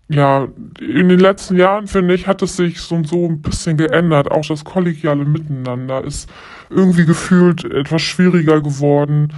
ja, 0.09 0.49
in 0.81 1.09
den 1.09 1.19
letzten 1.19 1.57
Jahren, 1.57 1.87
finde 1.87 2.15
ich, 2.15 2.27
hat 2.27 2.43
es 2.43 2.57
sich 2.57 2.81
so 2.81 2.97
und 2.97 3.09
so 3.09 3.27
ein 3.27 3.41
bisschen 3.41 3.77
geändert. 3.77 4.31
Auch 4.31 4.47
das 4.47 4.65
kollegiale 4.65 5.25
Miteinander 5.25 6.05
ist 6.05 6.29
irgendwie 6.69 7.07
gefühlt 7.07 7.65
etwas 7.65 8.03
schwieriger 8.03 8.61
geworden. 8.61 9.33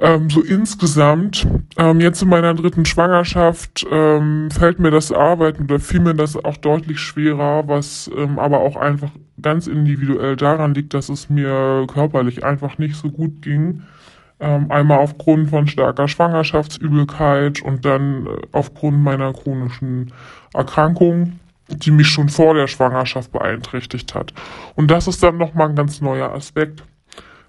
Ähm, 0.00 0.30
so 0.30 0.42
insgesamt, 0.42 1.46
ähm, 1.76 2.00
jetzt 2.00 2.22
in 2.22 2.28
meiner 2.28 2.54
dritten 2.54 2.84
Schwangerschaft 2.84 3.84
ähm, 3.90 4.48
fällt 4.50 4.78
mir 4.78 4.92
das 4.92 5.10
Arbeiten 5.10 5.64
oder 5.64 5.80
fiel 5.80 6.00
mir 6.00 6.14
das 6.14 6.36
auch 6.36 6.56
deutlich 6.58 7.00
schwerer, 7.00 7.66
was 7.66 8.08
ähm, 8.16 8.38
aber 8.38 8.60
auch 8.60 8.76
einfach 8.76 9.10
ganz 9.42 9.66
individuell 9.66 10.36
daran 10.36 10.74
liegt, 10.74 10.94
dass 10.94 11.08
es 11.08 11.28
mir 11.28 11.86
körperlich 11.92 12.44
einfach 12.44 12.78
nicht 12.78 12.94
so 12.94 13.10
gut 13.10 13.42
ging. 13.42 13.82
Ähm, 14.40 14.70
einmal 14.70 14.98
aufgrund 14.98 15.50
von 15.50 15.66
starker 15.66 16.08
Schwangerschaftsübelkeit 16.08 17.60
und 17.62 17.84
dann 17.84 18.26
äh, 18.26 18.30
aufgrund 18.52 19.02
meiner 19.02 19.32
chronischen 19.32 20.12
Erkrankung, 20.54 21.38
die 21.68 21.90
mich 21.90 22.08
schon 22.08 22.28
vor 22.30 22.54
der 22.54 22.66
Schwangerschaft 22.66 23.32
beeinträchtigt 23.32 24.14
hat. 24.14 24.32
Und 24.76 24.90
das 24.90 25.06
ist 25.08 25.22
dann 25.22 25.36
nochmal 25.36 25.68
ein 25.68 25.76
ganz 25.76 26.00
neuer 26.00 26.32
Aspekt 26.32 26.82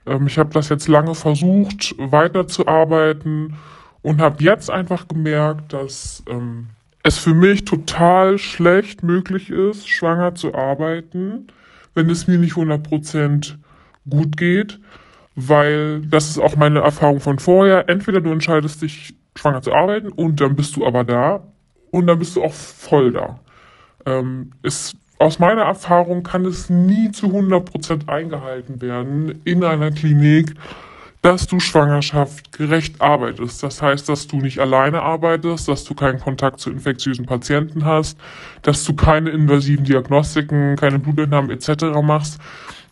ähm, 0.06 0.28
ich 0.28 0.38
habe 0.38 0.54
das 0.54 0.70
jetzt 0.70 0.88
lange 0.88 1.16
versucht, 1.16 1.96
weiterzuarbeiten 1.98 3.56
und 4.02 4.22
habe 4.22 4.44
jetzt 4.44 4.70
einfach 4.70 5.08
gemerkt, 5.08 5.74
dass 5.74 6.24
ähm, 6.28 6.68
es 7.04 7.18
für 7.18 7.34
mich 7.34 7.66
total 7.66 8.38
schlecht 8.38 9.04
möglich 9.04 9.50
ist, 9.50 9.88
schwanger 9.90 10.36
zu 10.36 10.54
arbeiten, 10.54 11.48
wenn 11.94 12.10
es 12.10 12.28
mir 12.28 12.38
nicht 12.38 12.54
100% 12.54 13.56
gut 14.10 14.38
geht, 14.38 14.80
weil 15.36 16.02
das 16.02 16.30
ist 16.30 16.40
auch 16.40 16.56
meine 16.56 16.80
Erfahrung 16.80 17.20
von 17.20 17.40
vorher. 17.40 17.90
Entweder 17.90 18.22
du 18.22 18.32
entscheidest 18.32 18.82
dich, 18.82 19.16
schwanger 19.36 19.62
zu 19.62 19.74
arbeiten 19.74 20.10
und 20.10 20.42
dann 20.42 20.56
bist 20.56 20.76
du 20.76 20.86
aber 20.86 21.04
da 21.04 21.44
und 21.92 22.08
dann 22.08 22.20
bist 22.20 22.36
du 22.36 22.44
auch 22.44 22.54
voll 22.54 23.12
da. 23.12 23.40
Ähm, 24.06 24.52
es 24.62 24.96
aus 25.20 25.38
meiner 25.38 25.62
Erfahrung 25.62 26.24
kann 26.24 26.46
es 26.46 26.70
nie 26.70 27.12
zu 27.12 27.28
100% 27.28 28.10
eingehalten 28.10 28.82
werden 28.82 29.42
in 29.46 29.64
einer 29.64 29.92
Klinik, 29.92 30.56
dass 31.22 31.46
du 31.46 31.60
Schwangerschaft 31.60 32.52
gerecht 32.52 33.00
arbeitest. 33.00 33.62
Das 33.62 33.84
heißt, 33.84 34.10
dass 34.10 34.26
du 34.26 34.38
nicht 34.38 34.58
alleine 34.58 35.04
arbeitest, 35.04 35.68
dass 35.68 35.84
du 35.84 35.94
keinen 35.94 36.20
Kontakt 36.20 36.60
zu 36.60 36.72
infektiösen 36.72 37.28
Patienten 37.28 37.86
hast, 37.86 38.18
dass 38.64 38.84
du 38.84 38.96
keine 38.96 39.30
invasiven 39.30 39.86
Diagnostiken, 39.86 40.76
keine 40.76 40.98
Blutentnahmen 40.98 41.52
etc. 41.52 41.84
machst. 42.02 42.42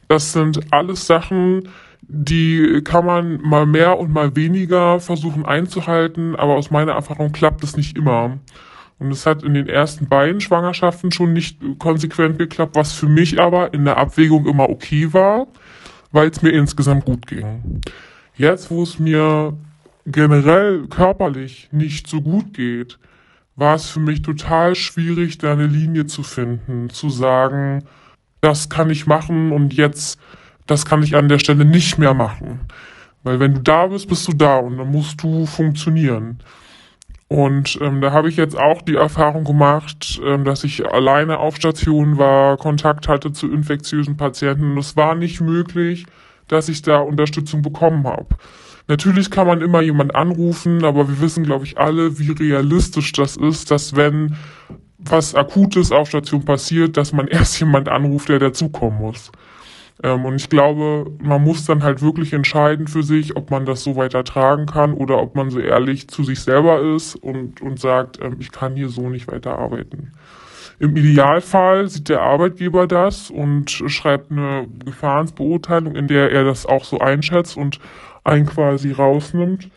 Das 0.07 0.31
sind 0.31 0.59
alles 0.71 1.07
Sachen, 1.07 1.69
die 2.11 2.81
kann 2.83 3.05
man 3.05 3.39
mal 3.41 3.67
mehr 3.67 3.99
und 3.99 4.11
mal 4.11 4.35
weniger 4.35 4.99
versuchen 4.99 5.45
einzuhalten, 5.45 6.35
aber 6.35 6.55
aus 6.55 6.71
meiner 6.71 6.93
Erfahrung 6.93 7.31
klappt 7.31 7.63
es 7.63 7.77
nicht 7.77 7.95
immer. 7.95 8.39
Und 8.97 9.11
es 9.11 9.27
hat 9.27 9.43
in 9.43 9.53
den 9.53 9.69
ersten 9.69 10.07
beiden 10.07 10.41
Schwangerschaften 10.41 11.11
schon 11.11 11.33
nicht 11.33 11.59
konsequent 11.77 12.39
geklappt, 12.39 12.75
was 12.75 12.93
für 12.93 13.07
mich 13.07 13.39
aber 13.39 13.73
in 13.73 13.85
der 13.85 13.97
Abwägung 13.97 14.47
immer 14.47 14.69
okay 14.69 15.13
war, 15.13 15.47
weil 16.11 16.29
es 16.29 16.41
mir 16.41 16.49
insgesamt 16.49 17.05
gut 17.05 17.27
ging. 17.27 17.81
Jetzt, 18.35 18.71
wo 18.71 18.81
es 18.81 18.97
mir 18.97 19.55
generell 20.07 20.87
körperlich 20.87 21.69
nicht 21.71 22.07
so 22.07 22.21
gut 22.21 22.55
geht, 22.55 22.97
war 23.55 23.75
es 23.75 23.87
für 23.87 23.99
mich 23.99 24.23
total 24.23 24.73
schwierig, 24.73 25.37
da 25.37 25.53
eine 25.53 25.67
Linie 25.67 26.07
zu 26.07 26.23
finden, 26.23 26.89
zu 26.89 27.09
sagen, 27.09 27.83
das 28.41 28.69
kann 28.69 28.89
ich 28.89 29.05
machen 29.05 29.51
und 29.51 29.73
jetzt, 29.73 30.19
das 30.69 30.85
kann 30.85 31.03
ich 31.03 31.15
an 31.15 31.29
der 31.29 31.39
Stelle 31.39 31.65
nicht 31.65 31.97
mehr 31.97 32.13
machen. 32.13 32.61
Weil 33.23 33.39
wenn 33.39 33.55
du 33.55 33.61
da 33.61 33.87
bist, 33.87 34.07
bist 34.07 34.27
du 34.27 34.33
da 34.33 34.57
und 34.57 34.77
dann 34.77 34.91
musst 34.91 35.21
du 35.23 35.45
funktionieren. 35.45 36.39
Und 37.27 37.77
ähm, 37.81 38.01
da 38.01 38.11
habe 38.11 38.29
ich 38.29 38.37
jetzt 38.37 38.57
auch 38.57 38.81
die 38.81 38.95
Erfahrung 38.95 39.43
gemacht, 39.43 40.19
ähm, 40.25 40.45
dass 40.45 40.63
ich 40.63 40.85
alleine 40.87 41.37
auf 41.37 41.55
Station 41.55 42.17
war, 42.17 42.57
Kontakt 42.57 43.07
hatte 43.07 43.31
zu 43.31 43.51
infektiösen 43.51 44.17
Patienten. 44.17 44.71
Und 44.71 44.77
es 44.79 44.95
war 44.95 45.15
nicht 45.15 45.41
möglich, 45.41 46.05
dass 46.47 46.69
ich 46.69 46.81
da 46.81 46.99
Unterstützung 46.99 47.61
bekommen 47.61 48.05
habe. 48.05 48.35
Natürlich 48.87 49.29
kann 49.29 49.45
man 49.45 49.61
immer 49.61 49.81
jemand 49.81 50.15
anrufen, 50.15 50.83
aber 50.83 51.07
wir 51.07 51.21
wissen, 51.21 51.43
glaube 51.43 51.65
ich, 51.65 51.77
alle, 51.77 52.17
wie 52.17 52.31
realistisch 52.31 53.11
das 53.11 53.37
ist, 53.37 53.69
dass 53.69 53.95
wenn 53.95 54.35
was 54.97 55.35
Akutes 55.35 55.91
auf 55.91 56.09
Station 56.09 56.43
passiert, 56.43 56.97
dass 56.97 57.13
man 57.13 57.27
erst 57.27 57.59
jemand 57.59 57.89
anruft, 57.89 58.29
der 58.29 58.39
dazukommen 58.39 58.99
muss. 58.99 59.31
Ähm, 60.01 60.25
und 60.25 60.35
ich 60.35 60.49
glaube, 60.49 61.11
man 61.21 61.43
muss 61.43 61.65
dann 61.65 61.83
halt 61.83 62.01
wirklich 62.01 62.33
entscheiden 62.33 62.87
für 62.87 63.03
sich, 63.03 63.35
ob 63.35 63.51
man 63.51 63.65
das 63.65 63.83
so 63.83 63.95
weiter 63.95 64.23
tragen 64.23 64.65
kann 64.65 64.93
oder 64.93 65.21
ob 65.21 65.35
man 65.35 65.49
so 65.49 65.59
ehrlich 65.59 66.07
zu 66.07 66.23
sich 66.23 66.39
selber 66.39 66.81
ist 66.81 67.15
und, 67.15 67.61
und 67.61 67.79
sagt, 67.79 68.19
ähm, 68.21 68.37
ich 68.39 68.51
kann 68.51 68.75
hier 68.75 68.89
so 68.89 69.09
nicht 69.09 69.31
weiter 69.31 69.57
arbeiten. 69.57 70.13
Im 70.79 70.95
Idealfall 70.95 71.89
sieht 71.89 72.07
der 72.07 72.21
Arbeitgeber 72.21 72.87
das 72.87 73.29
und 73.29 73.69
schreibt 73.69 74.31
eine 74.31 74.65
Gefahrensbeurteilung, 74.85 75.95
in 75.95 76.07
der 76.07 76.31
er 76.31 76.45
das 76.45 76.65
auch 76.65 76.85
so 76.85 76.99
einschätzt 76.99 77.57
und 77.57 77.79
einen 78.23 78.45
quasi 78.45 78.93
rausnimmt. 78.93 79.69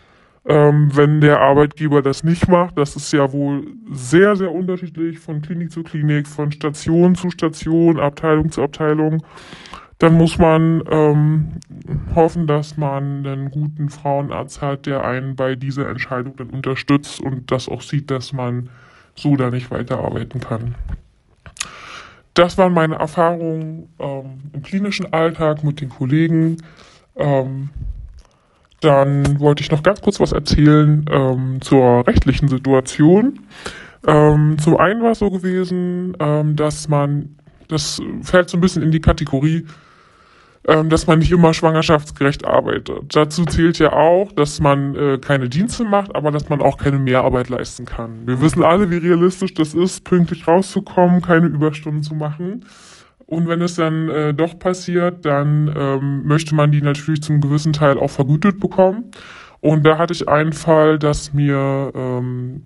Ähm, 0.45 0.91
wenn 0.93 1.21
der 1.21 1.41
Arbeitgeber 1.41 2.03
das 2.03 2.23
nicht 2.23 2.49
macht, 2.49 2.79
das 2.79 2.95
ist 2.95 3.13
ja 3.13 3.33
wohl 3.33 3.67
sehr, 3.91 4.37
sehr 4.37 4.53
unterschiedlich 4.53 5.19
von 5.19 5.41
Klinik 5.43 5.73
zu 5.73 5.83
Klinik, 5.83 6.29
von 6.29 6.53
Station 6.53 7.17
zu 7.17 7.31
Station, 7.31 7.99
Abteilung 7.99 8.51
zu 8.51 8.63
Abteilung 8.63 9.25
dann 10.03 10.15
muss 10.15 10.37
man 10.37 10.83
ähm, 10.91 11.53
hoffen, 12.17 12.49
dass 12.49 12.77
man 12.77 13.25
einen 13.25 13.53
guten 13.53 13.89
Frauenarzt 13.89 14.61
hat, 14.61 14.87
der 14.87 15.05
einen 15.05 15.37
bei 15.37 15.55
dieser 15.55 15.89
Entscheidung 15.89 16.35
dann 16.35 16.51
unterstützt 16.51 17.21
und 17.21 17.53
das 17.53 17.69
auch 17.69 17.83
sieht, 17.83 18.11
dass 18.11 18.33
man 18.33 18.69
so 19.15 19.37
da 19.37 19.51
nicht 19.51 19.71
weiterarbeiten 19.71 20.41
kann. 20.41 20.75
Das 22.35 22.59
waren 22.59 22.73
meine 22.73 22.97
Erfahrungen 22.97 23.91
ähm, 24.01 24.41
im 24.53 24.63
klinischen 24.63 25.13
Alltag 25.13 25.63
mit 25.63 25.81
den 25.81 25.91
Kollegen. 25.91 26.57
Ähm, 27.15 27.71
dann 28.81 29.39
wollte 29.39 29.63
ich 29.63 29.71
noch 29.71 29.85
ganz 29.85 30.01
kurz 30.01 30.19
was 30.19 30.33
erzählen 30.33 31.05
ähm, 31.13 31.61
zur 31.61 32.05
rechtlichen 32.09 32.49
Situation. 32.49 33.39
Ähm, 34.05 34.59
zum 34.59 34.79
einen 34.79 35.01
war 35.01 35.13
es 35.13 35.21
so 35.21 35.31
gewesen, 35.31 36.17
ähm, 36.19 36.57
dass 36.57 36.89
man, 36.89 37.37
das 37.69 38.03
fällt 38.23 38.51
so 38.51 38.57
ein 38.57 38.61
bisschen 38.61 38.83
in 38.83 38.91
die 38.91 39.01
Kategorie 39.01 39.65
ähm, 40.69 40.89
dass 40.89 41.07
man 41.07 41.19
nicht 41.19 41.33
immer 41.33 41.55
schwangerschaftsgerecht 41.55 42.47
arbeitet. 42.47 43.15
Dazu 43.15 43.45
zählt 43.45 43.79
ja 43.79 43.93
auch, 43.93 44.31
dass 44.33 44.61
man 44.61 44.95
äh, 44.95 45.19
keine 45.19 45.49
Dienste 45.49 45.85
macht, 45.85 46.15
aber 46.15 46.31
dass 46.31 46.49
man 46.49 46.61
auch 46.61 46.79
keine 46.79 46.99
Mehrarbeit 46.99 47.49
leisten 47.49 47.85
kann. 47.85 48.27
Wir 48.27 48.41
wissen 48.41 48.63
alle, 48.63 48.91
wie 48.91 48.99
realistisch 48.99 49.55
das 49.55 49.75
ist, 49.75 50.05
pünktlich 50.05 50.47
rauszukommen, 50.47 51.21
keine 51.21 51.47
Überstunden 51.47 52.03
zu 52.03 52.15
machen. 52.15 52.65
Und 53.27 53.49
wenn 53.49 53.63
es 53.63 53.77
dann 53.77 54.09
äh, 54.09 54.35
doch 54.35 54.59
passiert, 54.59 55.25
dann 55.25 55.73
ähm, 55.77 56.23
möchte 56.27 56.55
man 56.55 56.71
die 56.71 56.83
natürlich 56.83 57.23
zum 57.23 57.41
gewissen 57.41 57.73
Teil 57.73 57.99
auch 57.99 58.11
vergütet 58.11 58.61
bekommen. 58.61 59.11
Und 59.61 59.85
da 59.85 59.97
hatte 59.97 60.13
ich 60.13 60.29
einen 60.29 60.53
Fall, 60.53 60.99
dass 60.99 61.33
mir 61.33 61.93
ähm, 61.95 62.65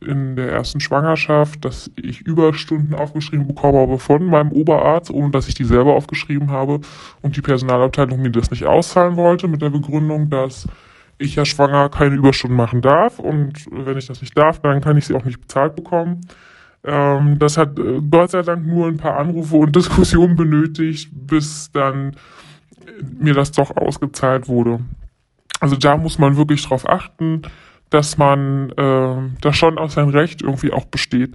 in 0.00 0.36
der 0.36 0.50
ersten 0.50 0.80
Schwangerschaft, 0.80 1.64
dass 1.64 1.90
ich 1.96 2.20
Überstunden 2.20 2.94
aufgeschrieben 2.94 3.46
bekommen 3.46 3.78
habe 3.78 3.98
von 3.98 4.24
meinem 4.24 4.52
Oberarzt, 4.52 5.10
ohne 5.10 5.30
dass 5.30 5.48
ich 5.48 5.54
die 5.54 5.64
selber 5.64 5.94
aufgeschrieben 5.94 6.50
habe 6.50 6.80
und 7.20 7.36
die 7.36 7.42
Personalabteilung 7.42 8.20
mir 8.22 8.30
das 8.30 8.50
nicht 8.50 8.64
auszahlen 8.64 9.16
wollte 9.16 9.48
mit 9.48 9.62
der 9.62 9.70
Begründung, 9.70 10.30
dass 10.30 10.66
ich 11.18 11.34
ja 11.34 11.44
schwanger 11.44 11.88
keine 11.88 12.14
Überstunden 12.14 12.56
machen 12.56 12.80
darf 12.80 13.18
und 13.18 13.66
wenn 13.70 13.98
ich 13.98 14.06
das 14.06 14.20
nicht 14.20 14.38
darf, 14.38 14.60
dann 14.60 14.80
kann 14.80 14.96
ich 14.96 15.06
sie 15.06 15.14
auch 15.14 15.24
nicht 15.24 15.40
bezahlt 15.40 15.74
bekommen. 15.74 16.20
Ähm, 16.84 17.38
das 17.38 17.56
hat 17.56 17.78
äh, 17.78 18.00
Gott 18.08 18.30
sei 18.30 18.42
Dank 18.42 18.64
nur 18.64 18.86
ein 18.86 18.98
paar 18.98 19.18
Anrufe 19.18 19.56
und 19.56 19.74
Diskussionen 19.76 20.36
benötigt, 20.36 21.10
bis 21.12 21.72
dann 21.72 22.12
mir 23.18 23.34
das 23.34 23.50
doch 23.50 23.76
ausgezahlt 23.76 24.48
wurde. 24.48 24.80
Also 25.60 25.76
da 25.76 25.96
muss 25.96 26.18
man 26.18 26.36
wirklich 26.36 26.62
drauf 26.64 26.88
achten 26.88 27.42
dass 27.90 28.18
man 28.18 28.70
äh, 28.70 29.16
da 29.40 29.52
schon 29.52 29.78
auf 29.78 29.92
sein 29.92 30.08
Recht 30.10 30.42
irgendwie 30.42 30.72
auch 30.72 30.86
besteht. 30.86 31.34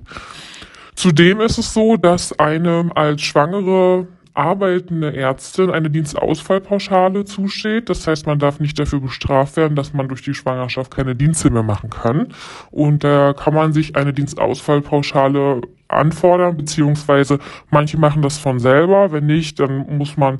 Zudem 0.95 1.41
ist 1.41 1.57
es 1.57 1.73
so, 1.73 1.97
dass 1.97 2.37
einem 2.39 2.91
als 2.93 3.21
schwangere 3.21 4.07
arbeitende 4.33 5.15
Ärztin 5.15 5.69
eine 5.69 5.89
Dienstausfallpauschale 5.89 7.25
zusteht. 7.25 7.89
Das 7.89 8.07
heißt, 8.07 8.25
man 8.25 8.39
darf 8.39 8.59
nicht 8.59 8.77
dafür 8.79 8.99
bestraft 8.99 9.57
werden, 9.57 9.75
dass 9.75 9.93
man 9.93 10.07
durch 10.07 10.23
die 10.23 10.33
Schwangerschaft 10.33 10.95
keine 10.95 11.15
Dienste 11.15 11.51
mehr 11.51 11.63
machen 11.63 11.89
kann. 11.89 12.29
Und 12.71 13.03
da 13.03 13.33
kann 13.33 13.53
man 13.53 13.73
sich 13.73 13.95
eine 13.95 14.13
Dienstausfallpauschale 14.13 15.61
anfordern, 15.87 16.57
beziehungsweise 16.57 17.39
manche 17.69 17.99
machen 17.99 18.23
das 18.23 18.39
von 18.39 18.59
selber. 18.59 19.11
Wenn 19.11 19.27
nicht, 19.27 19.59
dann 19.59 19.97
muss 19.97 20.17
man 20.17 20.39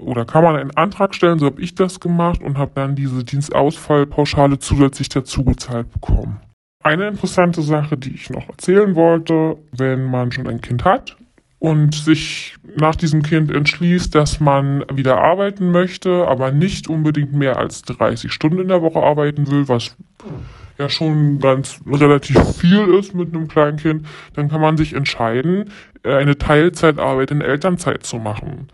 oder 0.00 0.24
kann 0.24 0.44
man 0.44 0.56
einen 0.56 0.76
Antrag 0.76 1.14
stellen, 1.14 1.38
so 1.38 1.46
habe 1.46 1.60
ich 1.60 1.74
das 1.74 2.00
gemacht 2.00 2.42
und 2.42 2.58
habe 2.58 2.72
dann 2.74 2.96
diese 2.96 3.24
Dienstausfallpauschale 3.24 4.58
zusätzlich 4.58 5.08
dazu 5.08 5.44
gezahlt 5.44 5.92
bekommen. 5.92 6.40
Eine 6.82 7.08
interessante 7.08 7.62
Sache, 7.62 7.96
die 7.96 8.14
ich 8.14 8.30
noch 8.30 8.48
erzählen 8.48 8.94
wollte, 8.94 9.58
wenn 9.72 10.04
man 10.04 10.32
schon 10.32 10.46
ein 10.46 10.60
Kind 10.60 10.84
hat 10.84 11.16
und 11.58 11.94
sich 11.94 12.56
nach 12.76 12.96
diesem 12.96 13.22
Kind 13.22 13.50
entschließt, 13.50 14.14
dass 14.14 14.40
man 14.40 14.84
wieder 14.90 15.18
arbeiten 15.18 15.70
möchte, 15.70 16.26
aber 16.26 16.50
nicht 16.52 16.88
unbedingt 16.88 17.34
mehr 17.34 17.58
als 17.58 17.82
30 17.82 18.32
Stunden 18.32 18.60
in 18.60 18.68
der 18.68 18.80
Woche 18.80 19.02
arbeiten 19.02 19.50
will, 19.50 19.68
was 19.68 19.94
ja 20.78 20.88
schon 20.88 21.38
ganz 21.38 21.80
relativ 21.86 22.38
viel 22.56 22.94
ist 22.94 23.14
mit 23.14 23.34
einem 23.34 23.48
kleinen 23.48 23.76
Kind, 23.76 24.06
dann 24.34 24.48
kann 24.48 24.62
man 24.62 24.78
sich 24.78 24.94
entscheiden, 24.94 25.70
eine 26.02 26.38
Teilzeitarbeit 26.38 27.30
in 27.30 27.42
Elternzeit 27.42 28.04
zu 28.04 28.16
machen. 28.16 28.68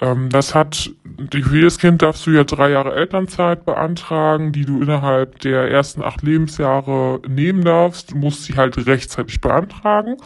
Ähm, 0.00 0.28
das 0.28 0.54
hat, 0.54 0.90
für 1.30 1.54
jedes 1.54 1.78
Kind 1.78 2.02
darfst 2.02 2.26
du 2.26 2.32
ja 2.32 2.44
drei 2.44 2.70
Jahre 2.70 2.94
Elternzeit 2.94 3.64
beantragen, 3.64 4.52
die 4.52 4.64
du 4.64 4.82
innerhalb 4.82 5.38
der 5.40 5.70
ersten 5.70 6.02
acht 6.02 6.22
Lebensjahre 6.22 7.20
nehmen 7.28 7.64
darfst. 7.64 8.10
Du 8.12 8.16
musst 8.16 8.44
sie 8.44 8.54
halt 8.54 8.86
rechtzeitig 8.86 9.40
beantragen. 9.40 10.16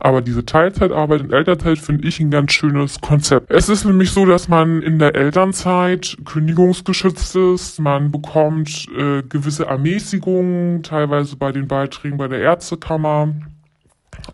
Aber 0.00 0.22
diese 0.22 0.46
Teilzeitarbeit 0.46 1.20
in 1.20 1.32
Elternzeit 1.32 1.78
finde 1.78 2.08
ich 2.08 2.20
ein 2.20 2.30
ganz 2.30 2.52
schönes 2.52 3.00
Konzept. 3.00 3.50
Es 3.50 3.68
ist 3.68 3.84
nämlich 3.84 4.10
so, 4.10 4.24
dass 4.24 4.48
man 4.48 4.82
in 4.82 4.98
der 4.98 5.14
Elternzeit 5.14 6.16
kündigungsgeschützt 6.24 7.36
ist. 7.36 7.80
Man 7.80 8.10
bekommt 8.10 8.86
äh, 8.96 9.22
gewisse 9.22 9.66
Ermäßigungen, 9.66 10.82
teilweise 10.82 11.36
bei 11.36 11.52
den 11.52 11.68
Beiträgen 11.68 12.16
bei 12.16 12.28
der 12.28 12.40
Ärztekammer, 12.40 13.34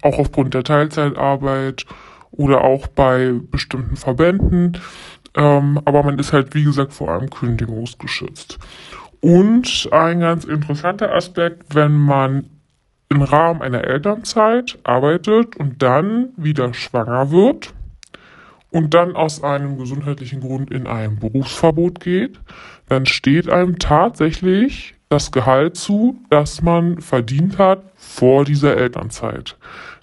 auch 0.02 0.18
aufgrund 0.18 0.54
der 0.54 0.62
Teilzeitarbeit 0.62 1.84
oder 2.36 2.62
auch 2.62 2.86
bei 2.86 3.34
bestimmten 3.50 3.96
Verbänden. 3.96 4.78
Ähm, 5.36 5.80
aber 5.84 6.02
man 6.02 6.18
ist 6.18 6.32
halt, 6.32 6.54
wie 6.54 6.64
gesagt, 6.64 6.92
vor 6.92 7.10
allem 7.10 7.30
kündigungsgeschützt. 7.30 8.58
Und 9.20 9.88
ein 9.90 10.20
ganz 10.20 10.44
interessanter 10.44 11.14
Aspekt, 11.14 11.74
wenn 11.74 11.92
man 11.92 12.50
im 13.08 13.22
Rahmen 13.22 13.62
einer 13.62 13.84
Elternzeit 13.84 14.78
arbeitet 14.84 15.56
und 15.56 15.82
dann 15.82 16.30
wieder 16.36 16.74
schwanger 16.74 17.30
wird 17.30 17.72
und 18.70 18.92
dann 18.92 19.14
aus 19.14 19.42
einem 19.42 19.78
gesundheitlichen 19.78 20.40
Grund 20.40 20.70
in 20.70 20.86
ein 20.86 21.18
Berufsverbot 21.18 22.00
geht, 22.00 22.40
dann 22.88 23.06
steht 23.06 23.48
einem 23.48 23.78
tatsächlich 23.78 24.94
das 25.08 25.30
Gehalt 25.30 25.76
zu, 25.76 26.18
das 26.28 26.60
man 26.60 27.00
verdient 27.00 27.58
hat 27.58 27.84
vor 27.94 28.44
dieser 28.44 28.76
Elternzeit. 28.76 29.56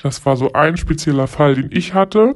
Das 0.03 0.25
war 0.25 0.37
so 0.37 0.53
ein 0.53 0.77
spezieller 0.77 1.27
Fall, 1.27 1.55
den 1.55 1.69
ich 1.71 1.93
hatte, 1.93 2.35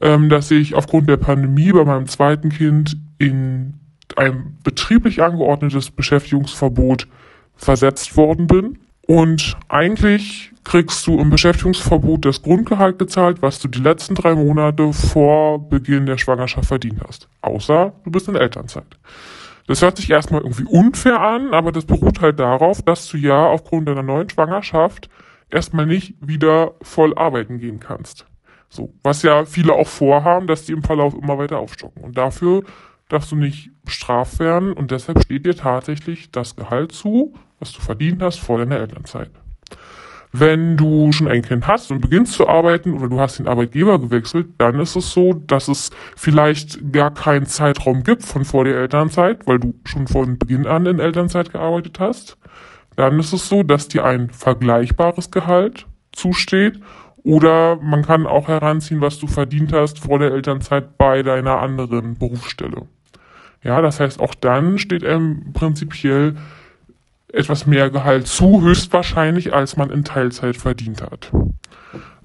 ähm, 0.00 0.28
dass 0.28 0.50
ich 0.50 0.74
aufgrund 0.74 1.08
der 1.08 1.16
Pandemie 1.16 1.72
bei 1.72 1.84
meinem 1.84 2.06
zweiten 2.06 2.50
Kind 2.50 2.96
in 3.18 3.74
ein 4.16 4.58
betrieblich 4.62 5.22
angeordnetes 5.22 5.90
Beschäftigungsverbot 5.90 7.08
versetzt 7.56 8.16
worden 8.16 8.46
bin. 8.46 8.78
Und 9.06 9.56
eigentlich 9.68 10.52
kriegst 10.64 11.06
du 11.06 11.18
im 11.20 11.30
Beschäftigungsverbot 11.30 12.24
das 12.24 12.42
Grundgehalt 12.42 12.98
gezahlt, 12.98 13.40
was 13.40 13.60
du 13.60 13.68
die 13.68 13.78
letzten 13.78 14.16
drei 14.16 14.34
Monate 14.34 14.92
vor 14.92 15.68
Beginn 15.68 16.06
der 16.06 16.18
Schwangerschaft 16.18 16.66
verdient 16.66 17.00
hast. 17.06 17.28
Außer 17.40 17.92
du 18.04 18.10
bist 18.10 18.28
in 18.28 18.34
Elternzeit. 18.34 18.98
Das 19.68 19.82
hört 19.82 19.96
sich 19.96 20.10
erstmal 20.10 20.42
irgendwie 20.42 20.64
unfair 20.64 21.20
an, 21.20 21.52
aber 21.52 21.72
das 21.72 21.84
beruht 21.84 22.20
halt 22.20 22.38
darauf, 22.40 22.82
dass 22.82 23.08
du 23.08 23.16
ja 23.16 23.46
aufgrund 23.46 23.88
deiner 23.88 24.02
neuen 24.02 24.28
Schwangerschaft 24.28 25.08
erstmal 25.50 25.86
nicht 25.86 26.14
wieder 26.20 26.74
voll 26.82 27.16
arbeiten 27.16 27.58
gehen 27.58 27.80
kannst. 27.80 28.26
So, 28.68 28.92
was 29.02 29.22
ja 29.22 29.44
viele 29.44 29.72
auch 29.74 29.86
vorhaben, 29.86 30.46
dass 30.46 30.64
die 30.64 30.72
im 30.72 30.82
Verlauf 30.82 31.14
immer 31.14 31.38
weiter 31.38 31.58
aufstocken. 31.58 32.02
Und 32.02 32.18
dafür 32.18 32.62
darfst 33.08 33.30
du 33.30 33.36
nicht 33.36 33.70
bestraft 33.84 34.40
werden 34.40 34.72
und 34.72 34.90
deshalb 34.90 35.22
steht 35.22 35.46
dir 35.46 35.56
tatsächlich 35.56 36.30
das 36.32 36.56
Gehalt 36.56 36.92
zu, 36.92 37.34
was 37.60 37.72
du 37.72 37.80
verdient 37.80 38.22
hast 38.22 38.38
vor 38.40 38.58
deiner 38.58 38.78
Elternzeit. 38.78 39.30
Wenn 40.32 40.76
du 40.76 41.12
schon 41.12 41.28
ein 41.28 41.42
Kind 41.42 41.66
hast 41.66 41.90
und 41.90 42.00
beginnst 42.00 42.34
zu 42.34 42.48
arbeiten 42.48 42.92
oder 42.92 43.08
du 43.08 43.20
hast 43.20 43.38
den 43.38 43.48
Arbeitgeber 43.48 43.98
gewechselt, 43.98 44.48
dann 44.58 44.78
ist 44.80 44.96
es 44.96 45.10
so, 45.12 45.32
dass 45.32 45.68
es 45.68 45.90
vielleicht 46.16 46.92
gar 46.92 47.14
keinen 47.14 47.46
Zeitraum 47.46 48.02
gibt 48.02 48.24
von 48.24 48.44
vor 48.44 48.64
der 48.64 48.76
Elternzeit, 48.76 49.46
weil 49.46 49.60
du 49.60 49.74
schon 49.84 50.08
von 50.08 50.36
Beginn 50.36 50.66
an 50.66 50.84
in 50.84 50.98
Elternzeit 50.98 51.52
gearbeitet 51.52 52.00
hast. 52.00 52.36
Dann 52.96 53.20
ist 53.20 53.32
es 53.32 53.48
so, 53.48 53.62
dass 53.62 53.88
dir 53.88 54.04
ein 54.04 54.30
vergleichbares 54.30 55.30
Gehalt 55.30 55.86
zusteht 56.12 56.80
oder 57.22 57.76
man 57.76 58.02
kann 58.02 58.26
auch 58.26 58.48
heranziehen, 58.48 59.00
was 59.00 59.18
du 59.18 59.26
verdient 59.26 59.72
hast 59.72 59.98
vor 59.98 60.18
der 60.18 60.32
Elternzeit 60.32 60.96
bei 60.96 61.22
deiner 61.22 61.60
anderen 61.60 62.16
Berufsstelle. 62.16 62.82
Ja, 63.62 63.82
das 63.82 64.00
heißt, 64.00 64.20
auch 64.20 64.34
dann 64.34 64.78
steht 64.78 65.04
einem 65.04 65.52
prinzipiell 65.52 66.36
etwas 67.32 67.66
mehr 67.66 67.90
Gehalt 67.90 68.26
zu, 68.26 68.62
höchstwahrscheinlich, 68.62 69.52
als 69.52 69.76
man 69.76 69.90
in 69.90 70.04
Teilzeit 70.04 70.56
verdient 70.56 71.02
hat. 71.02 71.32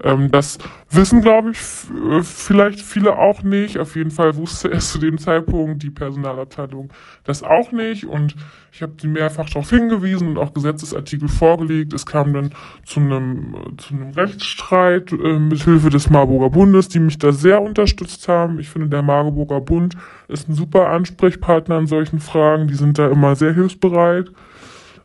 Ähm, 0.02 0.30
das 0.30 0.58
wissen, 0.90 1.22
glaube 1.22 1.52
ich, 1.52 1.58
äh, 1.58 2.22
vielleicht 2.22 2.80
viele 2.80 3.16
auch 3.18 3.42
nicht. 3.42 3.78
Auf 3.78 3.94
jeden 3.94 4.10
Fall 4.10 4.36
wusste 4.36 4.68
es 4.68 4.92
zu 4.92 4.98
dem 4.98 5.18
Zeitpunkt 5.18 5.82
die 5.82 5.90
Personalabteilung 5.90 6.92
das 7.24 7.42
auch 7.42 7.72
nicht. 7.72 8.04
Und 8.04 8.34
ich 8.72 8.82
habe 8.82 8.94
sie 9.00 9.06
mehrfach 9.06 9.48
darauf 9.48 9.70
hingewiesen 9.70 10.28
und 10.28 10.38
auch 10.38 10.54
Gesetzesartikel 10.54 11.28
vorgelegt. 11.28 11.92
Es 11.92 12.04
kam 12.04 12.32
dann 12.32 12.50
zu 12.84 13.00
einem, 13.00 13.54
zu 13.76 13.94
einem 13.94 14.10
Rechtsstreit 14.10 15.12
äh, 15.12 15.38
mit 15.38 15.62
Hilfe 15.62 15.90
des 15.90 16.10
Marburger 16.10 16.50
Bundes, 16.50 16.88
die 16.88 17.00
mich 17.00 17.18
da 17.18 17.32
sehr 17.32 17.62
unterstützt 17.62 18.26
haben. 18.28 18.58
Ich 18.58 18.68
finde, 18.68 18.88
der 18.88 19.02
Marburger 19.02 19.60
Bund 19.60 19.96
ist 20.28 20.48
ein 20.48 20.54
super 20.54 20.88
Ansprechpartner 20.88 21.78
in 21.78 21.86
solchen 21.86 22.18
Fragen. 22.18 22.66
Die 22.66 22.74
sind 22.74 22.98
da 22.98 23.08
immer 23.08 23.36
sehr 23.36 23.54
hilfsbereit. 23.54 24.32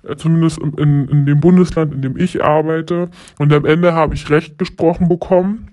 Äh, 0.07 0.15
zumindest 0.15 0.59
in, 0.59 1.07
in 1.07 1.25
dem 1.25 1.39
Bundesland, 1.39 1.93
in 1.93 2.01
dem 2.01 2.17
ich 2.17 2.43
arbeite. 2.43 3.09
Und 3.39 3.53
am 3.53 3.65
Ende 3.65 3.93
habe 3.93 4.15
ich 4.15 4.29
Recht 4.29 4.57
gesprochen 4.57 5.07
bekommen 5.07 5.69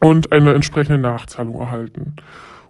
und 0.00 0.32
eine 0.32 0.54
entsprechende 0.54 0.98
Nachzahlung 0.98 1.60
erhalten. 1.60 2.16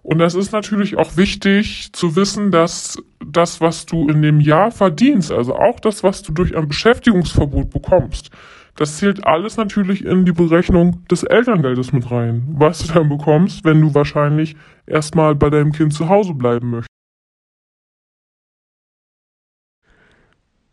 Und 0.02 0.18
das 0.18 0.34
ist 0.34 0.52
natürlich 0.52 0.96
auch 0.96 1.16
wichtig 1.16 1.92
zu 1.92 2.16
wissen, 2.16 2.50
dass 2.50 2.96
das, 3.24 3.60
was 3.60 3.84
du 3.84 4.08
in 4.08 4.22
dem 4.22 4.40
Jahr 4.40 4.70
verdienst, 4.70 5.30
also 5.30 5.54
auch 5.54 5.78
das, 5.78 6.02
was 6.02 6.22
du 6.22 6.32
durch 6.32 6.56
ein 6.56 6.68
Beschäftigungsverbot 6.68 7.70
bekommst, 7.70 8.30
das 8.76 8.96
zählt 8.96 9.26
alles 9.26 9.58
natürlich 9.58 10.04
in 10.04 10.24
die 10.24 10.32
Berechnung 10.32 11.04
des 11.10 11.22
Elterngeldes 11.22 11.92
mit 11.92 12.10
rein, 12.10 12.44
was 12.52 12.78
du 12.78 12.94
dann 12.94 13.10
bekommst, 13.10 13.64
wenn 13.64 13.80
du 13.80 13.94
wahrscheinlich 13.94 14.56
erstmal 14.86 15.34
bei 15.34 15.50
deinem 15.50 15.72
Kind 15.72 15.92
zu 15.92 16.08
Hause 16.08 16.32
bleiben 16.32 16.70
möchtest. 16.70 16.89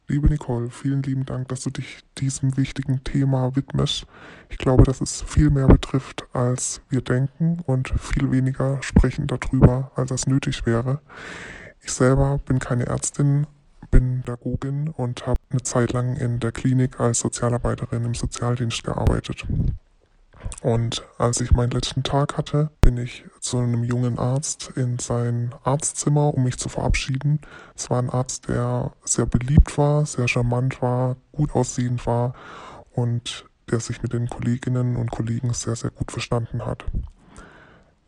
Liebe 0.10 0.30
Nicole, 0.30 0.70
vielen 0.70 1.04
lieben 1.04 1.26
Dank, 1.26 1.50
dass 1.50 1.64
du 1.64 1.70
dich 1.70 2.00
diesem 2.18 2.56
wichtigen 2.56 3.04
Thema 3.04 3.58
widmest. 3.58 4.08
Ich 4.48 4.58
glaube, 4.58 4.84
dass 4.84 5.02
es 5.02 5.22
viel 5.22 5.50
mehr 5.50 5.68
betrifft, 5.68 6.26
als 6.32 6.80
wir 6.88 7.02
denken 7.02 7.60
und 7.66 7.90
viel 8.00 8.32
weniger 8.32 8.82
sprechen 8.82 9.28
darüber, 9.28 9.92
als 9.96 10.12
es 10.12 10.26
nötig 10.26 10.66
wäre. 10.66 11.02
Ich 11.82 11.92
selber 11.92 12.40
bin 12.46 12.60
keine 12.60 12.86
Ärztin, 12.86 13.48
bin 13.92 14.22
Pädagogin 14.22 14.90
und 14.90 15.28
habe 15.28 15.40
eine 15.50 15.64
Zeit 15.64 15.92
lang 15.92 16.16
in 16.16 16.40
der 16.40 16.54
Klinik 16.54 17.02
als 17.02 17.20
Sozialarbeiterin 17.20 18.06
im 18.06 18.14
Sozialdienst 18.14 18.86
gearbeitet. 18.86 19.46
Und 20.62 21.04
als 21.18 21.40
ich 21.42 21.52
meinen 21.52 21.72
letzten 21.72 22.04
Tag 22.04 22.38
hatte, 22.38 22.72
bin 22.82 22.98
ich 22.98 23.24
zu 23.40 23.58
einem 23.58 23.84
jungen 23.84 24.18
Arzt 24.18 24.72
in 24.76 25.00
sein 25.00 25.54
Arztzimmer, 25.64 26.34
um 26.34 26.44
mich 26.44 26.58
zu 26.58 26.70
verabschieden. 26.70 27.40
Es 27.76 27.90
war 27.90 28.00
ein 28.00 28.10
Arzt, 28.10 28.50
der 28.50 28.92
sehr 29.04 29.26
beliebt 29.26 29.78
war, 29.78 30.06
sehr 30.06 30.28
charmant 30.28 30.82
war, 30.82 31.16
gut 31.32 31.54
aussehend 31.54 32.06
war 32.06 32.34
und 32.94 33.46
der 33.70 33.80
sich 33.80 34.02
mit 34.02 34.14
den 34.14 34.30
Kolleginnen 34.30 34.96
und 34.96 35.12
Kollegen 35.12 35.54
sehr, 35.54 35.76
sehr 35.76 35.92
gut 35.92 36.12
verstanden 36.12 36.66
hat. 36.66 36.86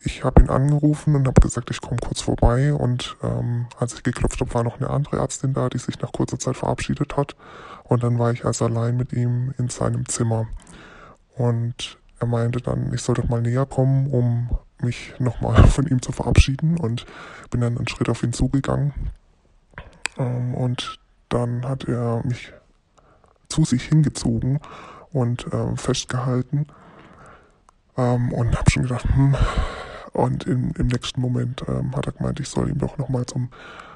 Ich 0.02 0.24
habe 0.24 0.42
ihn 0.42 0.50
angerufen 0.50 1.16
und 1.16 1.28
habe 1.28 1.42
gesagt, 1.42 1.70
ich 1.72 1.82
komme 1.82 1.98
kurz 2.02 2.22
vorbei. 2.22 2.74
Und 2.74 3.18
ähm, 3.22 3.68
als 3.78 3.94
ich 3.94 4.04
geklopft 4.04 4.40
habe, 4.40 4.54
war 4.54 4.64
noch 4.64 4.78
eine 4.78 4.90
andere 4.90 5.18
Ärztin 5.18 5.54
da, 5.54 5.68
die 5.68 5.78
sich 5.78 6.00
nach 6.00 6.14
kurzer 6.14 6.40
Zeit 6.40 6.56
verabschiedet 6.56 7.18
hat. 7.18 7.36
Und 7.84 8.04
dann 8.04 8.18
war 8.18 8.32
ich 8.32 8.46
also 8.46 8.66
allein 8.66 8.96
mit 8.96 9.12
ihm 9.12 9.54
in 9.58 9.68
seinem 9.68 10.08
Zimmer. 10.08 10.48
Und 11.36 11.98
er 12.20 12.28
meinte 12.28 12.61
dann, 12.61 12.93
ich 12.93 13.01
soll 13.01 13.15
doch 13.15 13.30
mal 13.30 13.41
näher 13.41 13.65
kommen, 13.65 14.07
um 14.07 14.49
mich 14.82 15.13
nochmal 15.20 15.63
von 15.67 15.88
ihm 15.88 16.01
zu 16.01 16.11
verabschieden 16.11 16.78
und 16.78 17.05
bin 17.49 17.61
dann 17.61 17.78
einen 17.78 17.88
Schritt 17.88 18.09
auf 18.09 18.24
ihn 18.24 18.34
zugegangen. 18.34 18.93
Ähm, 20.17 20.53
und 20.53 20.99
dann 21.30 21.67
hat 21.67 21.86
er 21.86 22.22
mich 22.26 22.53
zu 23.47 23.65
sich 23.65 23.84
hingezogen 23.84 24.59
und 25.11 25.51
äh, 25.53 25.76
festgehalten 25.76 26.67
ähm, 27.97 28.32
und 28.32 28.57
habe 28.57 28.70
schon 28.70 28.84
gedacht, 28.84 29.05
hm. 29.15 29.36
Und 30.11 30.45
im, 30.45 30.72
im 30.78 30.88
nächsten 30.88 31.22
Moment 31.22 31.63
ähm, 31.67 31.95
hat 31.95 32.07
er 32.07 32.13
gemeint, 32.13 32.39
ich 32.39 32.49
soll 32.49 32.70
ihm 32.70 32.80
doch 32.80 32.97
nochmal 32.97 33.26
zum 33.26 33.49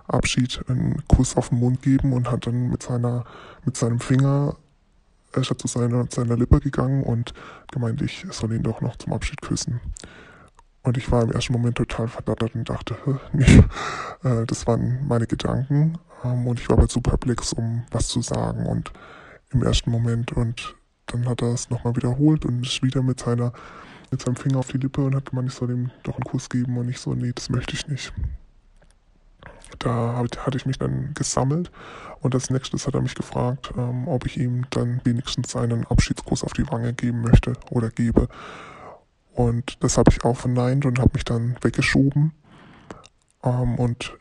Abschied 0.07 0.63
einen 0.67 1.03
Kuss 1.07 1.35
auf 1.35 1.49
den 1.49 1.59
Mund 1.59 1.81
geben 1.81 2.13
und 2.13 2.29
hat 2.29 2.45
dann 2.45 2.69
mit 2.69 2.83
seiner 2.83 3.25
mit 3.65 3.77
seinem 3.77 3.99
Finger 3.99 4.55
er 5.33 5.41
ist 5.41 5.53
zu 5.59 5.67
seiner, 5.67 6.05
seiner 6.09 6.37
Lippe 6.37 6.59
gegangen 6.59 7.03
und 7.03 7.33
gemeint, 7.71 8.01
ich 8.01 8.25
soll 8.31 8.53
ihn 8.53 8.63
doch 8.63 8.81
noch 8.81 8.95
zum 8.97 9.13
Abschied 9.13 9.41
küssen. 9.41 9.79
Und 10.83 10.97
ich 10.97 11.11
war 11.11 11.23
im 11.23 11.31
ersten 11.31 11.53
Moment 11.53 11.77
total 11.77 12.07
verdattert 12.07 12.55
und 12.55 12.69
dachte, 12.69 12.95
nee, 13.31 13.63
äh, 14.23 14.45
das 14.45 14.67
waren 14.67 15.07
meine 15.07 15.27
Gedanken. 15.27 15.97
Ähm, 16.23 16.45
und 16.45 16.59
ich 16.59 16.69
war 16.69 16.77
aber 16.77 16.87
zu 16.87 17.01
perplex, 17.01 17.53
um 17.53 17.83
was 17.91 18.07
zu 18.07 18.21
sagen. 18.21 18.65
Und 18.65 18.91
im 19.51 19.63
ersten 19.63 19.91
Moment 19.91 20.33
und 20.33 20.75
dann 21.05 21.27
hat 21.27 21.41
er 21.41 21.53
es 21.53 21.69
nochmal 21.69 21.95
wiederholt 21.95 22.45
und 22.45 22.65
ist 22.65 22.81
wieder 22.81 23.01
mit 23.01 23.19
seiner 23.19 23.53
mit 24.11 24.21
seinem 24.21 24.35
Finger 24.35 24.59
auf 24.59 24.67
die 24.67 24.77
Lippe 24.77 25.03
und 25.03 25.15
hat 25.15 25.31
gemeint, 25.31 25.49
ich 25.49 25.55
soll 25.55 25.71
ihm 25.71 25.89
doch 26.03 26.13
einen 26.13 26.23
Kuss 26.23 26.47
geben 26.47 26.77
und 26.77 26.87
ich 26.87 26.99
so, 26.99 27.15
nee, 27.15 27.31
das 27.33 27.49
möchte 27.49 27.73
ich 27.73 27.87
nicht. 27.87 28.13
Da 29.79 30.23
hatte 30.37 30.57
ich 30.57 30.65
mich 30.65 30.79
dann 30.79 31.13
gesammelt 31.13 31.71
und 32.21 32.33
als 32.33 32.49
nächstes 32.49 32.87
hat 32.87 32.95
er 32.95 33.01
mich 33.01 33.15
gefragt, 33.15 33.73
ähm, 33.77 34.07
ob 34.07 34.25
ich 34.25 34.37
ihm 34.37 34.65
dann 34.69 35.01
wenigstens 35.03 35.55
einen 35.55 35.85
Abschiedskuss 35.85 36.43
auf 36.43 36.53
die 36.53 36.69
Wange 36.71 36.93
geben 36.93 37.21
möchte 37.21 37.53
oder 37.69 37.89
gebe. 37.89 38.27
Und 39.33 39.83
das 39.83 39.97
habe 39.97 40.11
ich 40.11 40.23
auch 40.23 40.37
verneint 40.37 40.85
und 40.85 40.99
habe 40.99 41.11
mich 41.13 41.25
dann 41.25 41.57
weggeschoben 41.61 42.33
ähm, 43.43 43.75
und 43.75 44.17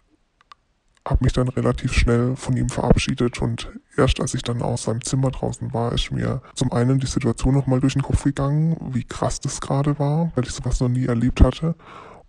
habe 1.06 1.24
mich 1.24 1.32
dann 1.32 1.48
relativ 1.48 1.92
schnell 1.92 2.36
von 2.36 2.56
ihm 2.56 2.68
verabschiedet 2.68 3.42
und 3.42 3.70
erst 3.96 4.20
als 4.20 4.34
ich 4.34 4.42
dann 4.42 4.62
aus 4.62 4.84
seinem 4.84 5.02
Zimmer 5.02 5.30
draußen 5.30 5.72
war, 5.74 5.92
ist 5.92 6.12
mir 6.12 6.42
zum 6.54 6.72
einen 6.72 7.00
die 7.00 7.06
Situation 7.06 7.54
nochmal 7.54 7.80
durch 7.80 7.94
den 7.94 8.02
Kopf 8.02 8.22
gegangen, 8.22 8.76
wie 8.92 9.04
krass 9.04 9.40
das 9.40 9.60
gerade 9.60 9.98
war, 9.98 10.30
weil 10.34 10.44
ich 10.44 10.52
sowas 10.52 10.80
noch 10.80 10.88
nie 10.88 11.06
erlebt 11.06 11.40
hatte 11.40 11.74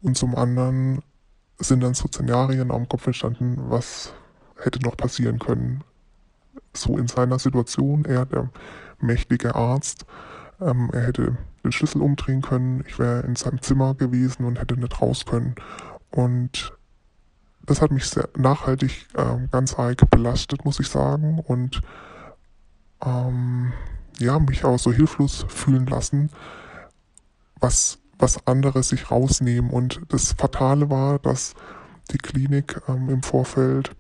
und 0.02 0.18
zum 0.18 0.36
anderen 0.36 1.04
sind 1.60 1.82
dann 1.82 1.94
so 1.94 2.08
Szenarien 2.08 2.72
am 2.72 2.88
Kopf 2.90 3.06
entstanden, 3.08 3.58
was 3.70 4.14
hätte 4.62 4.80
noch 4.80 4.98
passieren 4.98 5.40
können. 5.40 5.84
So 6.74 6.98
in 6.98 7.08
seiner 7.08 7.40
Situation, 7.40 8.06
er 8.06 8.26
der 8.26 8.50
mächtige 9.00 9.56
Arzt, 9.56 10.06
ähm, 10.60 10.90
er 10.94 11.02
hätte 11.02 11.38
den 11.64 11.72
Schlüssel 11.72 12.02
umdrehen 12.02 12.42
können, 12.42 12.84
ich 12.88 13.00
wäre 13.00 13.22
in 13.22 13.36
seinem 13.36 13.62
Zimmer 13.62 13.94
gewesen 13.94 14.46
und 14.46 14.60
hätte 14.60 14.76
nicht 14.78 15.02
raus 15.02 15.26
können. 15.26 15.56
Und 16.10 16.74
das 17.66 17.82
hat 17.82 17.92
mich 17.92 18.06
sehr 18.06 18.30
nachhaltig 18.38 19.08
ähm, 19.16 19.50
ganz 19.52 19.74
arg 19.76 20.10
belastet, 20.10 20.66
muss 20.66 20.80
ich 20.80 20.90
sagen. 20.90 21.40
Und 21.40 21.82
ähm, 23.04 23.74
ja, 24.20 24.40
mich 24.40 24.64
auch 24.66 24.78
so 24.78 24.92
hilflos 24.92 25.46
fühlen 25.48 25.88
lassen, 25.88 26.30
was, 27.60 28.00
was 28.24 28.48
andere 28.48 28.84
sich 28.84 29.12
rausnehmen. 29.12 29.70
Und 29.70 30.02
das 30.08 30.32
Fatale 30.32 30.90
war, 30.90 31.20
dass 31.20 31.56
die 32.12 32.18
Klinik 32.18 32.82
ähm, 32.88 33.10
im 33.10 33.22
Vorfeld, 33.22 33.92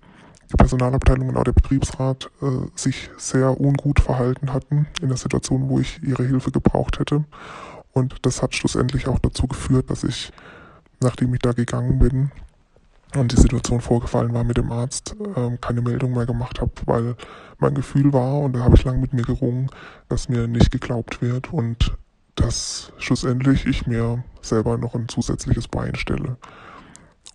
die 0.49 0.55
Personalabteilung 0.55 1.27
und 1.27 1.35
auch 1.35 1.43
der 1.43 1.51
Betriebsrat 1.51 2.31
äh, 2.41 2.45
sich 2.73 3.09
sehr 3.17 3.59
ungut 3.59 3.99
verhalten 3.99 4.53
hatten 4.53 4.87
in 5.01 5.09
der 5.09 5.17
Situation, 5.17 5.67
wo 5.67 5.79
ich 5.79 6.01
ihre 6.01 6.23
Hilfe 6.23 6.51
gebraucht 6.51 6.99
hätte. 6.99 7.25
Und 7.91 8.15
das 8.21 8.41
hat 8.41 8.55
schlussendlich 8.55 9.07
auch 9.07 9.19
dazu 9.19 9.45
geführt, 9.45 9.89
dass 9.89 10.05
ich, 10.05 10.31
nachdem 11.01 11.33
ich 11.33 11.41
da 11.41 11.51
gegangen 11.51 11.99
bin, 11.99 12.31
und 13.15 13.31
die 13.31 13.39
Situation 13.39 13.79
vorgefallen 13.79 14.33
war 14.33 14.43
mit 14.43 14.57
dem 14.57 14.71
Arzt, 14.71 15.15
ähm, 15.35 15.59
keine 15.61 15.81
Meldung 15.81 16.13
mehr 16.13 16.25
gemacht 16.25 16.61
habe, 16.61 16.71
weil 16.85 17.15
mein 17.59 17.75
Gefühl 17.75 18.11
war, 18.11 18.39
und 18.39 18.53
da 18.53 18.61
habe 18.61 18.75
ich 18.75 18.85
lange 18.85 18.97
mit 18.97 19.13
mir 19.13 19.21
gerungen, 19.21 19.69
dass 20.09 20.29
mir 20.29 20.47
nicht 20.47 20.71
geglaubt 20.71 21.21
wird 21.21 21.53
und 21.53 21.95
dass 22.35 22.91
schlussendlich 22.97 23.65
ich 23.65 23.87
mir 23.87 24.23
selber 24.41 24.77
noch 24.77 24.95
ein 24.95 25.07
zusätzliches 25.07 25.67
Bein 25.67 25.95
stelle. 25.95 26.37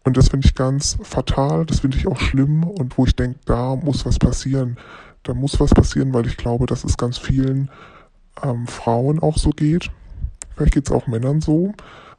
Und 0.04 0.16
das 0.16 0.28
finde 0.28 0.46
ich 0.46 0.54
ganz 0.54 0.98
fatal, 1.02 1.66
das 1.66 1.80
finde 1.80 1.98
ich 1.98 2.06
auch 2.06 2.18
schlimm 2.18 2.64
und 2.64 2.96
wo 2.96 3.04
ich 3.04 3.14
denke, 3.14 3.38
da 3.44 3.76
muss 3.76 4.06
was 4.06 4.18
passieren. 4.18 4.78
Da 5.22 5.34
muss 5.34 5.60
was 5.60 5.74
passieren, 5.74 6.14
weil 6.14 6.26
ich 6.26 6.36
glaube, 6.36 6.66
dass 6.66 6.84
es 6.84 6.96
ganz 6.96 7.18
vielen 7.18 7.70
ähm, 8.42 8.66
Frauen 8.66 9.18
auch 9.18 9.36
so 9.36 9.50
geht. 9.50 9.90
Vielleicht 10.54 10.74
geht 10.74 10.86
es 10.86 10.92
auch 10.92 11.06
Männern 11.06 11.40
so, 11.40 11.74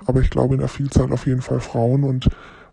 aber 0.05 0.21
ich 0.21 0.29
glaube 0.29 0.53
in 0.53 0.59
der 0.59 0.69
Vielzahl 0.69 1.11
auf 1.11 1.25
jeden 1.25 1.41
Fall 1.41 1.59
Frauen 1.59 2.03
und 2.03 2.29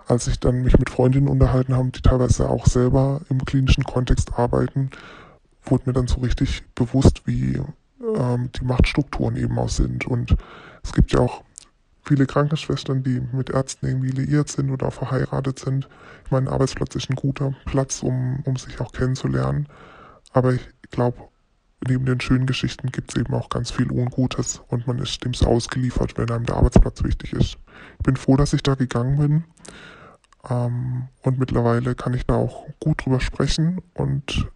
als 0.06 0.28
ich 0.28 0.38
dann 0.38 0.62
mich 0.62 0.78
mit 0.78 0.90
Freundinnen 0.90 1.28
unterhalten 1.28 1.74
habe, 1.74 1.90
die 1.90 2.02
teilweise 2.02 2.48
auch 2.48 2.66
selber 2.66 3.22
im 3.28 3.44
klinischen 3.44 3.84
Kontext 3.84 4.38
arbeiten, 4.38 4.90
wurde 5.64 5.84
mir 5.86 5.92
dann 5.92 6.06
so 6.06 6.20
richtig 6.20 6.62
bewusst, 6.74 7.26
wie 7.26 7.60
ähm, 8.00 8.50
die 8.52 8.64
Machtstrukturen 8.64 9.36
eben 9.36 9.58
auch 9.58 9.68
sind. 9.68 10.06
Und 10.06 10.36
es 10.82 10.92
gibt 10.92 11.12
ja 11.12 11.20
auch 11.20 11.42
viele 12.04 12.26
Krankenschwestern, 12.26 13.02
die 13.02 13.20
mit 13.32 13.50
Ärzten 13.50 13.86
irgendwie 13.86 14.10
liiert 14.10 14.48
sind 14.48 14.70
oder 14.70 14.90
verheiratet 14.90 15.58
sind. 15.58 15.88
Ich 16.24 16.30
meine, 16.30 16.50
Arbeitsplatz 16.50 16.94
ist 16.94 17.10
ein 17.10 17.16
guter 17.16 17.54
Platz, 17.64 18.02
um, 18.02 18.42
um 18.44 18.56
sich 18.56 18.80
auch 18.80 18.92
kennenzulernen. 18.92 19.68
Aber 20.32 20.52
ich 20.52 20.60
glaube, 20.90 21.18
neben 21.86 22.06
den 22.06 22.20
schönen 22.20 22.46
Geschichten 22.46 22.90
gibt 22.90 23.10
es 23.10 23.20
eben 23.20 23.34
auch 23.34 23.48
ganz 23.48 23.70
viel 23.70 23.90
Ungutes 23.90 24.62
und 24.68 24.86
man 24.86 24.98
ist 24.98 25.24
dem 25.24 25.34
so 25.34 25.46
ausgeliefert, 25.46 26.16
wenn 26.16 26.30
einem 26.30 26.46
der 26.46 26.56
Arbeitsplatz 26.56 27.02
wichtig 27.02 27.32
ist. 27.32 27.58
Ich 27.98 28.04
bin 28.04 28.16
froh, 28.16 28.36
dass 28.36 28.52
ich 28.52 28.62
da 28.62 28.74
gegangen 28.74 29.18
bin 29.18 29.44
ähm, 30.48 31.08
und 31.22 31.38
mittlerweile 31.38 31.94
kann 31.94 32.14
ich 32.14 32.26
da 32.26 32.34
auch 32.34 32.66
gut 32.80 33.04
drüber 33.04 33.20
sprechen 33.20 33.80
und 33.94 34.48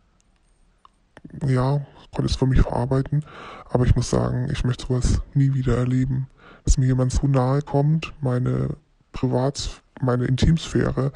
ja, 1.47 1.86
konnte 2.15 2.31
es 2.31 2.37
für 2.37 2.47
mich 2.47 2.61
verarbeiten. 2.61 3.25
Aber 3.69 3.85
ich 3.85 3.97
muss 3.97 4.11
sagen, 4.11 4.49
ich 4.53 4.65
möchte 4.65 4.87
sowas 4.87 5.21
nie 5.35 5.55
wieder 5.55 5.77
erleben, 5.77 6.29
dass 6.65 6.79
mir 6.79 6.87
jemand 6.87 7.13
so 7.13 7.27
nahe 7.27 7.63
kommt, 7.63 8.13
meine 8.21 8.77
Privats-, 9.13 9.81
meine 10.01 10.25
Intimsphäre 10.25 11.13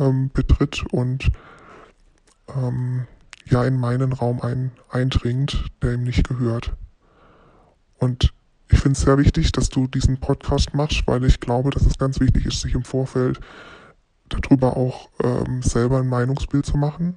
ähm, 0.00 0.30
betritt 0.32 0.84
und 0.92 1.30
ähm, 2.54 3.06
ja 3.46 3.64
in 3.64 3.78
meinen 3.78 4.12
Raum 4.12 4.40
ein, 4.40 4.72
eindringt, 4.90 5.64
der 5.82 5.94
ihm 5.94 6.04
nicht 6.04 6.28
gehört. 6.28 6.72
Und 7.98 8.32
ich 8.70 8.78
finde 8.80 8.96
es 8.96 9.00
sehr 9.00 9.18
wichtig, 9.18 9.52
dass 9.52 9.70
du 9.70 9.86
diesen 9.86 10.18
Podcast 10.18 10.74
machst, 10.74 11.02
weil 11.06 11.24
ich 11.24 11.40
glaube, 11.40 11.70
dass 11.70 11.86
es 11.86 11.98
ganz 11.98 12.20
wichtig 12.20 12.46
ist, 12.46 12.60
sich 12.60 12.74
im 12.74 12.84
Vorfeld 12.84 13.40
darüber 14.28 14.76
auch 14.76 15.08
ähm, 15.22 15.62
selber 15.62 15.98
ein 15.98 16.08
Meinungsbild 16.08 16.66
zu 16.66 16.76
machen, 16.76 17.16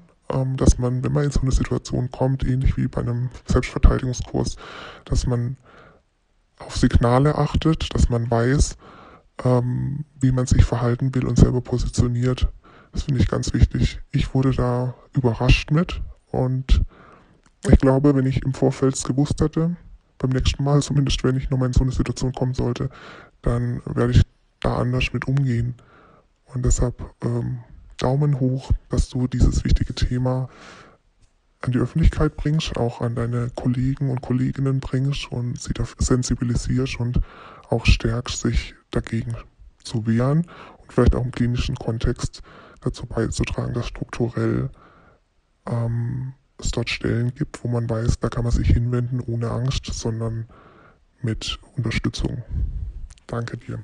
dass 0.58 0.78
man, 0.78 1.04
wenn 1.04 1.12
man 1.12 1.26
in 1.26 1.32
so 1.32 1.42
eine 1.42 1.52
Situation 1.52 2.12
kommt, 2.12 2.46
ähnlich 2.46 2.78
wie 2.78 2.88
bei 2.88 3.02
einem 3.02 3.30
Selbstverteidigungskurs, 3.46 4.56
dass 5.06 5.26
man 5.28 5.58
auf 6.60 6.76
Signale 6.76 7.36
achtet, 7.36 7.94
dass 7.94 8.10
man 8.10 8.30
weiß, 8.30 8.78
ähm, 9.44 10.06
wie 10.20 10.32
man 10.32 10.46
sich 10.46 10.64
verhalten 10.64 11.14
will 11.16 11.26
und 11.26 11.38
selber 11.38 11.62
positioniert. 11.62 12.48
Das 12.92 13.04
finde 13.04 13.22
ich 13.22 13.28
ganz 13.28 13.54
wichtig. 13.54 14.00
Ich 14.12 14.34
wurde 14.34 14.52
da 14.52 14.94
überrascht 15.14 15.72
mit 15.72 16.02
und 16.28 16.82
ich 17.70 17.78
glaube, 17.78 18.16
wenn 18.16 18.26
ich 18.26 18.44
im 18.44 18.54
Vorfeld 18.54 18.96
es 18.96 19.04
gewusst 19.04 19.40
hätte, 19.42 19.76
beim 20.18 20.32
nächsten 20.32 20.64
Mal, 20.64 20.82
zumindest 20.82 21.24
wenn 21.24 21.38
ich 21.38 21.50
nochmal 21.50 21.68
in 21.68 21.74
so 21.74 21.82
eine 21.82 21.92
Situation 21.92 22.34
kommen 22.34 22.54
sollte, 22.54 22.90
dann 23.42 23.82
werde 23.86 24.12
ich 24.12 24.22
da 24.60 24.78
anders 24.78 25.14
mit 25.14 25.28
umgehen. 25.28 25.76
Und 26.54 26.66
deshalb 26.66 27.04
ähm, 27.24 27.60
Daumen 28.02 28.40
hoch, 28.40 28.72
dass 28.90 29.10
du 29.10 29.28
dieses 29.28 29.64
wichtige 29.64 29.94
Thema 29.94 30.50
an 31.62 31.72
die 31.72 31.80
Öffentlichkeit 31.80 32.36
bringst, 32.36 32.76
auch 32.76 33.02
an 33.02 33.16
deine 33.16 33.52
Kollegen 33.52 34.10
und 34.10 34.22
Kolleginnen 34.22 34.80
bringst 34.80 35.32
und 35.32 35.62
sie 35.62 35.74
dafür 35.74 36.04
sensibilisierst 36.04 37.00
und 37.00 37.20
auch 37.70 37.86
stärkst, 37.86 38.42
sich 38.42 38.74
dagegen 38.90 39.36
zu 39.84 40.08
wehren 40.08 40.48
und 40.80 40.92
vielleicht 40.92 41.16
auch 41.16 41.24
im 41.24 41.32
klinischen 41.32 41.76
Kontext 41.76 42.42
dazu 42.82 43.06
beizutragen, 43.06 43.74
dass 43.74 43.88
strukturell 43.88 44.70
ähm, 45.68 46.34
es 46.58 46.72
dort 46.72 46.90
Stellen 46.90 47.34
gibt, 47.36 47.64
wo 47.64 47.68
man 47.68 47.90
weiß, 47.90 48.20
da 48.20 48.30
kann 48.30 48.44
man 48.44 48.52
sich 48.52 48.68
hinwenden 48.68 49.20
ohne 49.20 49.52
Angst, 49.52 49.86
sondern 49.86 50.48
mit 51.22 51.60
Unterstützung. 51.76 52.44
Danke 53.28 53.58
dir. 53.58 53.84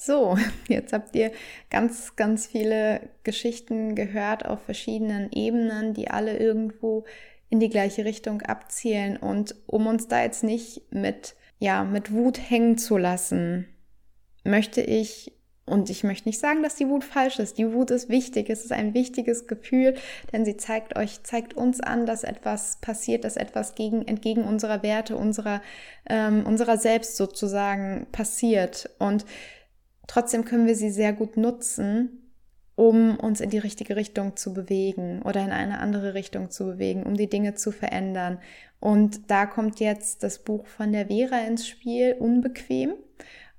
So, 0.00 0.38
jetzt 0.68 0.92
habt 0.92 1.14
ihr 1.16 1.32
ganz, 1.70 2.16
ganz 2.16 2.46
viele 2.46 3.00
Geschichten 3.24 3.94
gehört 3.94 4.46
auf 4.46 4.62
verschiedenen 4.62 5.30
Ebenen, 5.32 5.92
die 5.92 6.08
alle 6.08 6.38
irgendwo 6.38 7.04
in 7.50 7.60
die 7.60 7.68
gleiche 7.68 8.04
Richtung 8.04 8.42
abzielen. 8.42 9.16
Und 9.16 9.54
um 9.66 9.86
uns 9.86 10.08
da 10.08 10.22
jetzt 10.22 10.44
nicht 10.44 10.82
mit, 10.92 11.34
ja, 11.58 11.84
mit 11.84 12.12
Wut 12.12 12.38
hängen 12.38 12.78
zu 12.78 12.96
lassen, 12.96 13.66
möchte 14.44 14.80
ich, 14.80 15.32
und 15.66 15.90
ich 15.90 16.04
möchte 16.04 16.28
nicht 16.28 16.38
sagen, 16.38 16.62
dass 16.62 16.76
die 16.76 16.88
Wut 16.88 17.04
falsch 17.04 17.38
ist. 17.38 17.58
Die 17.58 17.72
Wut 17.72 17.90
ist 17.90 18.08
wichtig. 18.08 18.48
Es 18.48 18.64
ist 18.64 18.72
ein 18.72 18.94
wichtiges 18.94 19.46
Gefühl, 19.46 19.94
denn 20.32 20.44
sie 20.44 20.56
zeigt 20.56 20.96
euch, 20.96 21.22
zeigt 21.24 21.54
uns 21.54 21.80
an, 21.80 22.06
dass 22.06 22.24
etwas 22.24 22.78
passiert, 22.80 23.24
dass 23.24 23.36
etwas 23.36 23.74
gegen, 23.74 24.06
entgegen 24.06 24.44
unserer 24.44 24.82
Werte, 24.82 25.16
unserer, 25.16 25.60
ähm, 26.08 26.46
unserer 26.46 26.78
selbst 26.78 27.16
sozusagen 27.16 28.06
passiert. 28.12 28.88
Und 28.98 29.26
Trotzdem 30.08 30.44
können 30.44 30.66
wir 30.66 30.74
sie 30.74 30.90
sehr 30.90 31.12
gut 31.12 31.36
nutzen, 31.36 32.32
um 32.74 33.16
uns 33.16 33.40
in 33.40 33.50
die 33.50 33.58
richtige 33.58 33.94
Richtung 33.94 34.36
zu 34.36 34.52
bewegen 34.52 35.22
oder 35.22 35.44
in 35.44 35.52
eine 35.52 35.78
andere 35.78 36.14
Richtung 36.14 36.50
zu 36.50 36.64
bewegen, 36.64 37.04
um 37.04 37.14
die 37.14 37.28
Dinge 37.28 37.54
zu 37.54 37.70
verändern. 37.70 38.38
Und 38.80 39.30
da 39.30 39.46
kommt 39.46 39.78
jetzt 39.78 40.24
das 40.24 40.40
Buch 40.40 40.66
von 40.66 40.92
der 40.92 41.06
Vera 41.06 41.40
ins 41.46 41.68
Spiel, 41.68 42.16
Unbequem. 42.18 42.94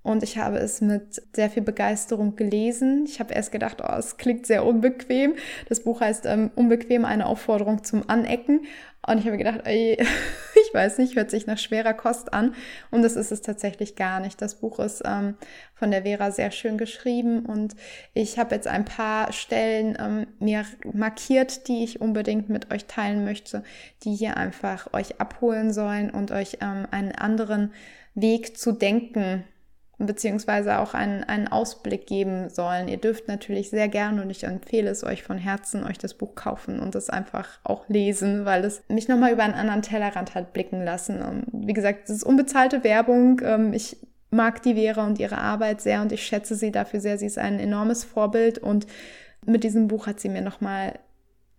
Und 0.01 0.23
ich 0.23 0.37
habe 0.37 0.57
es 0.57 0.79
mit 0.79 1.21
sehr 1.35 1.49
viel 1.49 1.61
Begeisterung 1.61 2.35
gelesen. 2.35 3.03
Ich 3.05 3.19
habe 3.19 3.33
erst 3.33 3.51
gedacht, 3.51 3.77
oh, 3.83 3.95
es 3.97 4.17
klingt 4.17 4.47
sehr 4.47 4.65
unbequem. 4.65 5.35
Das 5.67 5.83
Buch 5.83 5.99
heißt 5.99 6.25
ähm, 6.25 6.51
Unbequem, 6.55 7.03
eine 7.03 7.25
Aufforderung 7.25 7.83
zum 7.83 8.09
Anecken. 8.09 8.61
Und 9.07 9.19
ich 9.19 9.25
habe 9.25 9.37
gedacht, 9.37 9.61
ey, 9.65 9.97
Ich 10.69 10.73
weiß 10.73 10.99
nicht, 10.99 11.15
hört 11.15 11.31
sich 11.31 11.47
nach 11.47 11.57
schwerer 11.57 11.93
Kost 11.93 12.31
an 12.33 12.53
und 12.91 13.01
das 13.01 13.15
ist 13.15 13.31
es 13.31 13.41
tatsächlich 13.41 13.95
gar 13.95 14.19
nicht. 14.19 14.41
Das 14.41 14.55
Buch 14.55 14.79
ist 14.79 15.01
ähm, 15.05 15.35
von 15.73 15.89
der 15.89 16.03
Vera 16.03 16.29
sehr 16.29 16.51
schön 16.51 16.77
geschrieben 16.77 17.45
und 17.45 17.75
ich 18.13 18.37
habe 18.37 18.53
jetzt 18.53 18.67
ein 18.67 18.85
paar 18.85 19.31
Stellen 19.31 19.97
ähm, 19.99 20.27
mir 20.39 20.65
markiert, 20.93 21.67
die 21.67 21.83
ich 21.83 22.01
unbedingt 22.01 22.49
mit 22.49 22.71
euch 22.71 22.85
teilen 22.85 23.25
möchte, 23.25 23.63
die 24.03 24.13
hier 24.13 24.37
einfach 24.37 24.93
euch 24.93 25.19
abholen 25.19 25.73
sollen 25.73 26.11
und 26.11 26.31
euch 26.31 26.57
ähm, 26.61 26.85
einen 26.91 27.13
anderen 27.13 27.73
Weg 28.13 28.57
zu 28.57 28.71
denken 28.71 29.43
beziehungsweise 29.99 30.79
auch 30.79 30.93
einen, 30.93 31.23
einen 31.25 31.49
Ausblick 31.49 32.07
geben 32.07 32.49
sollen. 32.49 32.87
Ihr 32.87 32.97
dürft 32.97 33.27
natürlich 33.27 33.69
sehr 33.69 33.89
gerne 33.89 34.21
und 34.21 34.29
ich 34.29 34.45
empfehle 34.45 34.89
es 34.89 35.03
euch 35.03 35.23
von 35.23 35.37
Herzen, 35.37 35.83
euch 35.83 35.97
das 35.97 36.13
Buch 36.13 36.35
kaufen 36.35 36.79
und 36.79 36.95
es 36.95 37.09
einfach 37.09 37.59
auch 37.63 37.87
lesen, 37.89 38.45
weil 38.45 38.63
es 38.63 38.81
mich 38.87 39.09
nochmal 39.09 39.33
über 39.33 39.43
einen 39.43 39.53
anderen 39.53 39.81
Tellerrand 39.81 40.35
hat 40.35 40.53
blicken 40.53 40.83
lassen. 40.83 41.21
Und 41.21 41.45
wie 41.51 41.73
gesagt, 41.73 42.09
es 42.09 42.17
ist 42.17 42.23
unbezahlte 42.23 42.85
Werbung. 42.85 43.41
Ähm, 43.43 43.73
ich 43.73 43.97
mag 44.31 44.63
die 44.63 44.75
Vera 44.75 45.05
und 45.05 45.19
ihre 45.19 45.37
Arbeit 45.37 45.81
sehr 45.81 46.01
und 46.01 46.11
ich 46.13 46.23
schätze 46.23 46.55
sie 46.55 46.71
dafür 46.71 47.01
sehr. 47.01 47.17
Sie 47.17 47.25
ist 47.25 47.37
ein 47.37 47.59
enormes 47.59 48.05
Vorbild 48.05 48.57
und 48.57 48.87
mit 49.45 49.63
diesem 49.63 49.89
Buch 49.89 50.07
hat 50.07 50.19
sie 50.19 50.29
mir 50.29 50.41
nochmal 50.41 50.99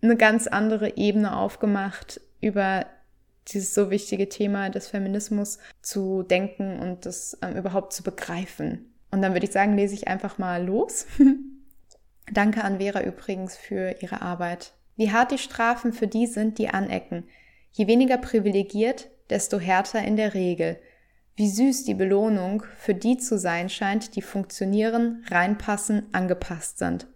eine 0.01 0.15
ganz 0.15 0.47
andere 0.47 0.97
Ebene 0.97 1.35
aufgemacht 1.35 2.21
über 2.41 2.85
dieses 3.47 3.73
so 3.73 3.89
wichtige 3.89 4.29
Thema 4.29 4.69
des 4.69 4.87
Feminismus 4.87 5.59
zu 5.81 6.23
denken 6.23 6.79
und 6.79 7.05
das 7.05 7.37
ähm, 7.41 7.55
überhaupt 7.55 7.93
zu 7.93 8.03
begreifen. 8.03 8.93
Und 9.11 9.21
dann 9.21 9.33
würde 9.33 9.45
ich 9.45 9.51
sagen, 9.51 9.75
lese 9.75 9.95
ich 9.95 10.07
einfach 10.07 10.37
mal 10.37 10.63
los. 10.63 11.05
Danke 12.31 12.63
an 12.63 12.79
Vera 12.79 13.03
übrigens 13.03 13.57
für 13.57 13.95
ihre 14.01 14.21
Arbeit. 14.21 14.73
Wie 14.95 15.11
hart 15.11 15.31
die 15.31 15.37
Strafen 15.37 15.93
für 15.93 16.07
die 16.07 16.27
sind, 16.27 16.57
die 16.57 16.69
anecken. 16.69 17.25
Je 17.71 17.87
weniger 17.87 18.17
privilegiert, 18.17 19.09
desto 19.29 19.59
härter 19.59 20.03
in 20.03 20.15
der 20.15 20.33
Regel. 20.33 20.79
Wie 21.35 21.49
süß 21.49 21.85
die 21.85 21.93
Belohnung 21.93 22.63
für 22.77 22.93
die 22.93 23.17
zu 23.17 23.37
sein 23.37 23.69
scheint, 23.69 24.15
die 24.15 24.21
funktionieren, 24.21 25.25
reinpassen, 25.29 26.07
angepasst 26.11 26.77
sind. 26.77 27.07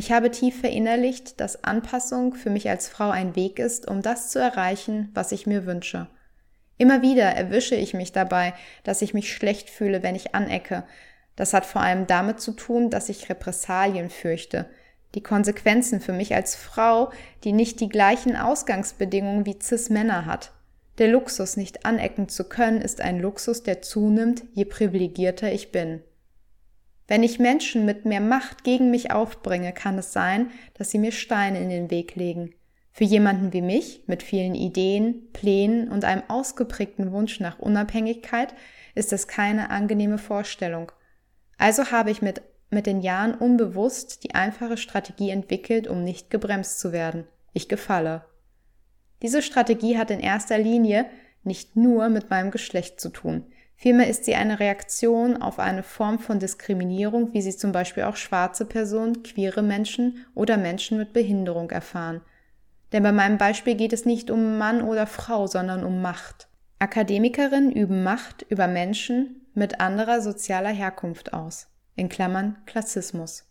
Ich 0.00 0.12
habe 0.12 0.30
tief 0.30 0.58
verinnerlicht, 0.58 1.40
dass 1.42 1.62
Anpassung 1.62 2.32
für 2.32 2.48
mich 2.48 2.70
als 2.70 2.88
Frau 2.88 3.10
ein 3.10 3.36
Weg 3.36 3.58
ist, 3.58 3.86
um 3.86 4.00
das 4.00 4.30
zu 4.30 4.38
erreichen, 4.38 5.10
was 5.12 5.30
ich 5.30 5.46
mir 5.46 5.66
wünsche. 5.66 6.06
Immer 6.78 7.02
wieder 7.02 7.24
erwische 7.24 7.74
ich 7.74 7.92
mich 7.92 8.10
dabei, 8.10 8.54
dass 8.82 9.02
ich 9.02 9.12
mich 9.12 9.30
schlecht 9.30 9.68
fühle, 9.68 10.02
wenn 10.02 10.14
ich 10.14 10.34
anecke. 10.34 10.84
Das 11.36 11.52
hat 11.52 11.66
vor 11.66 11.82
allem 11.82 12.06
damit 12.06 12.40
zu 12.40 12.52
tun, 12.52 12.88
dass 12.88 13.10
ich 13.10 13.28
Repressalien 13.28 14.08
fürchte. 14.08 14.70
Die 15.14 15.22
Konsequenzen 15.22 16.00
für 16.00 16.14
mich 16.14 16.34
als 16.34 16.56
Frau, 16.56 17.10
die 17.44 17.52
nicht 17.52 17.78
die 17.80 17.90
gleichen 17.90 18.36
Ausgangsbedingungen 18.36 19.44
wie 19.44 19.58
Cis-Männer 19.60 20.24
hat. 20.24 20.52
Der 20.96 21.08
Luxus, 21.08 21.58
nicht 21.58 21.84
anecken 21.84 22.30
zu 22.30 22.44
können, 22.44 22.80
ist 22.80 23.02
ein 23.02 23.20
Luxus, 23.20 23.64
der 23.64 23.82
zunimmt, 23.82 24.44
je 24.54 24.64
privilegierter 24.64 25.52
ich 25.52 25.72
bin. 25.72 26.00
Wenn 27.10 27.24
ich 27.24 27.40
Menschen 27.40 27.84
mit 27.84 28.04
mehr 28.04 28.20
Macht 28.20 28.62
gegen 28.62 28.92
mich 28.92 29.10
aufbringe, 29.10 29.72
kann 29.72 29.98
es 29.98 30.12
sein, 30.12 30.52
dass 30.74 30.92
sie 30.92 30.98
mir 30.98 31.10
Steine 31.10 31.58
in 31.60 31.68
den 31.68 31.90
Weg 31.90 32.14
legen. 32.14 32.54
Für 32.92 33.02
jemanden 33.02 33.52
wie 33.52 33.62
mich, 33.62 34.04
mit 34.06 34.22
vielen 34.22 34.54
Ideen, 34.54 35.28
Plänen 35.32 35.88
und 35.88 36.04
einem 36.04 36.22
ausgeprägten 36.28 37.10
Wunsch 37.10 37.40
nach 37.40 37.58
Unabhängigkeit, 37.58 38.54
ist 38.94 39.12
es 39.12 39.26
keine 39.26 39.70
angenehme 39.70 40.18
Vorstellung. 40.18 40.92
Also 41.58 41.90
habe 41.90 42.12
ich 42.12 42.22
mit, 42.22 42.42
mit 42.70 42.86
den 42.86 43.00
Jahren 43.00 43.34
unbewusst 43.34 44.22
die 44.22 44.36
einfache 44.36 44.76
Strategie 44.76 45.30
entwickelt, 45.30 45.88
um 45.88 46.04
nicht 46.04 46.30
gebremst 46.30 46.78
zu 46.78 46.92
werden. 46.92 47.26
Ich 47.52 47.68
gefalle. 47.68 48.24
Diese 49.20 49.42
Strategie 49.42 49.98
hat 49.98 50.12
in 50.12 50.20
erster 50.20 50.58
Linie 50.58 51.06
nicht 51.42 51.74
nur 51.74 52.08
mit 52.08 52.30
meinem 52.30 52.52
Geschlecht 52.52 53.00
zu 53.00 53.08
tun. 53.08 53.46
Vielmehr 53.82 54.08
ist 54.08 54.26
sie 54.26 54.34
eine 54.34 54.60
Reaktion 54.60 55.40
auf 55.40 55.58
eine 55.58 55.82
Form 55.82 56.18
von 56.18 56.38
Diskriminierung, 56.38 57.32
wie 57.32 57.40
sie 57.40 57.56
zum 57.56 57.72
Beispiel 57.72 58.02
auch 58.02 58.16
schwarze 58.16 58.66
Personen, 58.66 59.22
queere 59.22 59.62
Menschen 59.62 60.26
oder 60.34 60.58
Menschen 60.58 60.98
mit 60.98 61.14
Behinderung 61.14 61.70
erfahren. 61.70 62.20
Denn 62.92 63.02
bei 63.02 63.10
meinem 63.10 63.38
Beispiel 63.38 63.76
geht 63.76 63.94
es 63.94 64.04
nicht 64.04 64.30
um 64.30 64.58
Mann 64.58 64.82
oder 64.82 65.06
Frau, 65.06 65.46
sondern 65.46 65.82
um 65.82 66.02
Macht. 66.02 66.48
Akademikerinnen 66.78 67.72
üben 67.72 68.02
Macht 68.02 68.44
über 68.50 68.66
Menschen 68.66 69.46
mit 69.54 69.80
anderer 69.80 70.20
sozialer 70.20 70.68
Herkunft 70.68 71.32
aus. 71.32 71.68
In 71.96 72.10
Klammern 72.10 72.58
Klassismus. 72.66 73.44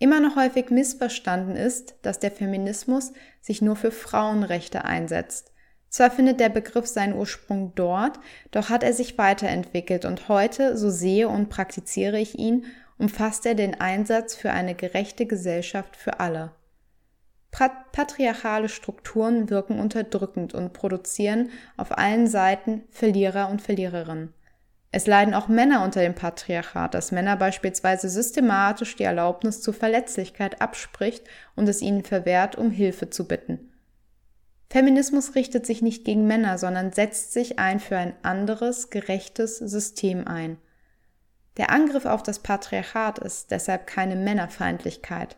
Immer 0.00 0.18
noch 0.18 0.34
häufig 0.34 0.70
missverstanden 0.70 1.54
ist, 1.54 1.94
dass 2.02 2.18
der 2.18 2.32
Feminismus 2.32 3.12
sich 3.40 3.62
nur 3.62 3.76
für 3.76 3.92
Frauenrechte 3.92 4.84
einsetzt. 4.84 5.51
Zwar 5.92 6.10
findet 6.10 6.40
der 6.40 6.48
Begriff 6.48 6.86
seinen 6.86 7.12
Ursprung 7.12 7.74
dort, 7.74 8.18
doch 8.50 8.70
hat 8.70 8.82
er 8.82 8.94
sich 8.94 9.18
weiterentwickelt 9.18 10.06
und 10.06 10.26
heute, 10.30 10.74
so 10.78 10.88
sehe 10.88 11.28
und 11.28 11.50
praktiziere 11.50 12.18
ich 12.18 12.38
ihn, 12.38 12.64
umfasst 12.96 13.44
er 13.44 13.54
den 13.54 13.78
Einsatz 13.78 14.34
für 14.34 14.52
eine 14.52 14.74
gerechte 14.74 15.26
Gesellschaft 15.26 15.96
für 15.96 16.18
alle. 16.18 16.52
Patriarchale 17.50 18.70
Strukturen 18.70 19.50
wirken 19.50 19.78
unterdrückend 19.78 20.54
und 20.54 20.72
produzieren 20.72 21.50
auf 21.76 21.98
allen 21.98 22.26
Seiten 22.26 22.84
Verlierer 22.88 23.50
und 23.50 23.60
Verliererinnen. 23.60 24.32
Es 24.92 25.06
leiden 25.06 25.34
auch 25.34 25.48
Männer 25.48 25.84
unter 25.84 26.00
dem 26.00 26.14
Patriarchat, 26.14 26.94
das 26.94 27.12
Männer 27.12 27.36
beispielsweise 27.36 28.08
systematisch 28.08 28.96
die 28.96 29.04
Erlaubnis 29.04 29.60
zur 29.60 29.74
Verletzlichkeit 29.74 30.62
abspricht 30.62 31.24
und 31.54 31.68
es 31.68 31.82
ihnen 31.82 32.02
verwehrt, 32.02 32.56
um 32.56 32.70
Hilfe 32.70 33.10
zu 33.10 33.28
bitten. 33.28 33.71
Feminismus 34.72 35.34
richtet 35.34 35.66
sich 35.66 35.82
nicht 35.82 36.06
gegen 36.06 36.26
Männer, 36.26 36.56
sondern 36.56 36.92
setzt 36.92 37.34
sich 37.34 37.58
ein 37.58 37.78
für 37.78 37.98
ein 37.98 38.14
anderes, 38.22 38.88
gerechtes 38.88 39.58
System 39.58 40.26
ein. 40.26 40.56
Der 41.58 41.68
Angriff 41.68 42.06
auf 42.06 42.22
das 42.22 42.38
Patriarchat 42.38 43.18
ist 43.18 43.50
deshalb 43.50 43.86
keine 43.86 44.16
Männerfeindlichkeit. 44.16 45.36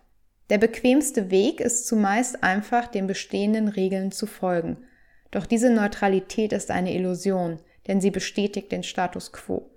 Der 0.50 0.58
bequemste 0.58 1.32
Weg 1.32 1.60
ist 1.60 1.88
zumeist 1.88 2.44
einfach 2.44 2.86
den 2.86 3.08
bestehenden 3.08 3.66
Regeln 3.66 4.12
zu 4.12 4.28
folgen. 4.28 4.84
Doch 5.32 5.46
diese 5.46 5.70
Neutralität 5.70 6.52
ist 6.52 6.70
eine 6.70 6.94
Illusion, 6.94 7.58
denn 7.88 8.00
sie 8.00 8.12
bestätigt 8.12 8.70
den 8.70 8.84
Status 8.84 9.32
quo. 9.32 9.68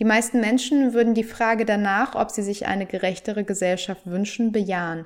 Die 0.00 0.04
meisten 0.04 0.40
Menschen 0.40 0.94
würden 0.94 1.14
die 1.14 1.22
Frage 1.22 1.64
danach, 1.64 2.16
ob 2.16 2.32
sie 2.32 2.42
sich 2.42 2.66
eine 2.66 2.86
gerechtere 2.86 3.44
Gesellschaft 3.44 4.04
wünschen, 4.04 4.50
bejahen. 4.50 5.04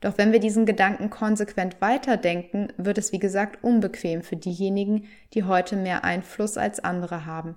Doch 0.00 0.16
wenn 0.16 0.32
wir 0.32 0.38
diesen 0.38 0.64
Gedanken 0.64 1.10
konsequent 1.10 1.80
weiterdenken, 1.80 2.72
wird 2.76 2.98
es 2.98 3.12
wie 3.12 3.18
gesagt 3.18 3.64
unbequem 3.64 4.22
für 4.22 4.36
diejenigen, 4.36 5.08
die 5.34 5.44
heute 5.44 5.76
mehr 5.76 6.04
Einfluss 6.04 6.56
als 6.56 6.78
andere 6.80 7.26
haben. 7.26 7.56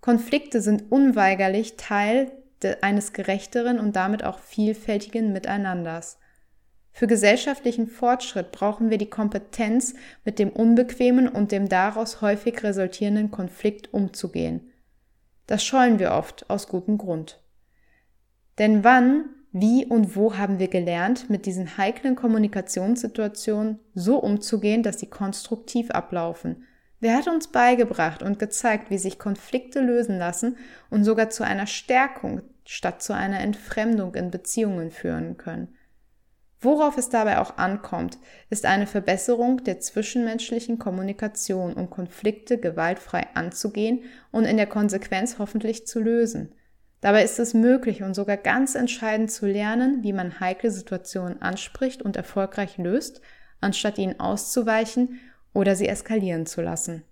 Konflikte 0.00 0.62
sind 0.62 0.90
unweigerlich 0.90 1.76
Teil 1.76 2.32
eines 2.80 3.12
gerechteren 3.12 3.78
und 3.78 3.96
damit 3.96 4.24
auch 4.24 4.38
vielfältigen 4.38 5.32
Miteinanders. 5.32 6.18
Für 6.92 7.06
gesellschaftlichen 7.06 7.86
Fortschritt 7.86 8.52
brauchen 8.52 8.90
wir 8.90 8.98
die 8.98 9.08
Kompetenz, 9.08 9.94
mit 10.24 10.38
dem 10.38 10.50
unbequemen 10.50 11.28
und 11.28 11.52
dem 11.52 11.68
daraus 11.68 12.20
häufig 12.20 12.62
resultierenden 12.62 13.30
Konflikt 13.30 13.92
umzugehen. 13.94 14.70
Das 15.46 15.64
scheuen 15.64 15.98
wir 15.98 16.12
oft 16.12 16.48
aus 16.50 16.68
gutem 16.68 16.98
Grund. 16.98 17.40
Denn 18.58 18.84
wann 18.84 19.24
wie 19.52 19.84
und 19.84 20.14
wo 20.14 20.36
haben 20.36 20.58
wir 20.58 20.68
gelernt, 20.68 21.28
mit 21.28 21.44
diesen 21.44 21.76
heiklen 21.76 22.14
Kommunikationssituationen 22.14 23.80
so 23.94 24.18
umzugehen, 24.18 24.82
dass 24.82 25.00
sie 25.00 25.08
konstruktiv 25.08 25.90
ablaufen? 25.90 26.64
Wer 27.00 27.16
hat 27.16 27.26
uns 27.28 27.48
beigebracht 27.48 28.22
und 28.22 28.38
gezeigt, 28.38 28.90
wie 28.90 28.98
sich 28.98 29.18
Konflikte 29.18 29.80
lösen 29.80 30.18
lassen 30.18 30.56
und 30.90 31.02
sogar 31.02 31.30
zu 31.30 31.44
einer 31.44 31.66
Stärkung 31.66 32.42
statt 32.64 33.02
zu 33.02 33.14
einer 33.14 33.40
Entfremdung 33.40 34.14
in 34.14 34.30
Beziehungen 34.30 34.90
führen 34.90 35.36
können? 35.36 35.74
Worauf 36.60 36.98
es 36.98 37.08
dabei 37.08 37.38
auch 37.38 37.56
ankommt, 37.56 38.18
ist 38.50 38.66
eine 38.66 38.86
Verbesserung 38.86 39.64
der 39.64 39.80
zwischenmenschlichen 39.80 40.78
Kommunikation, 40.78 41.72
um 41.72 41.88
Konflikte 41.88 42.58
gewaltfrei 42.58 43.28
anzugehen 43.32 44.02
und 44.30 44.44
in 44.44 44.58
der 44.58 44.66
Konsequenz 44.66 45.38
hoffentlich 45.38 45.86
zu 45.86 46.00
lösen. 46.00 46.54
Dabei 47.00 47.24
ist 47.24 47.38
es 47.38 47.54
möglich 47.54 48.02
und 48.02 48.14
sogar 48.14 48.36
ganz 48.36 48.74
entscheidend 48.74 49.30
zu 49.30 49.46
lernen, 49.46 50.02
wie 50.02 50.12
man 50.12 50.40
heikle 50.40 50.70
Situationen 50.70 51.40
anspricht 51.40 52.02
und 52.02 52.16
erfolgreich 52.16 52.76
löst, 52.76 53.22
anstatt 53.60 53.98
ihnen 53.98 54.20
auszuweichen 54.20 55.20
oder 55.54 55.76
sie 55.76 55.88
eskalieren 55.88 56.46
zu 56.46 56.60
lassen. 56.60 57.04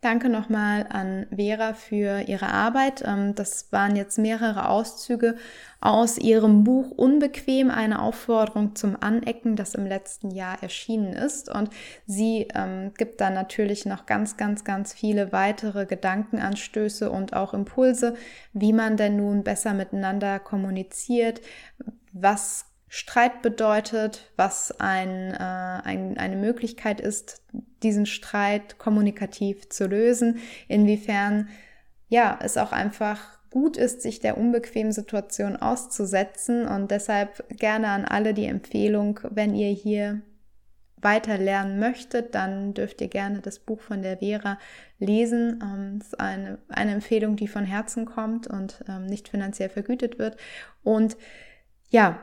Danke 0.00 0.28
nochmal 0.28 0.86
an 0.90 1.26
Vera 1.34 1.74
für 1.74 2.20
ihre 2.28 2.46
Arbeit. 2.46 3.02
Ähm, 3.04 3.34
das 3.34 3.72
waren 3.72 3.96
jetzt 3.96 4.16
mehrere 4.16 4.68
Auszüge 4.68 5.34
aus 5.80 6.18
ihrem 6.18 6.62
Buch 6.62 6.92
Unbequem, 6.92 7.68
eine 7.68 8.00
Aufforderung 8.00 8.76
zum 8.76 8.96
Anecken, 9.00 9.56
das 9.56 9.74
im 9.74 9.86
letzten 9.86 10.30
Jahr 10.30 10.62
erschienen 10.62 11.14
ist. 11.14 11.48
Und 11.52 11.70
sie 12.06 12.46
ähm, 12.54 12.92
gibt 12.96 13.20
da 13.20 13.30
natürlich 13.30 13.86
noch 13.86 14.06
ganz, 14.06 14.36
ganz, 14.36 14.62
ganz 14.62 14.92
viele 14.92 15.32
weitere 15.32 15.84
Gedankenanstöße 15.84 17.10
und 17.10 17.34
auch 17.34 17.52
Impulse, 17.52 18.14
wie 18.52 18.72
man 18.72 18.96
denn 18.96 19.16
nun 19.16 19.42
besser 19.42 19.74
miteinander 19.74 20.38
kommuniziert, 20.38 21.40
was 22.12 22.67
Streit 22.88 23.42
bedeutet, 23.42 24.30
was 24.36 24.80
ein, 24.80 25.32
äh, 25.32 25.36
ein, 25.38 26.16
eine 26.18 26.36
Möglichkeit 26.36 27.00
ist, 27.00 27.42
diesen 27.82 28.06
Streit 28.06 28.78
kommunikativ 28.78 29.68
zu 29.68 29.86
lösen, 29.86 30.38
inwiefern 30.68 31.48
ja 32.08 32.38
es 32.42 32.56
auch 32.56 32.72
einfach 32.72 33.38
gut 33.50 33.76
ist, 33.76 34.02
sich 34.02 34.20
der 34.20 34.38
unbequemen 34.38 34.92
Situation 34.92 35.56
auszusetzen 35.56 36.66
und 36.66 36.90
deshalb 36.90 37.44
gerne 37.58 37.88
an 37.88 38.04
alle 38.04 38.34
die 38.34 38.46
Empfehlung, 38.46 39.20
wenn 39.30 39.54
ihr 39.54 39.70
hier 39.70 40.22
weiter 41.00 41.38
lernen 41.38 41.78
möchtet, 41.78 42.34
dann 42.34 42.74
dürft 42.74 43.00
ihr 43.00 43.08
gerne 43.08 43.40
das 43.40 43.58
Buch 43.58 43.80
von 43.80 44.02
der 44.02 44.18
Vera 44.18 44.58
lesen. 44.98 45.60
Ähm, 45.62 45.98
das 45.98 46.08
ist 46.08 46.20
eine, 46.20 46.58
eine 46.68 46.92
Empfehlung, 46.92 47.36
die 47.36 47.48
von 47.48 47.64
Herzen 47.64 48.04
kommt 48.04 48.46
und 48.46 48.84
ähm, 48.88 49.06
nicht 49.06 49.28
finanziell 49.28 49.68
vergütet 49.68 50.18
wird. 50.18 50.36
Und 50.82 51.16
ja, 51.90 52.18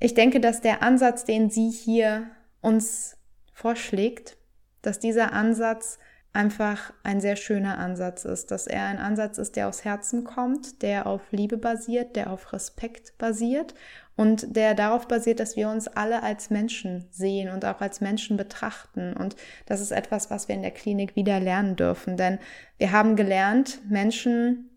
ich 0.00 0.14
denke, 0.14 0.40
dass 0.40 0.60
der 0.60 0.82
Ansatz, 0.82 1.24
den 1.24 1.50
sie 1.50 1.70
hier 1.70 2.30
uns 2.60 3.16
vorschlägt, 3.52 4.36
dass 4.82 4.98
dieser 4.98 5.32
Ansatz 5.32 5.98
einfach 6.32 6.92
ein 7.02 7.20
sehr 7.20 7.36
schöner 7.36 7.78
Ansatz 7.78 8.24
ist, 8.24 8.50
dass 8.50 8.66
er 8.66 8.84
ein 8.84 8.98
Ansatz 8.98 9.38
ist, 9.38 9.56
der 9.56 9.68
aus 9.68 9.84
Herzen 9.84 10.24
kommt, 10.24 10.82
der 10.82 11.06
auf 11.06 11.22
Liebe 11.32 11.56
basiert, 11.56 12.16
der 12.16 12.30
auf 12.30 12.52
Respekt 12.52 13.16
basiert 13.18 13.74
und 14.14 14.54
der 14.56 14.74
darauf 14.74 15.08
basiert, 15.08 15.40
dass 15.40 15.56
wir 15.56 15.68
uns 15.68 15.88
alle 15.88 16.22
als 16.22 16.50
Menschen 16.50 17.06
sehen 17.10 17.50
und 17.50 17.64
auch 17.64 17.80
als 17.80 18.00
Menschen 18.00 18.36
betrachten. 18.36 19.14
Und 19.14 19.36
das 19.66 19.80
ist 19.80 19.90
etwas, 19.90 20.30
was 20.30 20.48
wir 20.48 20.54
in 20.54 20.62
der 20.62 20.70
Klinik 20.70 21.16
wieder 21.16 21.40
lernen 21.40 21.76
dürfen, 21.76 22.16
denn 22.16 22.38
wir 22.76 22.92
haben 22.92 23.16
gelernt, 23.16 23.80
Menschen 23.88 24.70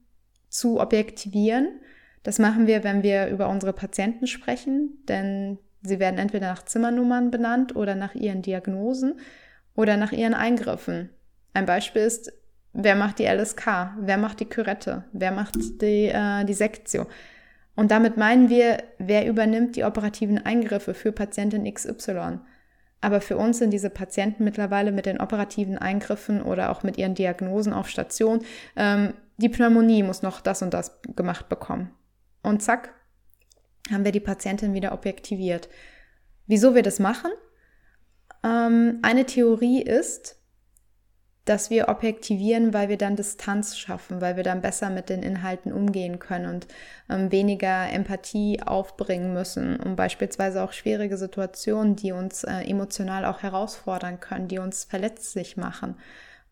zu 0.49 0.79
objektivieren. 0.79 1.79
Das 2.23 2.39
machen 2.39 2.67
wir, 2.67 2.83
wenn 2.83 3.03
wir 3.03 3.27
über 3.27 3.49
unsere 3.49 3.73
Patienten 3.73 4.27
sprechen, 4.27 5.03
denn 5.07 5.57
sie 5.81 5.99
werden 5.99 6.19
entweder 6.19 6.47
nach 6.47 6.65
Zimmernummern 6.65 7.31
benannt 7.31 7.75
oder 7.75 7.95
nach 7.95 8.13
ihren 8.13 8.41
Diagnosen 8.41 9.19
oder 9.75 9.97
nach 9.97 10.11
ihren 10.11 10.33
Eingriffen. 10.33 11.09
Ein 11.53 11.65
Beispiel 11.65 12.03
ist, 12.03 12.31
wer 12.73 12.95
macht 12.95 13.19
die 13.19 13.25
LSK, 13.25 13.95
wer 13.99 14.17
macht 14.17 14.39
die 14.39 14.45
Kürette, 14.45 15.05
wer 15.11 15.31
macht 15.31 15.55
die, 15.81 16.07
äh, 16.07 16.45
die 16.45 16.53
Sektio. 16.53 17.07
Und 17.75 17.89
damit 17.89 18.17
meinen 18.17 18.49
wir, 18.49 18.83
wer 18.99 19.27
übernimmt 19.27 19.75
die 19.75 19.83
operativen 19.83 20.37
Eingriffe 20.37 20.93
für 20.93 21.11
Patientin 21.11 21.71
XY. 21.71 22.39
Aber 22.99 23.21
für 23.21 23.37
uns 23.37 23.57
sind 23.57 23.71
diese 23.71 23.89
Patienten 23.89 24.43
mittlerweile 24.43 24.91
mit 24.91 25.07
den 25.07 25.19
operativen 25.19 25.77
Eingriffen 25.79 26.43
oder 26.43 26.69
auch 26.69 26.83
mit 26.83 26.97
ihren 26.97 27.15
Diagnosen 27.15 27.73
auf 27.73 27.89
Station, 27.89 28.41
ähm, 28.75 29.13
die 29.37 29.49
Pneumonie 29.49 30.03
muss 30.03 30.21
noch 30.21 30.39
das 30.39 30.61
und 30.61 30.73
das 30.73 31.01
gemacht 31.15 31.49
bekommen. 31.49 31.89
Und 32.43 32.61
zack, 32.61 32.93
haben 33.91 34.05
wir 34.05 34.11
die 34.11 34.19
Patientin 34.19 34.73
wieder 34.73 34.93
objektiviert. 34.93 35.69
Wieso 36.47 36.75
wir 36.75 36.83
das 36.83 36.99
machen? 36.99 37.31
Ähm, 38.43 38.99
eine 39.01 39.25
Theorie 39.25 39.81
ist, 39.81 40.37
dass 41.45 41.69
wir 41.71 41.89
objektivieren, 41.89 42.73
weil 42.73 42.87
wir 42.89 42.97
dann 42.97 43.15
Distanz 43.15 43.75
schaffen, 43.77 44.21
weil 44.21 44.35
wir 44.35 44.43
dann 44.43 44.61
besser 44.61 44.89
mit 44.89 45.09
den 45.09 45.23
Inhalten 45.23 45.73
umgehen 45.73 46.19
können 46.19 46.45
und 46.53 46.67
ähm, 47.09 47.31
weniger 47.31 47.89
Empathie 47.89 48.61
aufbringen 48.61 49.33
müssen, 49.33 49.79
um 49.79 49.95
beispielsweise 49.95 50.61
auch 50.61 50.71
schwierige 50.71 51.17
Situationen, 51.17 51.95
die 51.95 52.11
uns 52.11 52.43
äh, 52.43 52.61
emotional 52.61 53.25
auch 53.25 53.41
herausfordern 53.41 54.19
können, 54.19 54.47
die 54.47 54.59
uns 54.59 54.83
verletzlich 54.83 55.57
machen, 55.57 55.95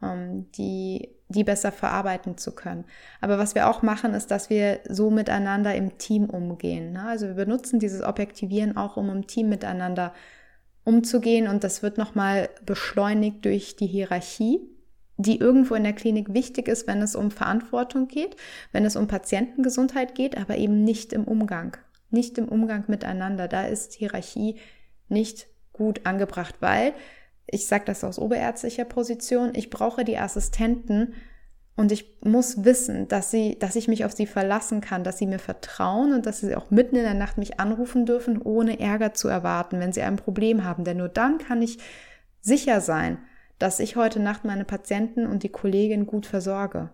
die, 0.02 1.10
die 1.28 1.44
besser 1.44 1.72
verarbeiten 1.72 2.38
zu 2.38 2.56
können. 2.56 2.86
Aber 3.20 3.38
was 3.38 3.54
wir 3.54 3.70
auch 3.70 3.82
machen, 3.82 4.14
ist, 4.14 4.32
dass 4.32 4.50
wir 4.50 4.80
so 4.88 5.12
miteinander 5.12 5.76
im 5.76 5.98
Team 5.98 6.30
umgehen. 6.30 6.94
Ne? 6.94 7.04
Also 7.04 7.28
wir 7.28 7.34
benutzen 7.34 7.80
dieses 7.80 8.02
Objektivieren 8.02 8.78
auch, 8.78 8.96
um 8.96 9.10
im 9.10 9.28
Team 9.28 9.50
miteinander 9.50 10.14
umzugehen 10.86 11.48
und 11.48 11.64
das 11.64 11.84
wird 11.84 11.98
nochmal 11.98 12.50
beschleunigt 12.66 13.44
durch 13.44 13.76
die 13.76 13.88
Hierarchie 13.88 14.62
die 15.20 15.38
irgendwo 15.38 15.76
in 15.76 15.84
der 15.84 15.94
Klinik 15.94 16.34
wichtig 16.34 16.70
ist, 16.70 16.88
wenn 16.88 17.02
es 17.02 17.14
um 17.14 17.30
Verantwortung 17.30 18.08
geht, 18.08 18.38
wenn 18.72 18.86
es 18.86 18.96
um 18.96 19.08
Patientengesundheit 19.08 20.16
geht, 20.16 20.38
aber 20.38 20.56
eben 20.56 20.86
nicht 20.86 21.12
im 21.12 21.26
Umgang, 21.26 21.76
nicht 22.10 22.38
im 22.38 22.48
Umgang 22.48 22.86
miteinander. 22.88 23.50
Da 23.50 23.66
ist 23.66 23.94
Hierarchie 23.94 24.56
nicht 25.10 25.48
gut 25.74 26.06
angebracht, 26.06 26.56
weil 26.62 26.94
ich 27.52 27.68
sage 27.68 27.86
das 27.86 28.04
aus 28.04 28.20
oberärztlicher 28.20 28.86
Position, 28.86 29.52
ich 29.54 29.70
brauche 29.70 30.04
die 30.04 30.18
Assistenten 30.18 31.14
und 31.76 31.92
ich 31.92 32.18
muss 32.22 32.66
wissen, 32.66 33.08
dass 33.08 33.32
sie, 33.32 33.58
dass 33.58 33.76
ich 33.76 33.88
mich 33.88 34.04
auf 34.04 34.12
sie 34.12 34.28
verlassen 34.28 34.82
kann, 34.82 35.04
dass 35.04 35.18
sie 35.18 35.28
mir 35.28 35.40
vertrauen 35.40 36.14
und 36.14 36.26
dass 36.26 36.42
sie 36.42 36.56
auch 36.56 36.72
mitten 36.72 36.98
in 36.98 37.04
der 37.04 37.14
Nacht 37.14 37.38
mich 37.38 37.60
anrufen 37.60 38.06
dürfen, 38.06 38.42
ohne 38.42 38.80
Ärger 38.80 39.14
zu 39.14 39.30
erwarten, 39.30 39.80
wenn 39.80 39.94
sie 39.94 40.02
ein 40.02 40.18
Problem 40.18 40.66
haben. 40.66 40.84
Denn 40.84 40.98
nur 40.98 41.08
dann 41.08 41.38
kann 41.38 41.62
ich 41.62 41.78
sicher 42.42 42.82
sein, 42.82 43.18
dass 43.60 43.80
ich 43.80 43.96
heute 43.96 44.20
Nacht 44.20 44.44
meine 44.44 44.66
Patienten 44.66 45.26
und 45.26 45.44
die 45.44 45.50
Kollegin 45.50 46.06
gut 46.06 46.26
versorge. 46.26 46.90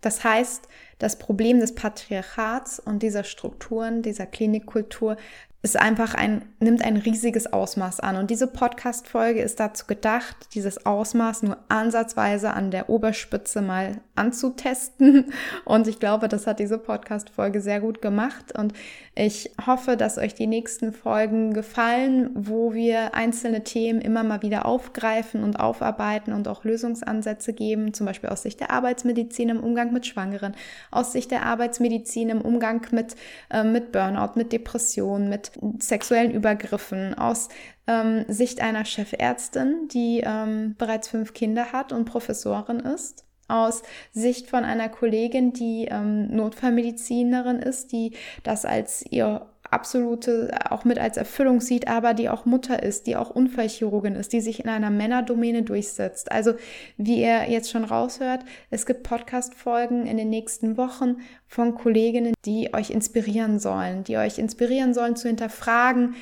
Das 0.00 0.22
heißt, 0.22 0.68
das 0.98 1.18
Problem 1.18 1.58
des 1.58 1.74
Patriarchats 1.74 2.78
und 2.78 3.02
dieser 3.02 3.24
Strukturen, 3.24 4.02
dieser 4.02 4.26
Klinikkultur 4.26 5.16
ist 5.60 5.76
einfach 5.76 6.14
ein, 6.14 6.42
nimmt 6.60 6.84
ein 6.84 6.96
riesiges 6.96 7.52
Ausmaß 7.52 7.98
an. 7.98 8.14
Und 8.14 8.30
diese 8.30 8.46
Podcast-Folge 8.46 9.42
ist 9.42 9.58
dazu 9.58 9.86
gedacht, 9.88 10.36
dieses 10.54 10.86
Ausmaß 10.86 11.42
nur 11.42 11.56
ansatzweise 11.68 12.52
an 12.54 12.70
der 12.70 12.88
Oberspitze 12.88 13.60
mal 13.60 14.00
anzutesten. 14.14 15.32
Und 15.64 15.88
ich 15.88 15.98
glaube, 15.98 16.28
das 16.28 16.46
hat 16.46 16.60
diese 16.60 16.78
Podcast-Folge 16.78 17.60
sehr 17.60 17.80
gut 17.80 18.00
gemacht. 18.00 18.56
Und 18.56 18.72
ich 19.16 19.50
hoffe, 19.66 19.96
dass 19.96 20.16
euch 20.16 20.32
die 20.34 20.46
nächsten 20.46 20.92
Folgen 20.92 21.52
gefallen, 21.54 22.30
wo 22.34 22.72
wir 22.72 23.16
einzelne 23.16 23.64
Themen 23.64 24.00
immer 24.00 24.22
mal 24.22 24.42
wieder 24.42 24.64
aufgreifen 24.64 25.42
und 25.42 25.58
aufarbeiten 25.58 26.32
und 26.32 26.46
auch 26.46 26.62
Lösungsansätze 26.62 27.52
geben, 27.52 27.92
zum 27.92 28.06
Beispiel 28.06 28.30
aus 28.30 28.42
Sicht 28.42 28.60
der 28.60 28.70
Arbeitsmedizin 28.70 29.48
im 29.48 29.60
Umgang 29.60 29.92
mit 29.92 30.06
Schwangeren, 30.06 30.54
aus 30.92 31.10
Sicht 31.10 31.32
der 31.32 31.42
Arbeitsmedizin 31.42 32.28
im 32.28 32.42
Umgang 32.42 32.86
mit, 32.92 33.16
äh, 33.50 33.64
mit 33.64 33.90
Burnout, 33.90 34.36
mit 34.36 34.52
Depressionen, 34.52 35.28
mit 35.28 35.47
sexuellen 35.78 36.30
Übergriffen, 36.30 37.14
aus 37.14 37.48
ähm, 37.86 38.24
Sicht 38.28 38.60
einer 38.60 38.84
Chefärztin, 38.84 39.88
die 39.92 40.22
ähm, 40.24 40.74
bereits 40.78 41.08
fünf 41.08 41.34
Kinder 41.34 41.72
hat 41.72 41.92
und 41.92 42.04
Professorin 42.04 42.80
ist 42.80 43.24
aus 43.48 43.82
Sicht 44.12 44.50
von 44.50 44.64
einer 44.64 44.88
Kollegin, 44.88 45.52
die 45.52 45.88
ähm, 45.90 46.28
Notfallmedizinerin 46.34 47.58
ist, 47.58 47.92
die 47.92 48.12
das 48.42 48.64
als 48.64 49.04
ihr 49.10 49.46
absolute 49.70 50.50
auch 50.70 50.84
mit 50.84 50.98
als 50.98 51.16
Erfüllung 51.16 51.60
sieht, 51.60 51.88
aber 51.88 52.14
die 52.14 52.28
auch 52.28 52.44
Mutter 52.44 52.82
ist, 52.82 53.06
die 53.06 53.16
auch 53.16 53.30
Unfallchirurgin 53.30 54.14
ist, 54.14 54.32
die 54.32 54.40
sich 54.40 54.60
in 54.60 54.68
einer 54.68 54.90
Männerdomäne 54.90 55.62
durchsetzt. 55.62 56.32
Also 56.32 56.54
wie 56.96 57.20
ihr 57.20 57.48
jetzt 57.48 57.70
schon 57.70 57.84
raushört, 57.84 58.44
es 58.70 58.86
gibt 58.86 59.02
Podcast-Folgen 59.02 60.06
in 60.06 60.16
den 60.16 60.30
nächsten 60.30 60.76
Wochen 60.76 61.16
von 61.46 61.74
Kolleginnen, 61.74 62.34
die 62.44 62.72
euch 62.74 62.90
inspirieren 62.90 63.58
sollen, 63.58 64.04
die 64.04 64.16
euch 64.16 64.38
inspirieren 64.38 64.94
sollen 64.94 65.16
zu 65.16 65.28
hinterfragen, 65.28 66.14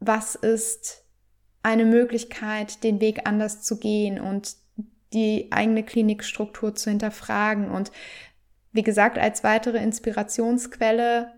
was 0.00 0.34
ist 0.34 1.04
eine 1.62 1.84
Möglichkeit, 1.84 2.84
den 2.84 3.00
Weg 3.00 3.26
anders 3.26 3.62
zu 3.62 3.78
gehen 3.78 4.20
und 4.20 4.56
die 5.12 5.48
eigene 5.50 5.82
Klinikstruktur 5.82 6.74
zu 6.74 6.90
hinterfragen 6.90 7.70
und 7.70 7.90
wie 8.72 8.82
gesagt, 8.82 9.18
als 9.18 9.44
weitere 9.44 9.78
Inspirationsquelle 9.78 11.32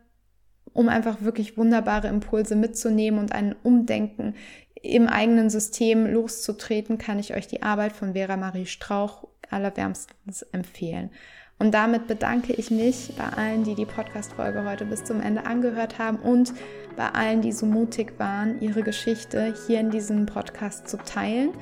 um 0.77 0.89
einfach 0.89 1.22
wirklich 1.22 1.57
wunderbare 1.57 2.09
Impulse 2.09 2.55
mitzunehmen 2.55 3.18
und 3.18 3.33
ein 3.33 3.55
Umdenken 3.62 4.35
im 4.83 5.09
eigenen 5.09 5.51
System 5.51 6.07
loszutreten, 6.07 6.99
kann 6.99 7.18
ich 7.18 7.35
euch 7.35 7.47
die 7.47 7.62
Arbeit 7.62 7.93
von 7.93 8.12
Vera 8.12 8.37
Marie 8.37 8.66
Strauch 8.66 9.27
allerwärmstens 9.51 10.43
empfehlen. 10.53 11.11
Und 11.59 11.72
damit 11.72 12.07
bedanke 12.07 12.53
ich 12.53 12.70
mich 12.70 13.14
bei 13.16 13.24
allen, 13.24 13.64
die 13.64 13.74
die 13.74 13.87
Podcast-Folge 13.87 14.68
heute 14.68 14.85
bis 14.85 15.05
zum 15.05 15.22
Ende 15.22 15.47
angehört 15.47 15.99
haben 15.99 16.18
und 16.18 16.53
bei 16.95 17.09
allen, 17.09 17.41
die 17.41 17.53
so 17.53 17.64
mutig 17.64 18.12
waren, 18.18 18.61
ihre 18.61 18.83
Geschichte 18.83 19.55
hier 19.66 19.81
in 19.81 19.91
diesem 19.91 20.27
Podcast 20.27 20.89
zu 20.89 20.99
teilen 20.99 21.53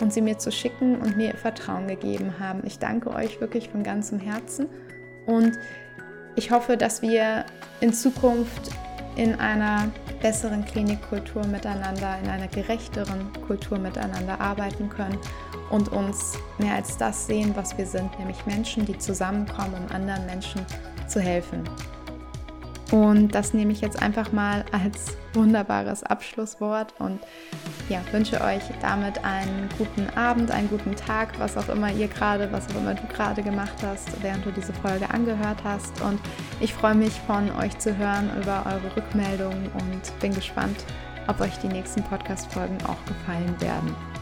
und 0.00 0.12
sie 0.12 0.20
mir 0.20 0.38
zu 0.38 0.50
schicken 0.50 0.96
und 0.96 1.16
mir 1.16 1.28
ihr 1.28 1.36
Vertrauen 1.36 1.86
gegeben 1.86 2.40
haben. 2.40 2.62
Ich 2.66 2.80
danke 2.80 3.10
euch 3.10 3.40
wirklich 3.40 3.68
von 3.68 3.84
ganzem 3.84 4.18
Herzen 4.18 4.66
und 5.26 5.52
ich 6.36 6.50
hoffe, 6.50 6.76
dass 6.76 7.02
wir 7.02 7.44
in 7.80 7.92
Zukunft 7.92 8.70
in 9.16 9.34
einer 9.34 9.90
besseren 10.20 10.64
Klinikkultur 10.64 11.46
miteinander, 11.46 12.18
in 12.22 12.28
einer 12.28 12.48
gerechteren 12.48 13.32
Kultur 13.46 13.78
miteinander 13.78 14.40
arbeiten 14.40 14.88
können 14.90 15.18
und 15.70 15.88
uns 15.88 16.38
mehr 16.58 16.74
als 16.74 16.96
das 16.98 17.26
sehen, 17.26 17.52
was 17.56 17.76
wir 17.76 17.86
sind, 17.86 18.18
nämlich 18.18 18.44
Menschen, 18.46 18.84
die 18.84 18.98
zusammenkommen, 18.98 19.74
um 19.74 19.94
anderen 19.94 20.26
Menschen 20.26 20.64
zu 21.08 21.20
helfen. 21.20 21.64
Und 22.92 23.34
das 23.34 23.52
nehme 23.52 23.72
ich 23.72 23.80
jetzt 23.80 24.00
einfach 24.00 24.30
mal 24.32 24.64
als 24.70 25.16
wunderbares 25.34 26.04
Abschlusswort 26.04 26.94
und 26.98 27.18
ja, 27.88 28.00
wünsche 28.12 28.40
euch 28.40 28.62
damit 28.80 29.24
einen 29.24 29.68
guten 29.76 30.08
Abend, 30.16 30.50
einen 30.50 30.68
guten 30.68 30.94
Tag, 30.94 31.38
was 31.38 31.56
auch 31.56 31.68
immer 31.68 31.90
ihr 31.92 32.08
gerade, 32.08 32.50
was 32.52 32.68
auch 32.70 32.80
immer 32.80 32.94
du 32.94 33.06
gerade 33.08 33.42
gemacht 33.42 33.76
hast, 33.82 34.22
während 34.22 34.44
du 34.46 34.52
diese 34.52 34.72
Folge 34.72 35.10
angehört 35.10 35.58
hast. 35.64 36.00
Und 36.00 36.20
ich 36.60 36.72
freue 36.72 36.94
mich 36.94 37.12
von 37.26 37.50
euch 37.56 37.76
zu 37.78 37.96
hören 37.96 38.30
über 38.40 38.64
eure 38.66 38.96
Rückmeldungen 38.96 39.68
und 39.72 40.20
bin 40.20 40.34
gespannt, 40.34 40.84
ob 41.26 41.40
euch 41.40 41.58
die 41.58 41.68
nächsten 41.68 42.02
Podcast-Folgen 42.04 42.78
auch 42.86 43.04
gefallen 43.04 43.60
werden. 43.60 44.15